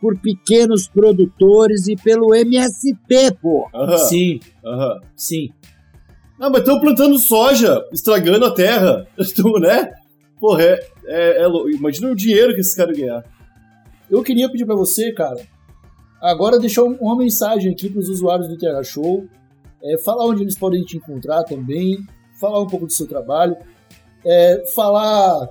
por 0.00 0.18
pequenos 0.18 0.88
produtores 0.88 1.86
e 1.86 1.94
pelo 1.94 2.34
MST, 2.34 2.96
pô. 3.42 3.68
Aham, 3.74 3.98
Sim, 3.98 4.40
aham. 4.64 4.98
sim. 5.14 5.50
Ah, 6.40 6.48
mas 6.48 6.60
estão 6.60 6.80
plantando 6.80 7.18
soja, 7.18 7.84
estragando 7.92 8.46
a 8.46 8.54
terra. 8.54 9.06
Estão, 9.18 9.52
né? 9.60 9.92
Porra, 10.40 10.62
é, 10.62 10.80
é, 11.04 11.42
é 11.42 11.46
Imagina 11.74 12.10
o 12.10 12.16
dinheiro 12.16 12.54
que 12.54 12.60
esses 12.60 12.74
caras 12.74 12.96
ganhar. 12.96 13.22
Eu 14.10 14.22
queria 14.22 14.50
pedir 14.50 14.64
pra 14.64 14.74
você, 14.74 15.12
cara, 15.12 15.36
agora 16.22 16.58
deixar 16.58 16.82
um- 16.84 16.96
uma 16.98 17.14
mensagem 17.14 17.70
aqui 17.70 17.90
pros 17.90 18.08
usuários 18.08 18.48
do 18.48 18.56
TH 18.56 18.82
Show, 18.84 19.26
é, 19.84 19.98
falar 19.98 20.24
onde 20.24 20.42
eles 20.42 20.56
podem 20.58 20.82
te 20.82 20.96
encontrar 20.96 21.44
também, 21.44 21.98
falar 22.40 22.58
um 22.60 22.66
pouco 22.66 22.86
do 22.86 22.92
seu 22.92 23.06
trabalho, 23.06 23.54
é, 24.24 24.64
falar. 24.74 25.46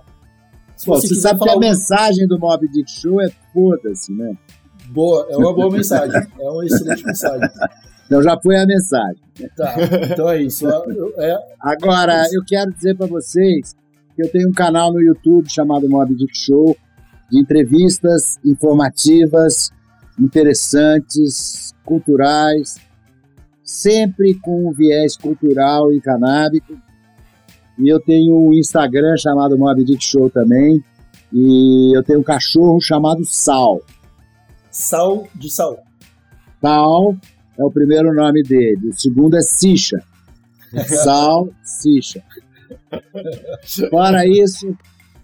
Pô, 0.86 0.96
você 0.96 1.14
sabe 1.16 1.40
que 1.40 1.50
a 1.50 1.56
um- 1.56 1.60
mensagem 1.60 2.28
do 2.28 2.40
Mob 2.40 2.68
Dick 2.70 2.90
Show 2.90 3.22
é 3.22 3.30
foda-se, 3.54 4.12
né? 4.14 4.34
Boa, 4.90 5.28
é 5.30 5.38
uma 5.38 5.54
boa 5.54 5.70
mensagem. 5.72 6.16
É 6.40 6.50
uma 6.50 6.66
excelente 6.66 7.06
mensagem. 7.06 7.50
Então 8.06 8.24
já 8.24 8.40
foi 8.42 8.58
a 8.58 8.66
mensagem. 8.66 9.18
Tá, 9.56 9.76
então 10.12 10.30
é 10.30 10.42
isso. 10.42 10.68
É, 11.18 11.38
Agora, 11.62 12.26
eu 12.34 12.44
quero 12.46 12.74
dizer 12.74 12.96
para 12.98 13.06
vocês 13.08 13.76
que 14.16 14.24
eu 14.24 14.32
tenho 14.32 14.50
um 14.50 14.54
canal 14.54 14.92
no 14.92 15.00
YouTube 15.00 15.48
chamado 15.50 15.88
Mob 15.88 16.14
Dick 16.16 16.36
Show, 16.36 16.76
de 17.32 17.40
entrevistas 17.40 18.40
informativas, 18.44 19.70
interessantes, 20.20 21.74
culturais, 21.86 22.78
sempre 23.64 24.34
com 24.40 24.68
um 24.68 24.72
viés 24.74 25.16
cultural 25.16 25.94
e 25.94 26.02
canábico. 26.02 26.74
E 27.80 27.88
eu 27.88 28.00
tenho 28.00 28.36
um 28.36 28.54
Instagram 28.54 29.16
chamado 29.18 29.58
Mob 29.58 29.84
Dick 29.84 30.04
Show 30.04 30.30
também. 30.30 30.84
E 31.32 31.96
eu 31.96 32.04
tenho 32.04 32.20
um 32.20 32.24
cachorro 32.24 32.80
chamado 32.82 33.24
Sal. 33.24 33.82
sal 34.70 35.28
de 35.36 35.50
sal. 35.50 35.80
Sal 36.62 37.16
é 37.58 37.64
o 37.64 37.72
primeiro 37.72 38.14
nome 38.14 38.44
dele. 38.44 38.90
O 38.90 38.94
segundo 38.94 39.38
é 39.38 39.42
Sicha. 39.42 39.98
Sal, 41.04 41.50
Sicha. 41.64 42.22
Fora 43.90 44.28
isso, 44.28 44.68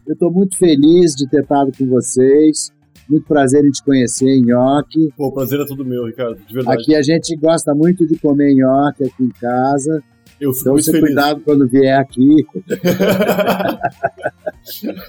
eu 0.07 0.13
estou 0.13 0.31
muito 0.31 0.57
feliz 0.57 1.15
de 1.15 1.27
ter 1.29 1.41
estado 1.41 1.71
com 1.77 1.87
vocês. 1.87 2.73
Muito 3.07 3.27
prazer 3.27 3.63
em 3.63 3.69
te 3.69 3.83
conhecer, 3.83 4.39
Nhoque. 4.41 5.13
Pô, 5.15 5.27
o 5.27 5.31
prazer 5.31 5.59
é 5.59 5.65
todo 5.65 5.85
meu, 5.85 6.05
Ricardo, 6.05 6.39
de 6.43 6.53
verdade. 6.53 6.81
Aqui 6.81 6.95
a 6.95 7.03
gente 7.03 7.35
gosta 7.35 7.73
muito 7.75 8.05
de 8.07 8.17
comer 8.17 8.55
nhoque 8.55 9.03
aqui 9.03 9.23
em 9.23 9.29
casa. 9.29 10.03
Eu 10.39 10.53
fico 10.53 10.61
Então, 10.61 10.73
muito 10.73 10.85
você 10.85 10.91
feliz. 10.91 11.05
cuidado 11.07 11.41
quando 11.41 11.67
vier 11.67 11.99
aqui. 11.99 12.45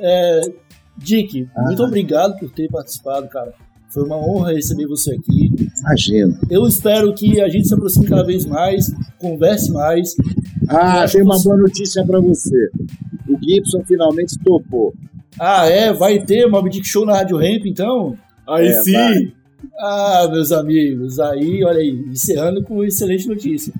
É, 0.00 0.40
Dick, 0.96 1.48
Ah. 1.56 1.62
muito 1.62 1.82
obrigado 1.82 2.38
por 2.38 2.50
ter 2.50 2.68
participado, 2.68 3.28
cara. 3.28 3.52
Foi 3.88 4.04
uma 4.04 4.16
honra 4.16 4.52
receber 4.52 4.86
você 4.86 5.14
aqui. 5.14 5.50
Imagina. 5.80 6.38
Eu 6.50 6.66
espero 6.66 7.12
que 7.14 7.40
a 7.40 7.48
gente 7.48 7.68
se 7.68 7.74
aproxime 7.74 8.06
cada 8.06 8.22
vez 8.24 8.44
mais, 8.44 8.92
converse 9.18 9.72
mais. 9.72 10.14
Ah, 10.68 11.06
tem 11.08 11.22
uma 11.22 11.36
você- 11.38 11.44
boa 11.48 11.56
notícia 11.56 12.04
para 12.04 12.20
você. 12.20 12.68
O 13.28 13.38
Gibson 13.42 13.82
finalmente 13.86 14.38
topou. 14.44 14.92
Ah, 15.40 15.66
é? 15.66 15.92
Vai 15.92 16.18
ter 16.22 16.46
Mob 16.46 16.68
Dick 16.68 16.86
Show 16.86 17.06
na 17.06 17.14
Rádio 17.14 17.38
Ramp, 17.38 17.64
então? 17.64 18.14
Aí 18.46 18.66
É, 18.68 18.82
sim, 18.82 18.92
vai. 18.92 19.32
Ah, 19.78 20.28
meus 20.30 20.50
amigos, 20.50 21.20
aí, 21.20 21.64
olha 21.64 21.78
aí, 21.78 22.04
encerrando 22.08 22.62
com 22.64 22.74
uma 22.74 22.86
excelente 22.86 23.28
notícia. 23.28 23.72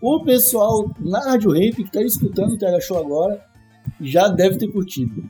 O 0.00 0.22
pessoal 0.22 0.90
na 1.00 1.20
Rádio 1.20 1.52
Ramp 1.52 1.74
que 1.74 1.90
tá 1.90 2.02
escutando 2.02 2.52
o 2.52 2.58
TH 2.58 2.80
Show 2.80 2.98
agora 2.98 3.40
já 4.00 4.28
deve 4.28 4.58
ter 4.58 4.68
curtido. 4.68 5.24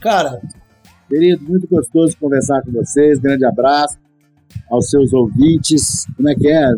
Cara, 0.00 0.40
Querido, 1.08 1.44
muito 1.44 1.68
gostoso 1.68 2.16
conversar 2.18 2.62
com 2.62 2.72
vocês. 2.72 3.18
Grande 3.18 3.44
abraço 3.44 3.96
aos 4.70 4.88
seus 4.88 5.12
ouvintes. 5.12 6.06
Como 6.16 6.28
é 6.28 6.34
que 6.34 6.48
é? 6.48 6.72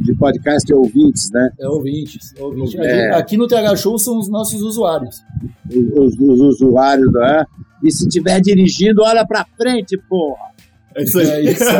De, 0.00 0.14
podcast 0.14 0.70
é 0.70 0.76
ouvintes, 0.76 1.30
né? 1.32 1.50
é 1.58 1.68
ouvintes, 1.68 2.34
é 2.36 2.42
ouvinte. 2.42 2.78
É. 2.78 3.08
Aqui, 3.08 3.20
aqui 3.20 3.36
no 3.36 3.48
TH 3.48 3.76
Show 3.76 3.98
são 3.98 4.18
os 4.18 4.28
nossos 4.28 4.62
usuários. 4.62 5.22
Os, 5.68 6.18
os 6.18 6.40
usuários, 6.40 7.10
né? 7.12 7.44
E 7.82 7.90
se 7.90 8.06
estiver 8.06 8.40
dirigindo, 8.40 9.02
olha 9.02 9.26
pra 9.26 9.46
frente, 9.56 9.98
porra. 10.08 10.51
É 10.94 11.02
isso 11.02 11.18
aí. 11.18 11.28
É 11.48 11.52
isso 11.52 11.64
aí. 11.64 11.76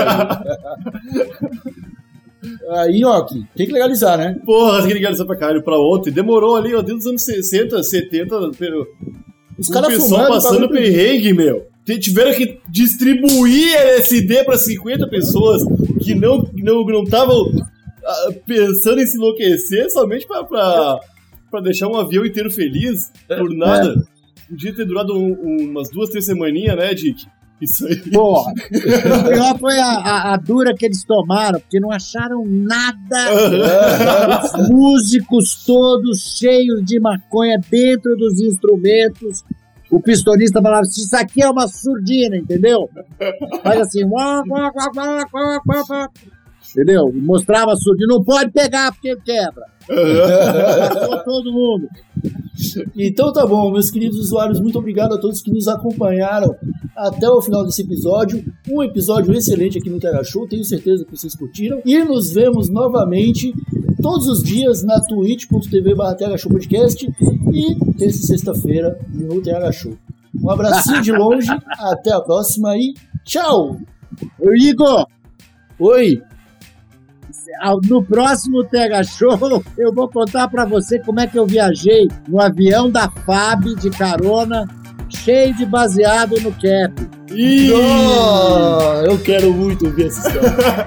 aí, 2.71 3.05
ó, 3.05 3.23
tem 3.23 3.67
que 3.67 3.73
legalizar, 3.73 4.19
né? 4.19 4.37
Porra, 4.45 4.73
você 4.77 4.83
queria 4.89 4.95
legalizar 4.95 5.27
pra 5.27 5.37
caralho 5.37 5.63
pra 5.63 5.79
ontem. 5.79 6.11
Demorou 6.13 6.57
ali, 6.57 6.75
ó, 6.75 6.83
desde 6.83 7.01
os 7.03 7.07
anos 7.07 7.23
60, 7.23 7.83
70, 7.83 8.51
pelo, 8.59 8.87
Os 9.59 9.69
o 9.69 9.73
caras 9.73 9.89
pessoal 9.89 10.09
fumando, 10.25 10.29
passando 10.35 10.69
perrengue, 10.69 11.33
meu. 11.33 11.67
Tiveram 12.01 12.33
que 12.35 12.59
distribuir 12.69 13.75
LSD 13.77 14.45
pra 14.45 14.57
50 14.57 15.09
pessoas 15.09 15.63
que 16.01 16.15
não 16.15 16.49
não 16.55 16.85
não 16.85 17.03
estavam 17.03 17.45
ah, 18.05 18.29
pensando 18.47 19.01
em 19.01 19.07
se 19.07 19.17
enlouquecer 19.17 19.91
somente 19.91 20.25
pra, 20.27 20.45
pra, 20.45 21.01
pra 21.51 21.61
deixar 21.61 21.89
um 21.89 21.97
avião 21.97 22.25
inteiro 22.25 22.51
feliz 22.53 23.11
por 23.27 23.53
nada. 23.53 23.97
Podia 24.49 24.73
ter 24.75 24.85
durado 24.85 25.13
um- 25.17 25.67
umas 25.71 25.89
duas, 25.91 26.09
três 26.11 26.25
semaninhas, 26.25 26.77
né, 26.77 26.95
Dick? 26.95 27.25
Isso 27.63 27.87
aí. 27.87 27.97
Porra. 28.11 28.53
O 28.53 29.29
pior 29.29 29.59
foi 29.59 29.79
a, 29.79 29.87
a- 29.87 30.35
a 30.35 30.37
dura 30.37 30.75
que 30.75 30.85
eles 30.85 31.05
tomaram, 31.05 31.61
porque 31.61 31.79
não 31.81 31.91
acharam 31.93 32.45
nada. 32.45 32.99
Os 34.45 34.69
músicos 34.69 35.65
todos 35.65 36.37
cheios 36.39 36.85
de 36.85 36.99
maconha 37.01 37.59
dentro 37.71 38.17
dos 38.17 38.41
instrumentos. 38.41 39.45
O 39.91 40.01
pistonista 40.01 40.61
falava 40.63 40.81
assim, 40.83 41.03
isso 41.03 41.17
aqui 41.17 41.43
é 41.43 41.51
uma 41.51 41.69
surdina, 41.69 42.37
entendeu? 42.37 42.89
Faz 43.63 43.81
assim, 43.83 44.05
uá, 44.05 44.43
uá, 44.49 44.73
uá, 44.75 46.09
entendeu? 46.71 47.13
Mostrava 47.15 47.73
a 47.73 47.77
surdina, 47.77 48.15
não 48.15 48.25
pode 48.25 48.51
pegar 48.53 48.91
porque 48.93 49.15
quebra. 49.17 49.67
Todo 51.25 51.53
mundo. 51.53 51.89
Então 52.97 53.33
tá 53.33 53.47
bom, 53.47 53.71
meus 53.71 53.91
queridos 53.91 54.19
usuários, 54.19 54.61
muito 54.61 54.79
obrigado 54.79 55.15
a 55.15 55.19
todos 55.21 55.41
que 55.41 55.51
nos 55.51 55.67
acompanharam 55.69 56.55
até 56.97 57.29
o 57.29 57.41
final 57.41 57.65
desse 57.65 57.83
episódio. 57.83 58.45
Um 58.71 58.83
episódio 58.83 59.35
excelente 59.35 59.79
aqui 59.79 59.91
no 59.91 59.99
Terra 59.99 60.23
Show, 60.23 60.47
tenho 60.47 60.65
certeza 60.65 61.05
que 61.05 61.11
vocês 61.11 61.35
curtiram. 61.35 61.81
E 61.85 61.99
nos 62.05 62.33
vemos 62.33 62.69
novamente 62.69 63.53
todos 64.01 64.29
os 64.29 64.43
dias 64.43 64.83
na 64.85 65.01
twitch.tv 65.01 65.95
barra 65.95 66.17
Podcast 66.49 67.07
e 67.53 67.95
terça 67.95 68.19
e 68.19 68.27
sexta-feira 68.27 68.99
no 69.13 69.41
TH 69.41 69.73
Show. 69.73 69.99
Um 70.41 70.51
abracinho 70.51 71.03
de 71.03 71.13
longe, 71.13 71.51
até 71.79 72.13
a 72.13 72.21
próxima 72.21 72.77
e 72.77 72.95
tchau! 73.25 73.77
Ô, 74.39 74.55
Igor, 74.55 75.07
Oi! 75.79 76.23
No 77.89 78.03
próximo 78.05 78.65
Tega 78.65 79.03
Show, 79.05 79.63
eu 79.79 79.93
vou 79.93 80.09
contar 80.09 80.49
pra 80.49 80.65
você 80.65 80.99
como 80.99 81.21
é 81.21 81.27
que 81.27 81.39
eu 81.39 81.47
viajei 81.47 82.09
no 82.29 82.41
avião 82.41 82.91
da 82.91 83.09
FAB 83.11 83.75
de 83.77 83.91
carona, 83.91 84.67
cheio 85.09 85.55
de 85.55 85.65
baseado 85.67 86.41
no 86.41 86.53
cap. 86.53 86.93
Ih, 87.35 87.71
Oh, 87.73 89.05
eu 89.07 89.19
quero 89.19 89.53
muito 89.53 89.91
ver 89.91 90.07
essa 90.09 90.29
história. 90.29 90.85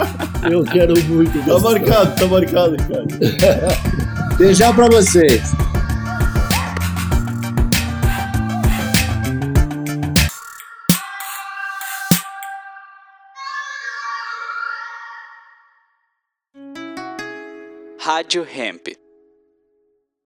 Eu 0.51 0.64
quero 0.64 0.93
muito 1.06 1.32
ver 1.41 1.53
tá 1.53 1.60
marcado, 1.60 2.16
tá 2.16 2.28
marcado, 2.28 2.78
cara. 2.78 4.38
Beijão 4.38 4.74
pra 4.76 4.88
vocês. 4.88 5.41
Rádio 18.26 18.43
Hemp. 18.43 19.05